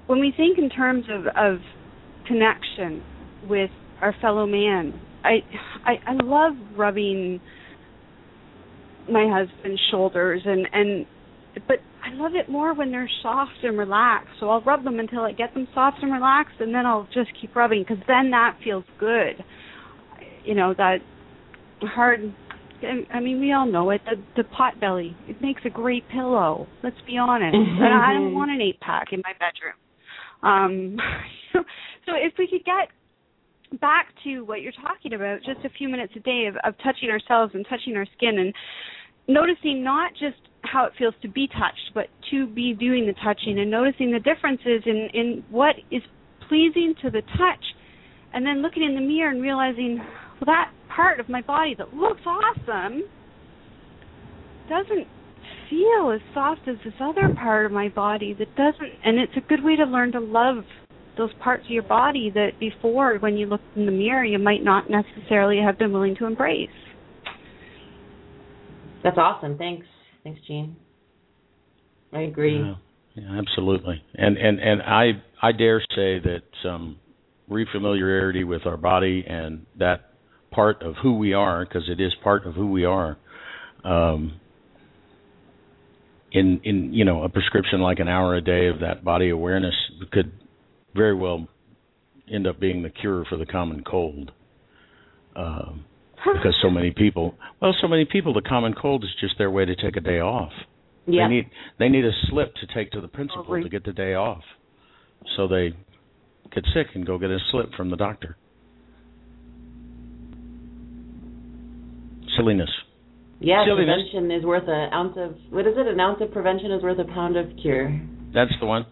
when 0.08 0.20
we 0.20 0.34
think 0.36 0.58
in 0.58 0.70
terms 0.70 1.06
of 1.10 1.28
of 1.36 1.60
connection 2.28 3.04
with 3.50 3.72
our 4.02 4.14
fellow 4.22 4.46
man, 4.46 5.00
I 5.24 5.38
I, 5.86 5.94
I 6.06 6.14
love 6.24 6.54
rubbing 6.76 7.40
my 9.10 9.28
husband's 9.30 9.82
shoulders 9.92 10.42
and 10.46 10.68
and 10.72 11.06
but 11.68 11.78
I 12.04 12.14
love 12.16 12.34
it 12.36 12.50
more 12.50 12.74
when 12.74 12.92
they're 12.92 13.10
soft 13.22 13.64
and 13.64 13.78
relaxed. 13.78 14.32
So 14.40 14.50
I'll 14.50 14.62
rub 14.62 14.84
them 14.84 15.00
until 15.00 15.22
I 15.22 15.32
get 15.32 15.54
them 15.54 15.68
soft 15.74 15.98
and 16.02 16.12
relaxed, 16.12 16.56
and 16.60 16.74
then 16.74 16.86
I'll 16.86 17.08
just 17.14 17.30
keep 17.40 17.56
rubbing 17.56 17.86
because 17.88 18.04
then 18.08 18.32
that 18.32 18.58
feels 18.64 18.84
good. 19.00 19.44
You 20.44 20.56
know 20.56 20.74
that 20.78 20.98
hard. 21.88 22.34
I 23.14 23.20
mean, 23.20 23.40
we 23.40 23.54
all 23.54 23.66
know 23.66 23.92
it. 23.92 24.02
The 24.06 24.44
the 24.44 24.48
pot 24.50 24.80
belly. 24.80 25.16
It 25.28 25.42
makes 25.42 25.62
a 25.66 25.70
great 25.70 26.08
pillow. 26.10 26.68
Let's 26.84 27.00
be 27.08 27.18
honest. 27.18 27.56
Mm-hmm. 27.64 27.84
I 27.84 28.14
don't 28.14 28.34
want 28.34 28.52
an 28.52 28.62
eight 28.62 28.80
pack 28.82 29.08
in 29.12 29.22
my 29.24 29.34
bedroom. 29.34 29.78
Um, 30.44 30.98
so 32.06 32.14
if 32.16 32.34
we 32.38 32.48
could 32.48 32.66
get 32.66 32.90
back 33.80 34.08
to 34.24 34.42
what 34.42 34.62
you're 34.62 34.74
talking 34.74 35.14
about, 35.14 35.40
just 35.46 35.66
a 35.66 35.70
few 35.78 35.90
minutes 35.90 36.14
a 36.16 36.20
day 36.20 36.46
of, 36.48 36.56
of 36.64 36.76
touching 36.84 37.10
ourselves 37.10 37.54
and 37.56 37.66
touching 37.70 37.96
our 37.96 38.06
skin 38.18 38.40
and 38.40 38.54
noticing 39.28 39.84
not 39.84 40.12
just 40.14 40.38
how 40.64 40.86
it 40.86 40.94
feels 40.98 41.14
to 41.22 41.28
be 41.28 41.48
touched, 41.48 41.92
but 41.94 42.08
to 42.32 42.48
be 42.48 42.74
doing 42.74 43.06
the 43.06 43.14
touching 43.24 43.60
and 43.60 43.70
noticing 43.70 44.12
the 44.12 44.20
differences 44.20 44.82
in, 44.86 45.10
in 45.14 45.44
what 45.50 45.76
is 45.92 46.02
pleasing 46.48 46.94
to 47.02 47.10
the 47.10 47.22
touch, 47.38 47.64
and 48.34 48.46
then 48.46 48.62
looking 48.62 48.84
in 48.84 48.96
the 48.96 49.02
mirror 49.02 49.32
and 49.32 49.42
realizing, 49.42 49.98
well, 49.98 50.46
that 50.48 50.72
part 50.96 51.20
of 51.20 51.30
my 51.30 51.42
body 51.42 51.76
that 51.78 51.94
looks 51.94 52.22
awesome 52.26 53.04
doesn't 54.70 55.08
feel 55.70 56.12
as 56.12 56.22
soft 56.34 56.62
as 56.68 56.76
this 56.84 56.94
other 57.02 57.34
part 57.36 57.66
of 57.66 57.72
my 57.72 57.90
body 57.90 58.34
that 58.38 58.56
doesn't 58.56 58.92
and 59.04 59.18
it's 59.20 59.34
a 59.36 59.42
good 59.48 59.64
way 59.64 59.76
to 59.76 59.84
learn 59.84 60.12
to 60.12 60.20
love 60.20 60.64
those 61.18 61.32
parts 61.44 61.64
of 61.66 61.72
your 61.72 61.84
body 61.84 62.32
that 62.34 62.52
before 62.60 63.18
when 63.20 63.38
you 63.38 63.46
looked 63.46 63.64
in 63.76 63.86
the 63.86 63.92
mirror 63.92 64.24
you 64.24 64.40
might 64.40 64.64
not 64.64 64.86
necessarily 64.90 65.60
have 65.64 65.78
been 65.78 65.92
willing 65.92 66.16
to 66.16 66.26
embrace. 66.26 66.70
That's 69.04 69.18
awesome. 69.18 69.58
Thanks. 69.58 69.86
Thanks 70.24 70.40
jean. 70.48 70.76
I 72.14 72.22
agree. 72.22 72.60
Yeah, 72.60 72.76
yeah 73.16 73.40
absolutely. 73.40 74.02
And 74.16 74.38
and 74.38 74.60
and 74.60 74.82
i 74.82 75.12
i 75.42 75.52
dare 75.52 75.82
say 75.90 76.20
that 76.20 76.42
some 76.64 76.98
refamiliarity 77.50 78.46
with 78.48 78.66
our 78.66 78.78
body 78.78 79.26
and 79.28 79.66
that 79.78 80.13
part 80.54 80.82
of 80.82 80.96
who 81.02 81.18
we 81.18 81.34
are 81.34 81.66
because 81.66 81.90
it 81.90 82.00
is 82.00 82.14
part 82.24 82.46
of 82.46 82.54
who 82.54 82.72
we 82.72 82.86
are 82.86 83.18
um 83.84 84.40
in 86.32 86.60
in 86.64 86.94
you 86.94 87.06
know 87.06 87.24
a 87.24 87.30
prescription 87.30 87.82
like 87.82 88.00
an 88.00 88.08
hour 88.08 88.36
a 88.36 88.42
day 88.42 88.68
of 88.68 88.80
that 88.80 89.04
body 89.04 89.30
awareness 89.30 89.76
could 90.12 90.32
very 90.96 91.16
well 91.16 91.48
end 92.32 92.48
up 92.48 92.60
being 92.60 92.84
the 92.84 92.90
cure 92.90 93.26
for 93.30 93.38
the 93.38 93.46
common 93.46 93.84
cold. 93.84 94.32
Um, 95.36 95.86
because 96.34 96.56
so 96.62 96.70
many 96.70 96.92
people, 96.92 97.36
well, 97.62 97.76
so 97.82 97.88
many 97.88 98.06
people, 98.06 98.34
the 98.34 98.42
common 98.42 98.74
cold 98.74 99.04
is 99.04 99.10
just 99.20 99.38
their 99.38 99.52
way 99.52 99.66
to 99.66 99.76
take 99.76 99.98
a 99.98 100.02
day 100.02 100.20
off. 100.20 100.52
Yeah. 101.06 101.28
They 101.28 101.34
need 101.34 101.50
they 101.80 101.90
need 101.90 102.06
a 102.06 102.12
slip 102.30 102.56
to 102.56 102.68
take 102.74 102.92
to 102.92 103.02
the 103.02 103.10
principal 103.10 103.62
to 103.62 103.68
get 103.68 103.84
the 103.84 103.92
day 103.92 104.14
off, 104.14 104.44
so 105.36 105.50
they 105.50 105.74
get 106.56 106.64
sick 106.74 106.88
and 106.94 107.06
go 107.06 107.18
get 107.18 107.30
a 107.30 107.40
slip 107.52 107.74
from 107.74 107.90
the 107.90 107.98
doctor. 107.98 108.38
Silliness. 112.38 112.70
Yeah, 113.40 113.66
Silliness. 113.66 113.96
prevention 114.12 114.32
is 114.32 114.46
worth 114.46 114.64
an 114.68 114.94
ounce 114.94 115.16
of 115.18 115.36
what 115.50 115.68
is 115.68 115.74
it? 115.78 115.88
An 115.88 116.00
ounce 116.00 116.20
of 116.22 116.32
prevention 116.32 116.72
is 116.72 116.82
worth 116.82 117.00
a 117.00 117.04
pound 117.06 117.36
of 117.38 117.48
cure. 117.62 118.00
That's 118.34 118.52
the 118.60 118.66
one. 118.66 118.86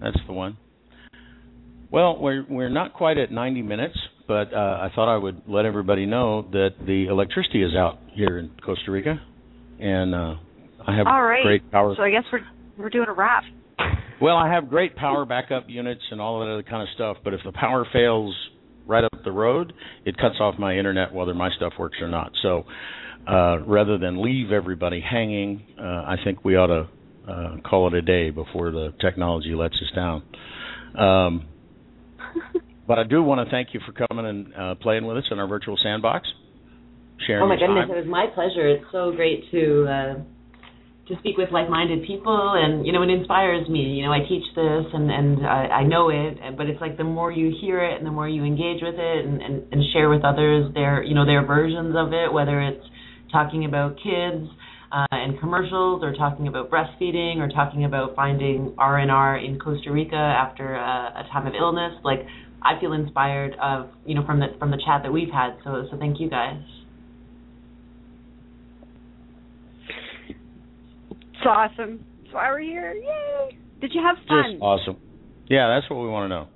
That's 0.00 0.18
the 0.26 0.32
one. 0.32 0.56
Well, 1.90 2.18
we're 2.20 2.44
we're 2.48 2.68
not 2.68 2.92
quite 2.94 3.16
at 3.18 3.30
90 3.30 3.62
minutes, 3.62 3.96
but 4.28 4.52
uh, 4.52 4.56
I 4.82 4.90
thought 4.94 5.12
I 5.12 5.16
would 5.16 5.42
let 5.46 5.64
everybody 5.64 6.04
know 6.06 6.42
that 6.52 6.70
the 6.84 7.06
electricity 7.08 7.62
is 7.62 7.74
out 7.76 7.98
here 8.12 8.38
in 8.38 8.50
Costa 8.64 8.90
Rica, 8.90 9.20
and 9.80 10.14
uh, 10.14 10.34
I 10.86 10.96
have 10.96 11.06
All 11.06 11.22
right. 11.22 11.42
great 11.42 11.70
power. 11.70 11.94
So 11.96 12.02
I 12.02 12.10
guess 12.10 12.24
we're 12.32 12.40
we're 12.76 12.90
doing 12.90 13.08
a 13.08 13.12
wrap. 13.12 13.44
Well, 14.20 14.36
I 14.36 14.52
have 14.52 14.68
great 14.70 14.96
power 14.96 15.24
backup 15.26 15.64
units 15.68 16.00
and 16.10 16.20
all 16.20 16.40
of 16.40 16.46
that 16.46 16.52
other 16.52 16.62
kind 16.62 16.82
of 16.82 16.88
stuff, 16.94 17.18
but 17.22 17.34
if 17.34 17.40
the 17.44 17.52
power 17.52 17.86
fails 17.92 18.34
right 18.86 19.04
up 19.04 19.12
the 19.24 19.32
road, 19.32 19.72
it 20.04 20.16
cuts 20.16 20.36
off 20.40 20.58
my 20.58 20.76
internet 20.76 21.12
whether 21.12 21.34
my 21.34 21.50
stuff 21.56 21.72
works 21.78 21.98
or 22.00 22.08
not. 22.08 22.32
So 22.42 22.64
uh, 23.28 23.58
rather 23.66 23.98
than 23.98 24.22
leave 24.22 24.52
everybody 24.52 25.00
hanging, 25.00 25.62
uh, 25.78 25.82
I 25.82 26.16
think 26.24 26.44
we 26.44 26.56
ought 26.56 26.68
to 26.68 26.88
uh, 27.30 27.56
call 27.68 27.88
it 27.88 27.94
a 27.94 28.02
day 28.02 28.30
before 28.30 28.70
the 28.70 28.94
technology 29.00 29.54
lets 29.54 29.74
us 29.74 29.92
down. 29.94 30.22
Um, 30.96 31.48
but 32.86 32.98
I 32.98 33.04
do 33.04 33.22
want 33.22 33.46
to 33.46 33.50
thank 33.50 33.74
you 33.74 33.80
for 33.84 34.06
coming 34.06 34.26
and 34.26 34.54
uh, 34.54 34.74
playing 34.76 35.06
with 35.06 35.16
us 35.16 35.24
in 35.30 35.38
our 35.38 35.48
virtual 35.48 35.76
sandbox. 35.82 36.28
Sharing 37.26 37.42
oh 37.44 37.48
my 37.48 37.56
goodness, 37.56 37.88
time. 37.88 37.96
it 37.96 38.00
was 38.00 38.06
my 38.06 38.26
pleasure. 38.34 38.68
It's 38.68 38.84
so 38.92 39.10
great 39.12 39.50
to 39.50 39.86
uh, 39.88 40.14
to 41.08 41.14
speak 41.20 41.36
with 41.36 41.50
like-minded 41.52 42.04
people, 42.06 42.54
and 42.56 42.84
you 42.84 42.92
know, 42.92 43.02
it 43.02 43.10
inspires 43.10 43.68
me. 43.68 43.94
You 43.94 44.06
know, 44.06 44.12
I 44.12 44.20
teach 44.28 44.42
this, 44.54 44.86
and 44.92 45.10
and 45.10 45.46
I, 45.46 45.82
I 45.82 45.82
know 45.84 46.10
it, 46.10 46.38
but 46.56 46.66
it's 46.66 46.80
like 46.80 46.96
the 46.96 47.04
more 47.04 47.30
you 47.30 47.54
hear 47.60 47.84
it, 47.84 47.98
and 47.98 48.06
the 48.06 48.10
more 48.10 48.28
you 48.28 48.44
engage 48.44 48.82
with 48.82 48.96
it, 48.98 49.24
and, 49.24 49.40
and 49.40 49.62
and 49.72 49.82
share 49.92 50.10
with 50.10 50.24
others 50.24 50.72
their 50.74 51.02
you 51.02 51.14
know 51.14 51.24
their 51.24 51.46
versions 51.46 51.94
of 51.96 52.12
it, 52.12 52.32
whether 52.32 52.60
it's 52.60 52.84
talking 53.32 53.64
about 53.64 53.96
kids. 53.96 54.48
Uh, 54.86 55.04
and 55.10 55.38
commercials, 55.40 56.00
or 56.04 56.14
talking 56.14 56.46
about 56.46 56.70
breastfeeding, 56.70 57.38
or 57.38 57.48
talking 57.48 57.84
about 57.84 58.14
finding 58.14 58.72
R 58.78 58.98
and 58.98 59.10
R 59.10 59.36
in 59.36 59.58
Costa 59.58 59.90
Rica 59.90 60.14
after 60.14 60.76
a, 60.76 61.26
a 61.26 61.28
time 61.32 61.44
of 61.48 61.54
illness. 61.54 61.92
Like 62.04 62.20
I 62.62 62.78
feel 62.80 62.92
inspired 62.92 63.56
of 63.60 63.90
you 64.06 64.14
know 64.14 64.24
from 64.24 64.38
the 64.38 64.46
from 64.60 64.70
the 64.70 64.80
chat 64.86 65.02
that 65.02 65.12
we've 65.12 65.28
had. 65.28 65.56
So 65.64 65.86
so 65.90 65.98
thank 65.98 66.20
you 66.20 66.30
guys. 66.30 66.62
It's 71.46 71.54
awesome. 71.78 72.02
That's 72.24 72.34
why 72.34 72.50
we're 72.50 72.58
here. 72.66 72.92
Yay! 72.92 73.56
Did 73.80 73.92
you 73.94 74.02
have 74.02 74.16
fun? 74.26 74.58
Just 74.58 74.62
awesome. 74.62 74.96
Yeah, 75.46 75.70
that's 75.70 75.88
what 75.88 76.02
we 76.02 76.08
want 76.10 76.24
to 76.26 76.28
know. 76.34 76.48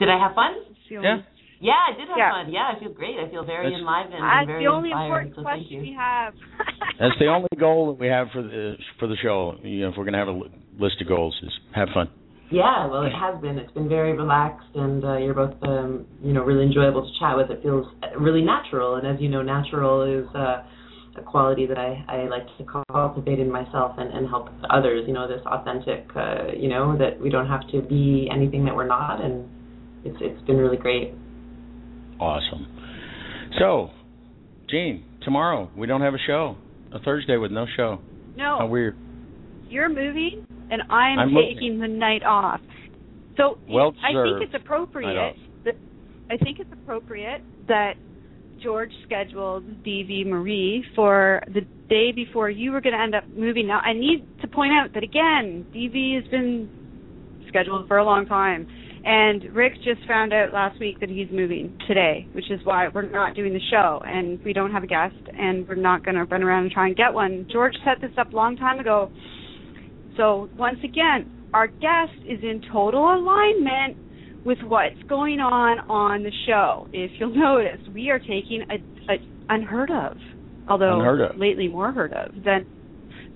Did 0.00 0.08
I 0.08 0.16
have 0.16 0.32
fun? 0.34 0.56
It's 0.72 0.80
the 0.88 0.96
only- 0.96 1.08
Yeah. 1.08 1.20
Yeah, 1.60 1.80
I 1.88 1.92
did 1.92 2.08
have 2.08 2.16
Yeah. 2.16 2.30
fun. 2.32 2.50
Yeah, 2.52 2.72
I 2.74 2.78
feel 2.80 2.92
great. 2.92 3.18
I 3.18 3.28
feel 3.28 3.44
very 3.44 3.64
That's- 3.68 3.80
enlivened 3.80 4.14
and 4.14 4.24
That's 4.24 4.46
very 4.46 4.64
the 4.64 4.70
only 4.70 4.88
inspired. 4.90 5.04
important 5.04 5.36
so 5.36 5.42
question 5.42 5.60
thank 5.68 5.70
you. 5.72 5.80
we 5.82 5.92
have. 5.92 6.34
That's 6.98 7.18
the 7.18 7.26
only 7.28 7.48
goal 7.58 7.92
that 7.92 8.00
we 8.00 8.06
have 8.08 8.30
for 8.32 8.40
the 8.42 8.76
for 8.98 9.06
the 9.06 9.16
show. 9.16 9.54
You 9.62 9.82
know, 9.82 9.88
if 9.90 9.96
we're 9.98 10.04
going 10.08 10.16
to 10.16 10.18
have 10.24 10.28
a 10.28 10.40
list 10.80 11.00
of 11.02 11.06
goals, 11.08 11.36
is 11.42 11.52
have 11.72 11.90
fun. 11.90 12.08
Yeah, 12.50 12.86
well, 12.86 13.02
it 13.02 13.12
has 13.12 13.36
been. 13.40 13.58
It's 13.58 13.72
been 13.72 13.88
very 13.88 14.12
relaxed, 14.16 14.68
and 14.74 15.04
uh, 15.04 15.16
you're 15.16 15.34
both, 15.34 15.54
um, 15.62 16.06
you 16.22 16.32
know, 16.32 16.42
really 16.42 16.64
enjoyable 16.64 17.02
to 17.02 17.12
chat 17.18 17.36
with. 17.36 17.50
It 17.50 17.62
feels 17.62 17.86
really 18.16 18.42
natural, 18.42 18.96
and 18.96 19.06
as 19.06 19.20
you 19.20 19.28
know, 19.28 19.42
natural 19.42 20.02
is 20.02 20.26
uh, 20.34 20.62
a 21.16 21.22
quality 21.22 21.66
that 21.66 21.78
I, 21.78 22.04
I 22.08 22.28
like 22.28 22.46
to 22.58 22.82
cultivate 22.92 23.38
in 23.38 23.50
myself 23.50 23.96
and, 23.98 24.12
and 24.12 24.28
help 24.28 24.48
others. 24.70 25.04
You 25.06 25.14
know, 25.14 25.28
this 25.28 25.40
authentic, 25.46 26.06
uh, 26.16 26.52
you 26.56 26.68
know, 26.68 26.96
that 26.98 27.20
we 27.20 27.30
don't 27.30 27.48
have 27.48 27.66
to 27.72 27.82
be 27.82 28.28
anything 28.32 28.64
that 28.64 28.74
we're 28.74 28.86
not, 28.86 29.24
and 29.24 29.48
it's 30.04 30.16
it's 30.20 30.46
been 30.46 30.56
really 30.56 30.76
great. 30.76 31.14
Awesome. 32.20 32.66
So, 33.58 33.90
Gene, 34.68 35.04
tomorrow 35.22 35.70
we 35.76 35.86
don't 35.86 36.00
have 36.00 36.14
a 36.14 36.22
show. 36.26 36.56
A 36.92 36.98
Thursday 37.00 37.36
with 37.36 37.50
no 37.50 37.66
show. 37.76 37.98
No. 38.36 38.56
How 38.58 38.66
no, 38.66 38.66
weird. 38.66 38.96
you're 39.68 39.88
moving, 39.88 40.46
and 40.70 40.82
I'm, 40.82 41.18
I'm 41.18 41.34
taking 41.34 41.80
the 41.80 41.88
night 41.88 42.22
off. 42.22 42.60
So 43.36 43.58
Well 43.68 43.94
I 44.02 44.12
think 44.12 44.52
it's 44.52 44.62
appropriate. 44.62 45.14
night. 45.14 45.36
That, 45.64 45.74
I 46.30 46.36
think 46.36 46.60
it's 46.60 46.72
appropriate 46.72 47.42
that 47.66 47.94
George 48.62 48.90
scheduled 49.04 49.64
DV 49.84 50.26
Marie 50.26 50.84
for 50.94 51.42
the 51.52 51.62
day 51.88 52.12
before 52.12 52.50
you 52.50 52.72
were 52.72 52.80
going 52.80 52.94
to 52.94 53.00
end 53.00 53.14
up 53.14 53.24
moving. 53.36 53.66
Now, 53.66 53.80
I 53.80 53.92
need 53.92 54.26
to 54.40 54.48
point 54.48 54.72
out 54.72 54.94
that 54.94 55.02
again, 55.02 55.66
DV 55.74 56.22
has 56.22 56.30
been 56.30 56.68
scheduled 57.48 57.86
for 57.88 57.98
a 57.98 58.04
long 58.04 58.26
time. 58.26 58.66
And 59.06 59.54
Rick 59.54 59.74
just 59.84 60.00
found 60.08 60.32
out 60.32 60.54
last 60.54 60.80
week 60.80 60.98
that 61.00 61.10
he's 61.10 61.28
moving 61.30 61.78
today, 61.86 62.26
which 62.32 62.50
is 62.50 62.58
why 62.64 62.88
we're 62.88 63.10
not 63.10 63.36
doing 63.36 63.52
the 63.52 63.60
show 63.70 64.00
and 64.06 64.42
we 64.42 64.54
don't 64.54 64.72
have 64.72 64.82
a 64.82 64.86
guest 64.86 65.14
and 65.38 65.68
we're 65.68 65.74
not 65.74 66.04
going 66.04 66.14
to 66.14 66.24
run 66.24 66.42
around 66.42 66.64
and 66.64 66.72
try 66.72 66.86
and 66.86 66.96
get 66.96 67.12
one. 67.12 67.46
George 67.52 67.74
set 67.84 68.00
this 68.00 68.16
up 68.16 68.32
a 68.32 68.36
long 68.36 68.56
time 68.56 68.80
ago. 68.80 69.10
So, 70.16 70.48
once 70.56 70.78
again, 70.82 71.30
our 71.52 71.66
guest 71.66 72.16
is 72.24 72.38
in 72.42 72.62
total 72.72 73.14
alignment 73.14 73.98
with 74.44 74.58
what's 74.64 75.02
going 75.08 75.40
on 75.40 75.78
on 75.90 76.22
the 76.22 76.32
show. 76.46 76.86
If 76.92 77.10
you'll 77.18 77.34
notice, 77.36 77.80
we 77.94 78.10
are 78.10 78.18
taking 78.18 78.64
a, 78.70 79.12
a 79.12 79.16
unheard 79.48 79.90
of, 79.90 80.16
although 80.68 80.98
Unheard 81.00 81.20
of. 81.20 81.36
lately 81.38 81.68
more 81.68 81.92
heard 81.92 82.12
of 82.12 82.32
than 82.44 82.66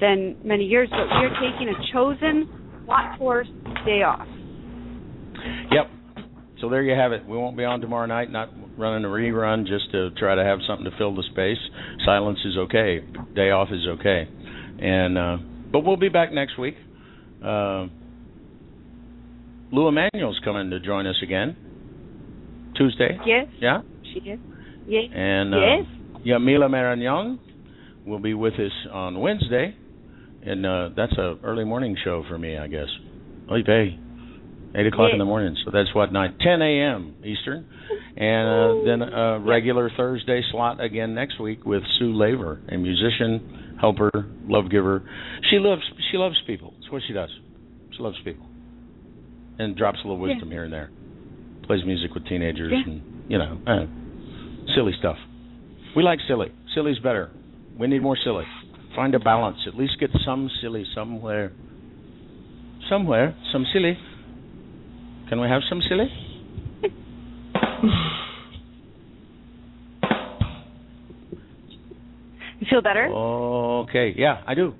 than 0.01 0.37
many 0.45 0.65
years, 0.65 0.89
but 0.91 1.07
we 1.07 1.27
are 1.27 1.35
taking 1.41 1.69
a 1.69 1.93
chosen 1.93 2.85
lot 2.87 3.19
force 3.19 3.49
day 3.85 4.03
off. 4.03 4.27
Yep. 5.73 5.91
So 6.61 6.69
there 6.69 6.83
you 6.83 6.95
have 6.95 7.13
it. 7.13 7.27
We 7.27 7.37
won't 7.37 7.57
be 7.57 7.65
on 7.65 7.81
tomorrow 7.81 8.07
night, 8.07 8.31
not 8.31 8.49
running 8.77 9.05
a 9.05 9.09
rerun 9.09 9.67
just 9.67 9.91
to 9.93 10.11
try 10.13 10.35
to 10.35 10.45
have 10.45 10.59
something 10.67 10.85
to 10.91 10.97
fill 10.97 11.15
the 11.15 11.25
space. 11.31 11.59
Silence 12.05 12.39
is 12.45 12.57
okay. 12.59 13.01
Day 13.35 13.51
off 13.51 13.69
is 13.73 13.87
okay. 14.01 14.29
And 14.81 15.19
uh 15.19 15.37
but 15.71 15.81
we'll 15.81 15.97
be 15.97 16.09
back 16.09 16.33
next 16.33 16.59
week. 16.59 16.75
Uh 17.45 17.87
Lou 19.73 19.89
Emanuel's 19.89 20.41
coming 20.45 20.71
to 20.71 20.81
join 20.81 21.07
us 21.07 21.17
again. 21.23 21.57
Tuesday. 22.77 23.19
Yes, 23.27 23.47
Yeah? 23.61 23.81
she 24.13 24.21
is. 24.21 24.39
Yes. 24.87 25.05
And 25.15 25.55
uh, 25.55 25.59
yes. 25.59 25.85
Yamila 26.27 26.69
Maragnon 26.71 27.39
will 28.07 28.19
be 28.19 28.35
with 28.35 28.55
us 28.55 28.73
on 28.93 29.21
Wednesday, 29.21 29.75
and 30.43 30.65
uh, 30.65 30.89
that's 30.97 31.13
a 31.19 31.37
early 31.43 31.65
morning 31.65 31.97
show 32.03 32.25
for 32.29 32.39
me, 32.39 32.57
I 32.57 32.67
guess. 32.69 32.89
Vey. 33.49 33.99
Eight 34.77 34.87
o'clock 34.87 35.11
in 35.13 35.19
the 35.19 35.25
morning, 35.25 35.57
so 35.65 35.71
that's 35.73 35.95
what 35.95 36.13
night, 36.13 36.39
10 36.41 36.61
a.m. 36.61 37.15
Eastern, 37.25 37.67
and 38.19 38.49
uh, 38.49 38.85
then 38.85 39.01
a 39.01 39.41
regular 39.41 39.91
Thursday 39.97 40.43
slot 40.53 40.79
again 40.79 41.15
next 41.15 41.41
week 41.41 41.65
with 41.65 41.83
Sue 41.99 42.13
Laver, 42.13 42.61
a 42.69 42.77
musician, 42.77 43.77
helper, 43.81 44.11
love 44.47 44.71
giver. 44.71 45.09
She 45.51 45.57
loves 45.59 45.81
she 46.11 46.19
loves 46.19 46.37
people. 46.47 46.75
That's 46.79 46.93
what 46.93 47.01
she 47.09 47.15
does. 47.15 47.31
She 47.97 48.03
loves 48.03 48.19
people, 48.23 48.47
and 49.59 49.77
drops 49.77 49.99
a 50.05 50.09
little 50.09 50.27
Yeah. 50.27 50.35
wisdom 50.35 50.51
here 50.51 50.65
and 50.65 50.73
there. 50.73 50.91
Plays 51.65 51.85
music 51.85 52.15
with 52.15 52.27
teenagers, 52.27 52.73
Yeah. 52.73 52.83
and 52.87 53.03
you 53.29 53.39
know, 53.39 53.59
uh, 53.67 53.87
silly 54.75 54.93
stuff. 54.99 55.19
We 55.95 56.03
like 56.03 56.21
silly. 56.27 56.51
Silly's 56.75 56.99
better. 56.99 57.31
We 57.77 57.87
need 57.87 58.03
more 58.03 58.17
silly. 58.17 58.45
Find 58.95 59.15
a 59.15 59.19
balance. 59.19 59.59
At 59.67 59.75
least 59.77 59.99
get 59.99 60.11
some 60.25 60.49
silly 60.61 60.85
somewhere. 60.95 61.53
Somewhere, 62.89 63.35
some 63.53 63.65
silly. 63.73 63.99
Can 65.29 65.41
we 65.41 65.49
have 65.49 65.63
some 65.69 65.83
silly? 65.83 66.11
You 72.61 72.67
feel 72.69 72.83
better? 72.83 73.07
Okay. 73.07 74.15
Yeah, 74.17 74.43
I 74.47 74.55
do. 74.55 74.75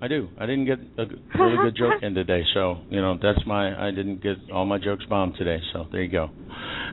I 0.00 0.06
do. 0.06 0.28
I 0.38 0.46
didn't 0.46 0.66
get 0.66 0.78
a 0.96 1.06
really 1.38 1.56
good 1.56 1.76
joke 1.76 2.02
in 2.02 2.14
today, 2.14 2.42
so 2.54 2.76
you 2.88 3.00
know 3.00 3.18
that's 3.20 3.44
my. 3.46 3.88
I 3.88 3.90
didn't 3.90 4.22
get 4.22 4.36
all 4.52 4.64
my 4.64 4.78
jokes 4.78 5.04
bombed 5.08 5.34
today, 5.36 5.58
so 5.72 5.86
there 5.90 6.02
you 6.02 6.10
go. 6.10 6.28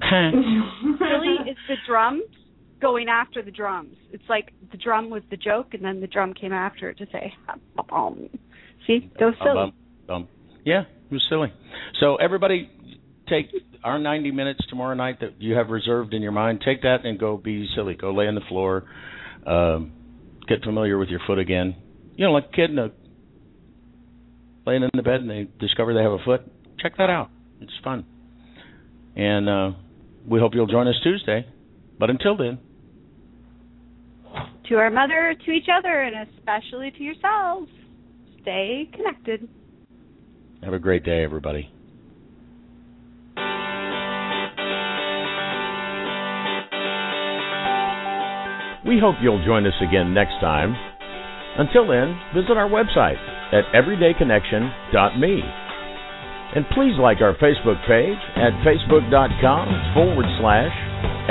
Silly 0.09 1.51
is 1.51 1.57
the 1.67 1.75
drums 1.87 2.23
going 2.81 3.07
after 3.07 3.43
the 3.43 3.51
drums. 3.51 3.95
It's 4.11 4.23
like 4.27 4.53
the 4.71 4.77
drum 4.77 5.11
was 5.11 5.21
the 5.29 5.37
joke, 5.37 5.73
and 5.73 5.85
then 5.85 6.01
the 6.01 6.07
drum 6.07 6.33
came 6.33 6.51
after 6.51 6.89
it 6.89 6.97
to 6.97 7.05
say, 7.11 7.33
"Bum." 7.89 8.29
"See, 8.87 9.11
go 9.19 9.31
silly." 9.37 9.53
Bum, 9.53 9.73
bum. 10.07 10.27
Yeah, 10.65 10.81
it 10.81 11.13
was 11.13 11.25
silly. 11.29 11.53
So 11.99 12.15
everybody, 12.15 12.71
take 13.29 13.47
our 13.83 13.99
90 13.99 14.31
minutes 14.31 14.61
tomorrow 14.67 14.95
night 14.95 15.19
that 15.19 15.39
you 15.39 15.53
have 15.55 15.69
reserved 15.69 16.15
in 16.15 16.23
your 16.23 16.31
mind. 16.31 16.61
Take 16.65 16.81
that 16.81 17.05
and 17.05 17.19
go 17.19 17.37
be 17.37 17.67
silly. 17.75 17.93
Go 17.93 18.11
lay 18.11 18.27
on 18.27 18.33
the 18.33 18.41
floor. 18.49 18.85
Um, 19.45 19.91
get 20.47 20.63
familiar 20.63 20.97
with 20.97 21.09
your 21.09 21.19
foot 21.27 21.37
again. 21.37 21.75
You 22.15 22.25
know, 22.25 22.31
like 22.31 22.45
a 22.51 22.55
kid 22.55 22.69
in 22.71 22.79
a, 22.79 22.89
laying 24.65 24.83
in 24.83 24.89
the 24.93 25.03
bed 25.03 25.21
and 25.21 25.29
they 25.29 25.47
discover 25.59 25.93
they 25.93 26.01
have 26.01 26.13
a 26.13 26.23
foot. 26.23 26.41
Check 26.79 26.97
that 26.97 27.09
out. 27.09 27.29
It's 27.61 27.73
fun. 27.83 28.05
And 29.15 29.49
uh, 29.49 29.71
we 30.27 30.39
hope 30.39 30.53
you'll 30.55 30.67
join 30.67 30.87
us 30.87 30.95
Tuesday. 31.03 31.45
But 31.99 32.09
until 32.09 32.35
then, 32.37 32.59
To 34.69 34.75
our 34.75 34.89
mother, 34.89 35.35
to 35.45 35.51
each 35.51 35.67
other, 35.71 36.01
and 36.01 36.27
especially 36.37 36.91
to 36.91 37.03
yourselves, 37.03 37.69
stay 38.41 38.89
connected. 38.93 39.47
have 40.63 40.73
a 40.73 40.79
great 40.79 41.03
day, 41.03 41.23
everybody. 41.23 41.69
We 48.87 48.99
hope 48.99 49.15
you'll 49.21 49.43
join 49.43 49.65
us 49.65 49.73
again 49.81 50.13
next 50.13 50.39
time. 50.41 50.75
Until 51.57 51.87
then, 51.87 52.19
visit 52.35 52.59
our 52.59 52.67
website 52.67 53.19
at 53.55 53.63
everydayconnection.me. 53.71 55.35
And 56.55 56.63
please 56.71 56.95
like 56.99 57.19
our 57.19 57.35
Facebook 57.35 57.79
page 57.87 58.19
at 58.35 58.51
facebook.com 58.63 59.65
forward 59.95 60.27
slash 60.39 60.71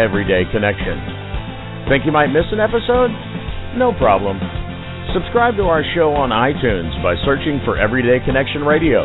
everydayconnection. 0.01 1.89
Think 1.89 2.05
you 2.05 2.13
might 2.13 2.33
miss 2.33 2.49
an 2.53 2.61
episode? 2.61 3.13
No 3.77 3.93
problem. 4.01 4.41
Subscribe 5.13 5.57
to 5.57 5.69
our 5.69 5.85
show 5.95 6.13
on 6.17 6.31
iTunes 6.33 6.91
by 7.03 7.15
searching 7.25 7.61
for 7.65 7.77
Everyday 7.77 8.25
Connection 8.25 8.65
Radio. 8.65 9.05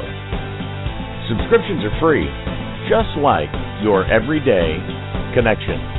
Subscriptions 1.28 1.84
are 1.84 1.96
free, 2.00 2.26
just 2.88 3.12
like 3.20 3.52
your 3.84 4.08
everyday 4.08 4.80
connection. 5.36 5.99